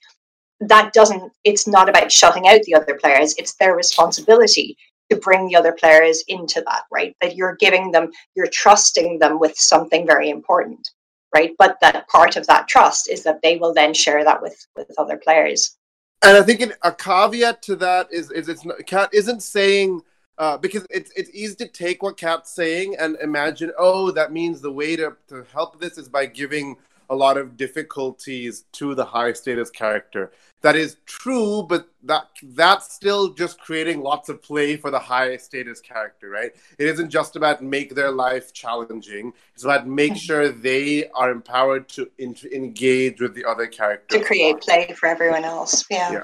that 0.60 0.92
doesn't 0.94 1.32
it's 1.44 1.68
not 1.68 1.88
about 1.88 2.12
shutting 2.12 2.48
out 2.48 2.62
the 2.64 2.76
other 2.76 2.96
players 2.96 3.36
it's 3.38 3.56
their 3.56 3.76
responsibility 3.76 4.76
to 5.10 5.18
bring 5.18 5.48
the 5.48 5.56
other 5.56 5.72
players 5.72 6.24
into 6.28 6.62
that, 6.62 6.84
right? 6.92 7.16
That 7.22 7.36
you're 7.36 7.56
giving 7.56 7.92
them, 7.92 8.12
you're 8.36 8.48
trusting 8.48 9.20
them 9.20 9.40
with 9.40 9.58
something 9.58 10.06
very 10.06 10.30
important, 10.30 10.90
right? 11.34 11.52
But 11.58 11.78
that 11.82 12.08
part 12.08 12.36
of 12.36 12.48
that 12.48 12.68
trust 12.68 13.10
is 13.10 13.24
that 13.24 13.42
they 13.42 13.58
will 13.58 13.74
then 13.74 13.94
share 13.94 14.24
that 14.24 14.42
with 14.42 14.66
with 14.76 14.92
other 14.98 15.18
players. 15.18 15.78
And 16.22 16.38
I 16.38 16.42
think 16.44 16.62
a 16.84 16.92
caveat 16.92 17.62
to 17.64 17.76
that 17.78 18.12
is 18.12 18.32
is 18.32 18.50
it's 18.50 18.66
Kat 18.86 19.10
isn't 19.14 19.42
saying 19.42 20.02
uh, 20.38 20.58
because 20.58 20.86
it's 20.90 21.12
it's 21.16 21.30
easy 21.32 21.56
to 21.56 21.68
take 21.68 22.04
what 22.04 22.18
Kat's 22.18 22.52
saying 22.54 22.96
and 23.00 23.18
imagine 23.22 23.72
oh 23.78 24.12
that 24.12 24.32
means 24.32 24.62
the 24.62 24.72
way 24.72 24.96
to 24.96 25.16
to 25.28 25.46
help 25.54 25.80
this 25.80 25.98
is 25.98 26.10
by 26.10 26.26
giving 26.26 26.76
a 27.10 27.16
lot 27.16 27.38
of 27.38 27.58
difficulties 27.58 28.66
to 28.74 28.96
the 28.96 29.06
high 29.06 29.34
status 29.34 29.70
character. 29.70 30.32
That 30.62 30.76
is 30.76 30.98
true, 31.06 31.64
but 31.64 31.88
that 32.04 32.28
that's 32.44 32.94
still 32.94 33.34
just 33.34 33.60
creating 33.60 34.02
lots 34.02 34.28
of 34.28 34.42
play 34.42 34.76
for 34.76 34.92
the 34.92 35.00
high 35.00 35.38
status 35.38 35.80
character, 35.80 36.30
right? 36.30 36.52
It 36.78 36.88
isn't 36.88 37.10
just 37.10 37.36
about 37.38 37.64
make 37.64 37.96
their 37.96 38.12
life 38.12 38.52
challenging. 38.54 39.34
It's 39.54 39.64
about 39.64 39.88
make 39.88 40.18
sure 40.28 40.50
they 40.50 41.08
are 41.10 41.32
empowered 41.32 41.88
to 41.90 42.10
in- 42.18 42.36
engage 42.54 43.22
with 43.22 43.36
the 43.36 43.46
other 43.46 43.68
characters 43.68 44.20
to 44.20 44.26
create 44.26 44.60
play 44.60 44.94
for 44.98 45.08
everyone 45.08 45.46
else. 45.46 45.86
Yeah. 45.90 46.12
yeah. 46.12 46.24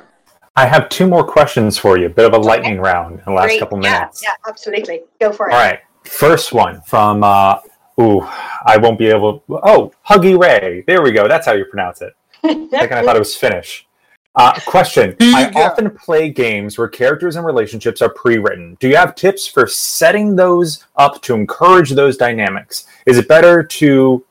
I 0.58 0.66
have 0.66 0.88
two 0.90 1.08
more 1.08 1.26
questions 1.26 1.78
for 1.78 1.98
you. 1.98 2.06
A 2.06 2.10
bit 2.10 2.26
of 2.26 2.34
a 2.34 2.38
lightning 2.38 2.74
okay. 2.74 2.80
round 2.80 3.20
in 3.20 3.26
the 3.26 3.32
last 3.32 3.48
Great. 3.48 3.60
couple 3.60 3.78
minutes. 3.78 4.24
Yeah, 4.24 4.30
yeah, 4.30 4.50
absolutely. 4.50 5.02
Go 5.20 5.34
for 5.34 5.50
it. 5.50 5.54
All 5.54 5.60
right. 5.60 5.80
First 6.06 6.54
one 6.54 6.82
from 6.82 7.24
uh, 7.24 7.58
Ooh, 8.00 8.22
I 8.66 8.78
won't 8.78 9.00
be 9.00 9.08
able. 9.08 9.44
Oh, 9.50 9.92
Huggy 10.08 10.40
Ray. 10.40 10.84
There 10.86 11.02
we 11.02 11.12
go. 11.12 11.28
That's 11.28 11.46
how 11.46 11.54
you 11.54 11.66
pronounce 11.66 12.02
it. 12.02 12.14
Second, 12.42 12.98
I 12.98 13.04
thought 13.04 13.16
it 13.16 13.20
was 13.20 13.36
Finnish. 13.36 13.88
Uh, 14.36 14.54
question: 14.66 15.16
I 15.22 15.50
often 15.56 15.90
play 15.92 16.30
games 16.30 16.78
where 16.78 16.90
characters 16.90 17.38
and 17.38 17.46
relationships 17.46 18.02
are 18.02 18.10
pre-written. 18.10 18.76
Do 18.82 18.90
you 18.90 18.98
have 18.98 19.16
tips 19.16 19.48
for 19.48 19.66
setting 19.66 20.36
those 20.36 20.84
up 20.98 21.22
to 21.22 21.36
encourage 21.36 21.92
those 21.92 22.18
dynamics? 22.18 22.86
Is 23.06 23.18
it 23.18 23.30
better 23.30 23.64
to 23.64 24.26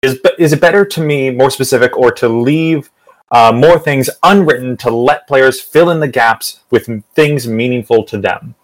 is 0.00 0.18
is 0.38 0.54
it 0.54 0.60
better 0.60 0.84
to 0.86 1.00
me 1.02 1.30
more 1.30 1.50
specific, 1.50 1.96
or 1.98 2.10
to 2.12 2.28
leave 2.28 2.90
uh, 3.30 3.52
more 3.52 3.78
things 3.78 4.08
unwritten 4.22 4.76
to 4.78 4.90
let 4.90 5.28
players 5.28 5.60
fill 5.60 5.90
in 5.90 6.00
the 6.00 6.08
gaps 6.08 6.60
with 6.70 6.88
things 7.14 7.46
meaningful 7.46 8.04
to 8.04 8.18
them? 8.18 8.54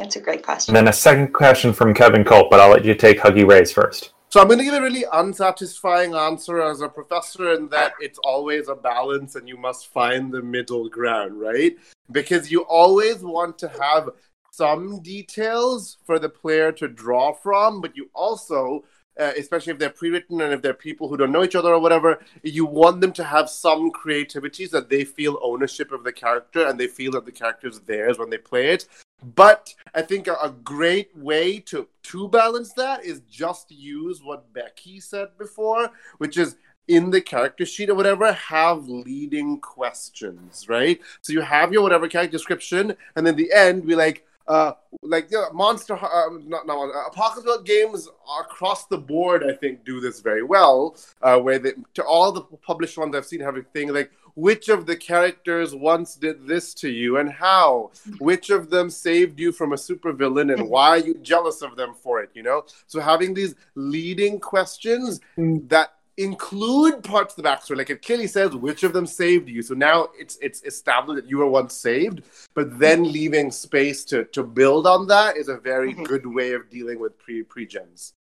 That's 0.00 0.16
a 0.16 0.20
great 0.20 0.42
question. 0.42 0.74
And 0.74 0.86
then 0.86 0.90
a 0.90 0.96
second 0.96 1.34
question 1.34 1.74
from 1.74 1.92
Kevin 1.92 2.24
Kulp, 2.24 2.48
but 2.48 2.58
I'll 2.58 2.70
let 2.70 2.86
you 2.86 2.94
take 2.94 3.18
Huggy 3.18 3.46
Ray's 3.46 3.70
first. 3.70 4.14
So 4.30 4.40
I'm 4.40 4.46
going 4.46 4.58
to 4.58 4.64
give 4.64 4.72
a 4.72 4.80
really 4.80 5.04
unsatisfying 5.12 6.14
answer 6.14 6.62
as 6.62 6.80
a 6.80 6.88
professor 6.88 7.52
in 7.52 7.68
that 7.68 7.92
it's 8.00 8.18
always 8.24 8.68
a 8.68 8.74
balance 8.74 9.34
and 9.34 9.46
you 9.46 9.58
must 9.58 9.88
find 9.88 10.32
the 10.32 10.40
middle 10.40 10.88
ground, 10.88 11.38
right? 11.38 11.76
Because 12.10 12.50
you 12.50 12.62
always 12.62 13.18
want 13.18 13.58
to 13.58 13.68
have 13.68 14.08
some 14.50 15.02
details 15.02 15.98
for 16.06 16.18
the 16.18 16.30
player 16.30 16.72
to 16.72 16.88
draw 16.88 17.34
from, 17.34 17.82
but 17.82 17.94
you 17.94 18.08
also 18.14 18.84
uh, 19.18 19.32
especially 19.36 19.72
if 19.72 19.78
they're 19.78 19.90
pre-written 19.90 20.40
and 20.40 20.54
if 20.54 20.62
they're 20.62 20.72
people 20.72 21.08
who 21.08 21.16
don't 21.16 21.32
know 21.32 21.44
each 21.44 21.56
other 21.56 21.74
or 21.74 21.80
whatever, 21.80 22.20
you 22.42 22.64
want 22.64 23.02
them 23.02 23.12
to 23.12 23.24
have 23.24 23.50
some 23.50 23.90
creativity 23.90 24.64
so 24.64 24.80
that 24.80 24.88
they 24.88 25.04
feel 25.04 25.38
ownership 25.42 25.92
of 25.92 26.04
the 26.04 26.12
character 26.12 26.66
and 26.66 26.80
they 26.80 26.86
feel 26.86 27.12
that 27.12 27.26
the 27.26 27.32
character 27.32 27.68
is 27.68 27.80
theirs 27.80 28.18
when 28.18 28.30
they 28.30 28.38
play 28.38 28.68
it. 28.70 28.86
But 29.22 29.74
I 29.94 30.02
think 30.02 30.28
a, 30.28 30.54
great 30.64 31.16
way 31.16 31.58
to 31.60 31.88
to 32.04 32.28
balance 32.28 32.72
that 32.74 33.04
is 33.04 33.20
just 33.30 33.70
use 33.70 34.22
what 34.22 34.52
Becky 34.52 35.00
said 35.00 35.28
before, 35.38 35.90
which 36.18 36.36
is 36.36 36.56
in 36.88 37.10
the 37.10 37.20
character 37.20 37.64
sheet 37.64 37.90
or 37.90 37.94
whatever, 37.94 38.32
have 38.32 38.88
leading 38.88 39.60
questions, 39.60 40.68
right? 40.68 41.00
So 41.20 41.32
you 41.32 41.40
have 41.40 41.72
your 41.72 41.82
whatever 41.82 42.08
character 42.08 42.32
description, 42.32 42.96
and 43.14 43.26
then 43.26 43.36
the 43.36 43.52
end 43.52 43.86
be 43.86 43.94
like, 43.94 44.26
uh, 44.48 44.72
like 45.02 45.30
know, 45.30 45.46
Monster, 45.52 45.94
uh, 45.94 46.28
not 46.44 46.66
not 46.66 46.76
uh, 46.76 47.06
Apocalypse 47.06 47.62
games 47.64 48.08
across 48.40 48.86
the 48.86 48.98
board. 48.98 49.44
I 49.44 49.52
think 49.54 49.84
do 49.84 50.00
this 50.00 50.20
very 50.20 50.42
well. 50.42 50.96
Uh, 51.22 51.38
where 51.38 51.60
they, 51.60 51.74
to 51.94 52.04
all 52.04 52.32
the 52.32 52.42
published 52.42 52.98
ones 52.98 53.14
I've 53.14 53.26
seen, 53.26 53.40
have 53.40 53.56
a 53.56 53.62
thing 53.62 53.92
like 53.94 54.10
which 54.34 54.68
of 54.68 54.86
the 54.86 54.96
characters 54.96 55.74
once 55.74 56.14
did 56.14 56.46
this 56.46 56.74
to 56.74 56.88
you 56.88 57.18
and 57.18 57.30
how? 57.30 57.90
Which 58.18 58.50
of 58.50 58.70
them 58.70 58.90
saved 58.90 59.38
you 59.38 59.52
from 59.52 59.72
a 59.72 59.76
supervillain 59.76 60.52
and 60.52 60.68
why 60.68 60.88
are 60.90 60.98
you 60.98 61.14
jealous 61.14 61.62
of 61.62 61.76
them 61.76 61.94
for 61.94 62.22
it? 62.22 62.30
You 62.34 62.42
know, 62.42 62.64
so 62.86 63.00
having 63.00 63.34
these 63.34 63.54
leading 63.74 64.40
questions 64.40 65.20
mm. 65.36 65.68
that 65.68 65.94
include 66.20 67.02
parts 67.02 67.36
of 67.36 67.42
the 67.42 67.48
backstory. 67.48 67.76
Like 67.78 67.90
it 67.90 68.02
clearly 68.02 68.26
says 68.26 68.54
which 68.54 68.82
of 68.82 68.92
them 68.92 69.06
saved 69.06 69.48
you. 69.48 69.62
So 69.62 69.74
now 69.74 70.08
it's 70.18 70.36
it's 70.42 70.62
established 70.64 71.22
that 71.22 71.30
you 71.30 71.38
were 71.38 71.46
once 71.46 71.74
saved, 71.74 72.22
but 72.54 72.78
then 72.78 73.10
leaving 73.10 73.50
space 73.50 74.04
to 74.06 74.24
to 74.26 74.42
build 74.42 74.86
on 74.86 75.06
that 75.08 75.36
is 75.36 75.48
a 75.48 75.56
very 75.56 75.92
mm-hmm. 75.92 76.04
good 76.04 76.26
way 76.26 76.52
of 76.52 76.68
dealing 76.70 77.00
with 77.00 77.18
pre 77.18 77.42
pre 77.42 77.66
gens. 77.66 78.12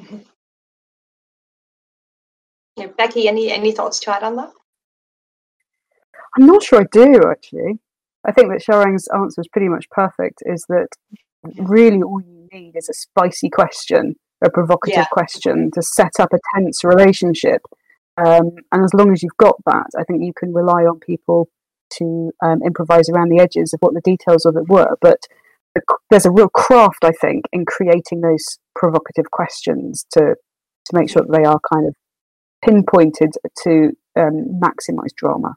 Mm-hmm. 0.00 0.18
Yeah, 2.76 2.86
Becky, 2.96 3.28
any 3.28 3.52
any 3.52 3.72
thoughts 3.72 4.00
to 4.00 4.14
add 4.14 4.22
on 4.22 4.36
that? 4.36 4.52
I'm 6.36 6.46
not 6.46 6.62
sure 6.62 6.80
I 6.80 6.86
do 6.90 7.22
actually. 7.30 7.78
I 8.26 8.32
think 8.32 8.50
that 8.50 8.62
Sharang's 8.64 9.08
answer 9.14 9.40
is 9.40 9.48
pretty 9.48 9.68
much 9.68 9.88
perfect. 9.90 10.42
Is 10.46 10.64
that 10.68 10.88
really 11.58 12.02
all 12.02 12.20
you 12.22 12.48
need 12.52 12.74
is 12.76 12.88
a 12.88 12.94
spicy 12.94 13.50
question, 13.50 14.16
a 14.44 14.50
provocative 14.50 14.96
Yeah. 14.96 15.04
question 15.12 15.70
to 15.72 15.82
set 15.82 16.18
up 16.18 16.32
a 16.32 16.38
tense 16.54 16.82
relationship. 16.84 17.62
Um, 18.16 18.52
and 18.72 18.84
as 18.84 18.94
long 18.94 19.12
as 19.12 19.22
you've 19.22 19.36
got 19.36 19.56
that, 19.66 19.88
I 19.98 20.04
think 20.04 20.22
you 20.22 20.32
can 20.34 20.54
rely 20.54 20.84
on 20.84 21.00
people 21.00 21.48
to 21.98 22.30
um, 22.42 22.62
improvise 22.64 23.08
around 23.10 23.28
the 23.30 23.40
edges 23.40 23.72
of 23.74 23.80
what 23.80 23.94
the 23.94 24.00
details 24.00 24.46
of 24.46 24.56
it 24.56 24.68
were. 24.68 24.96
But 25.00 25.18
there's 26.10 26.26
a 26.26 26.30
real 26.30 26.48
craft, 26.48 27.04
I 27.04 27.12
think, 27.20 27.44
in 27.52 27.64
creating 27.66 28.20
those 28.20 28.58
provocative 28.74 29.30
questions 29.30 30.06
to 30.12 30.36
to 30.86 30.98
make 30.98 31.08
sure 31.08 31.22
that 31.22 31.32
they 31.32 31.44
are 31.44 31.58
kind 31.72 31.86
of 31.88 31.94
pinpointed 32.62 33.32
to 33.62 33.90
um, 34.16 34.60
maximize 34.62 35.14
drama. 35.16 35.56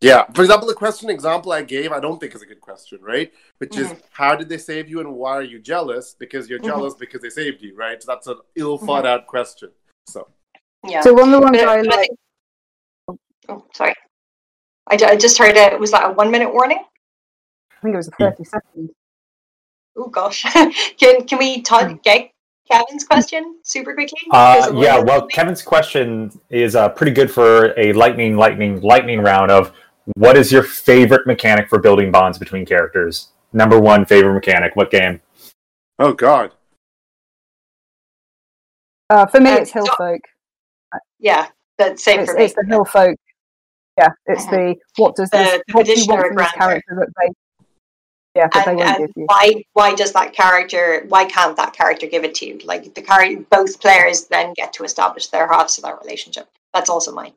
Yeah. 0.00 0.24
For 0.34 0.42
example, 0.42 0.66
the 0.66 0.74
question 0.74 1.10
example 1.10 1.52
I 1.52 1.62
gave, 1.62 1.92
I 1.92 2.00
don't 2.00 2.18
think 2.18 2.34
is 2.34 2.40
a 2.42 2.46
good 2.46 2.60
question, 2.60 2.98
right? 3.02 3.32
Which 3.58 3.76
is, 3.76 3.88
Mhm. 3.88 4.02
how 4.12 4.34
did 4.34 4.48
they 4.48 4.56
save 4.56 4.88
you 4.88 5.00
and 5.00 5.14
why 5.14 5.32
are 5.32 5.42
you 5.42 5.58
jealous? 5.58 6.14
Because 6.18 6.48
you're 6.48 6.58
Mhm. 6.58 6.64
jealous 6.66 6.94
because 6.94 7.20
they 7.20 7.28
saved 7.28 7.60
you, 7.60 7.76
right? 7.76 8.02
So 8.02 8.06
that's 8.10 8.26
an 8.26 8.38
ill 8.56 8.78
thought 8.78 9.06
out 9.06 9.26
question. 9.26 9.70
So, 10.06 10.26
Yeah. 10.88 11.02
So 11.02 11.12
one 11.12 11.24
of 11.24 11.32
the 11.32 11.40
ones 11.40 11.58
I 11.58 11.80
like. 11.82 12.10
oh, 13.48 13.64
sorry. 13.74 13.94
I, 14.86 14.94
I 14.94 15.16
just 15.16 15.36
heard 15.36 15.56
it. 15.56 15.78
was 15.78 15.90
that 15.90 16.04
a 16.10 16.12
one 16.12 16.30
minute 16.30 16.52
warning? 16.52 16.78
I 16.78 17.80
think 17.82 17.94
it 17.94 17.96
was 17.98 18.08
a 18.08 18.12
Yeah. 18.18 18.30
30 18.30 18.44
second. 18.44 18.90
Oh 19.96 20.08
gosh, 20.08 20.42
can 20.98 21.26
can 21.26 21.38
we 21.38 21.60
talk, 21.60 22.02
get 22.02 22.30
Kevin's 22.70 23.04
question 23.04 23.58
super 23.64 23.92
quickly? 23.92 24.18
Uh, 24.30 24.72
yeah, 24.76 24.98
well, 24.98 25.26
Kevin's 25.26 25.62
question 25.62 26.30
is 26.48 26.74
uh, 26.76 26.88
pretty 26.88 27.12
good 27.12 27.30
for 27.30 27.78
a 27.78 27.92
lightning, 27.92 28.36
lightning, 28.36 28.80
lightning 28.80 29.20
round 29.20 29.50
of 29.50 29.72
what 30.16 30.36
is 30.36 30.50
your 30.52 30.62
favorite 30.62 31.26
mechanic 31.26 31.68
for 31.68 31.78
building 31.78 32.10
bonds 32.10 32.38
between 32.38 32.64
characters? 32.66 33.28
Number 33.52 33.78
one 33.80 34.04
favorite 34.04 34.34
mechanic. 34.34 34.76
What 34.76 34.90
game? 34.90 35.20
oh 35.98 36.12
God. 36.14 36.52
Uh, 39.10 39.26
for 39.26 39.40
me, 39.40 39.50
Uh, 39.50 39.56
it's 39.58 39.72
so- 39.72 39.80
Hillfolk. 39.84 40.20
yeah, 41.18 41.48
that's 41.78 42.02
same 42.04 42.20
It's, 42.20 42.30
for 42.30 42.38
me. 42.38 42.44
it's 42.44 42.54
the 42.54 42.62
Hillfolk. 42.62 43.16
Yeah, 43.98 44.08
it's 44.26 44.46
Mhm. 44.46 44.50
the 44.50 44.76
what 45.02 45.16
does 45.16 45.28
The- 45.30 45.36
this 45.38 45.62
the 45.66 45.72
what 45.74 45.86
do 45.86 45.92
you 46.00 46.06
want 46.06 46.20
from 46.28 46.36
this 46.36 46.52
grantor. 46.52 46.58
character 46.58 46.94
that 47.00 47.08
they 47.18 47.28
yeah 48.36 48.46
that 48.52 48.64
they 48.64 48.70
and, 48.70 48.78
won't 48.78 48.88
and 48.88 48.98
give 48.98 49.10
you. 49.16 49.24
why 49.26 49.52
why 49.72 49.94
does 49.94 50.12
that 50.12 50.32
character 50.32 51.04
why 51.08 51.24
can't 51.24 51.56
that 51.56 51.72
character 51.72 52.06
give 52.06 52.22
it 52.24 52.34
to 52.36 52.46
you 52.46 52.58
like 52.64 52.94
the 52.94 53.02
character 53.02 53.44
both 53.50 53.80
players 53.80 54.26
then 54.28 54.54
get 54.54 54.72
to 54.72 54.84
establish 54.84 55.26
their 55.26 55.48
halves 55.48 55.76
of 55.76 55.82
that 55.84 55.98
relationship 56.00 56.48
that's 56.72 56.88
also 56.88 57.10
mine 57.12 57.32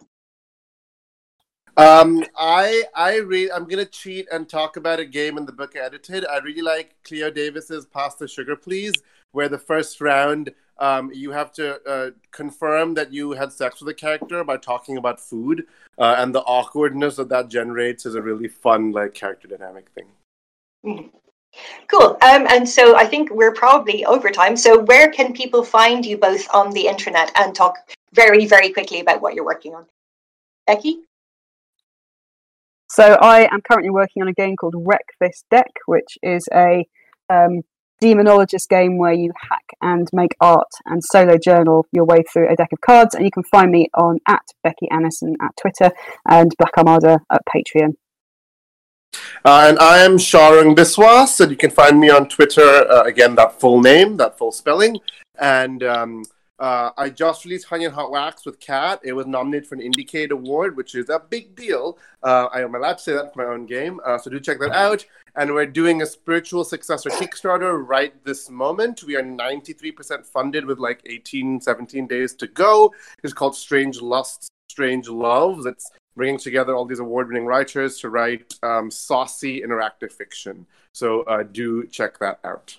Um, 1.76 2.24
I 2.38 2.84
I 2.96 3.18
re- 3.18 3.50
I'm 3.52 3.66
gonna 3.66 3.86
cheat 3.86 4.28
and 4.32 4.48
talk 4.48 4.78
about 4.78 5.00
a 5.00 5.06
game 5.06 5.38
in 5.38 5.46
the 5.46 5.52
book 5.52 5.74
I 5.76 5.80
edited. 5.80 6.26
I 6.26 6.38
really 6.38 6.62
like 6.62 6.96
Clio 7.04 7.32
Davis's 7.32 7.88
"Pass 7.88 8.16
the 8.16 8.28
Sugar, 8.28 8.56
Please," 8.56 8.94
where 9.32 9.50
the 9.50 9.58
first 9.58 10.00
round 10.00 10.54
um, 10.78 11.12
you 11.14 11.32
have 11.32 11.52
to 11.54 11.82
uh, 11.90 12.12
confirm 12.32 12.94
that 12.94 13.12
you 13.12 13.32
had 13.32 13.52
sex 13.52 13.80
with 13.80 13.90
a 13.90 13.94
character 13.94 14.44
by 14.44 14.58
talking 14.58 14.98
about 14.98 15.20
food, 15.20 15.66
uh, 15.98 16.16
and 16.20 16.34
the 16.34 16.42
awkwardness 16.42 17.16
that 17.16 17.30
that 17.30 17.50
generates 17.50 18.06
is 18.06 18.14
a 18.16 18.22
really 18.22 18.48
fun 18.48 18.92
like 18.92 19.16
character 19.16 19.48
dynamic 19.48 19.90
thing. 19.96 20.08
Mhm. 20.86 21.10
cool 21.88 22.18
um, 22.22 22.48
and 22.50 22.68
so 22.68 22.96
i 22.96 23.06
think 23.06 23.30
we're 23.30 23.54
probably 23.54 24.04
over 24.06 24.32
time 24.32 24.58
so 24.58 24.80
where 24.80 25.12
can 25.12 25.34
people 25.34 25.64
find 25.64 26.04
you 26.06 26.18
both 26.18 26.48
on 26.54 26.72
the 26.72 26.88
internet 26.88 27.32
and 27.36 27.56
talk 27.56 27.78
very 28.14 28.46
very 28.48 28.70
quickly 28.70 29.00
about 29.02 29.22
what 29.22 29.36
you're 29.36 29.46
working 29.46 29.76
on 29.76 29.86
becky 30.66 31.04
So 32.96 33.18
I 33.20 33.52
am 33.52 33.62
currently 33.68 33.90
working 33.90 34.22
on 34.22 34.28
a 34.28 34.34
game 34.34 34.56
called 34.56 34.76
Wreck 34.78 35.06
This 35.20 35.46
Deck, 35.50 35.72
which 35.88 36.16
is 36.22 36.48
a 36.54 36.86
um, 37.28 37.62
demonologist 38.00 38.70
game 38.70 39.00
where 39.00 39.14
you 39.14 39.32
hack 39.50 39.66
and 39.82 40.08
make 40.14 40.36
art 40.40 40.68
and 40.86 41.02
solo 41.04 41.40
journal 41.44 41.88
your 41.92 42.06
way 42.06 42.22
through 42.32 42.52
a 42.52 42.56
deck 42.56 42.70
of 42.72 42.82
cards. 42.82 43.16
And 43.16 43.26
you 43.26 43.32
can 43.32 43.42
find 43.46 43.72
me 43.72 43.88
on 43.96 44.20
at 44.28 44.44
Becky 44.62 44.88
Annison 44.92 45.34
at 45.42 45.58
Twitter 45.60 45.92
and 46.30 46.54
Black 46.60 46.78
Armada 46.78 47.20
at 47.32 47.42
Patreon. 47.48 47.96
Uh, 49.44 49.70
and 49.70 49.80
I 49.80 50.04
am 50.04 50.18
Sharang 50.18 50.76
Biswas, 50.76 51.40
and 51.40 51.50
you 51.50 51.58
can 51.58 51.72
find 51.72 52.00
me 52.00 52.12
on 52.12 52.30
Twitter. 52.30 52.62
Uh, 52.62 53.06
again, 53.06 53.34
that 53.34 53.60
full 53.60 53.82
name, 53.82 54.18
that 54.18 54.38
full 54.38 54.52
spelling. 54.52 55.00
And 55.40 55.82
um, 55.82 56.26
uh, 56.64 56.94
I 56.96 57.10
just 57.10 57.44
released 57.44 57.66
Honey 57.66 57.84
and 57.84 57.94
Hot 57.94 58.10
Wax 58.10 58.46
with 58.46 58.58
Kat. 58.62 59.02
It 59.04 59.12
was 59.12 59.28
nominated 59.28 59.68
for 59.68 59.76
an 59.76 59.82
Indiecade 59.82 60.32
Award, 60.32 60.78
which 60.78 60.96
is 60.96 61.10
a 61.10 61.20
big 61.20 61.58
deal. 61.58 61.98
Uh, 62.24 62.48
I 62.54 62.62
am 62.62 62.74
allowed 62.74 63.00
to 63.00 63.04
say 63.04 63.12
that 63.12 63.34
for 63.34 63.44
my 63.46 63.54
own 63.54 63.66
game, 63.66 64.00
uh, 64.06 64.18
so 64.18 64.32
do 64.32 64.40
check 64.40 64.60
that 64.60 64.72
out. 64.72 65.06
And 65.36 65.54
we're 65.54 65.66
doing 65.66 66.02
a 66.02 66.06
spiritual 66.06 66.64
successor 66.64 67.10
Kickstarter 67.10 67.86
right 67.86 68.14
this 68.24 68.50
moment. 68.50 69.04
We 69.04 69.18
are 69.18 69.22
93% 69.22 70.26
funded 70.26 70.64
with 70.64 70.80
like 70.80 71.02
18, 71.06 71.60
17 71.60 72.08
days 72.08 72.34
to 72.36 72.48
go. 72.48 72.94
It's 73.26 73.34
called 73.34 73.58
Strange 73.58 74.02
Lusts, 74.02 74.48
Strange 74.70 75.10
Loves. 75.10 75.66
It's 75.66 75.92
bringing 76.16 76.40
together 76.40 76.74
all 76.74 76.86
these 76.86 77.00
award-winning 77.00 77.46
writers 77.46 78.00
to 78.00 78.10
write 78.10 78.54
um, 78.64 78.90
saucy 78.90 79.62
interactive 79.62 80.14
fiction. 80.14 80.66
So 80.94 81.24
uh, 81.24 81.44
do 81.44 81.86
check 81.88 82.20
that 82.20 82.40
out. 82.46 82.78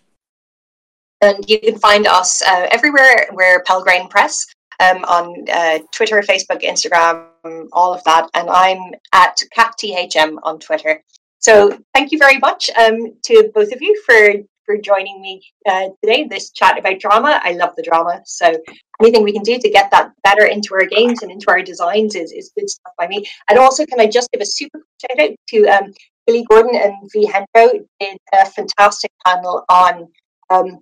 And 1.25 1.43
you 1.49 1.59
can 1.59 1.79
find 1.79 2.07
us 2.07 2.43
uh, 2.43 2.67
everywhere 2.71 3.29
we're 3.33 3.63
pelgrane 3.63 4.09
press 4.09 4.45
um, 4.81 5.05
on 5.05 5.49
uh, 5.51 5.79
twitter 5.91 6.21
facebook 6.21 6.61
instagram 6.63 7.29
all 7.73 7.95
of 7.95 8.05
that. 8.05 8.29
And 8.35 8.51
i'm 8.51 8.93
at 9.13 9.41
catthm 9.57 10.39
on 10.43 10.59
twitter. 10.59 11.03
So 11.39 11.79
thank 11.95 12.13
you 12.13 12.19
very 12.19 12.39
much 12.39 12.71
um, 12.77 13.15
to 13.23 13.51
both 13.55 13.73
of 13.73 13.81
you 13.81 14.03
for 14.05 14.35
for 14.67 14.77
joining 14.79 15.23
me 15.23 15.43
uh, 15.67 15.89
today. 16.03 16.27
This 16.29 16.51
chat 16.51 16.79
about 16.79 17.01
drama 17.01 17.41
i 17.43 17.53
love 17.53 17.75
the 17.75 17.83
drama. 17.83 18.21
So 18.27 18.55
anything 19.01 19.23
we 19.23 19.33
can 19.33 19.43
do 19.43 19.59
to 19.59 19.71
get 19.71 19.91
that 19.93 20.13
better 20.25 20.45
into 20.45 20.75
our 20.75 20.85
games 20.85 21.23
and 21.23 21.33
into 21.33 21.49
our 21.49 21.63
designs 21.63 22.15
is, 22.15 22.33
is 22.33 22.53
good 22.55 22.69
stuff 22.69 22.93
by 22.99 23.07
me. 23.07 23.27
And 23.49 23.59
also 23.59 23.87
can 23.87 23.99
i 23.99 24.07
just 24.07 24.31
give 24.31 24.43
a 24.43 24.47
super 24.47 24.83
shout 25.01 25.19
out 25.19 25.31
to 25.49 25.65
um, 25.69 25.95
billy 26.27 26.45
gordon 26.51 26.75
and 26.75 26.95
Vee 27.15 27.31
Hendro 27.33 27.81
did 27.99 28.19
a 28.35 28.45
fantastic 28.45 29.11
panel 29.25 29.65
on 29.71 30.09
um, 30.51 30.81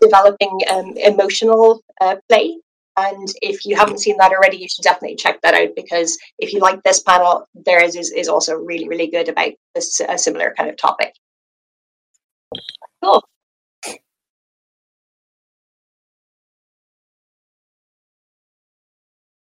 developing 0.00 0.60
um, 0.70 0.96
emotional 0.96 1.82
uh, 2.00 2.16
play. 2.28 2.58
And 2.96 3.28
if 3.40 3.64
you 3.64 3.76
haven't 3.76 3.98
seen 3.98 4.16
that 4.18 4.32
already, 4.32 4.58
you 4.58 4.68
should 4.68 4.82
definitely 4.82 5.16
check 5.16 5.40
that 5.42 5.54
out 5.54 5.70
because 5.74 6.18
if 6.38 6.52
you 6.52 6.60
like 6.60 6.82
this 6.82 7.02
panel, 7.02 7.46
theirs 7.54 7.96
is, 7.96 8.10
is 8.10 8.28
also 8.28 8.54
really, 8.54 8.88
really 8.88 9.06
good 9.06 9.28
about 9.28 9.52
this 9.74 10.00
a 10.06 10.18
similar 10.18 10.54
kind 10.56 10.68
of 10.68 10.76
topic. 10.76 11.14
Cool. 13.02 13.24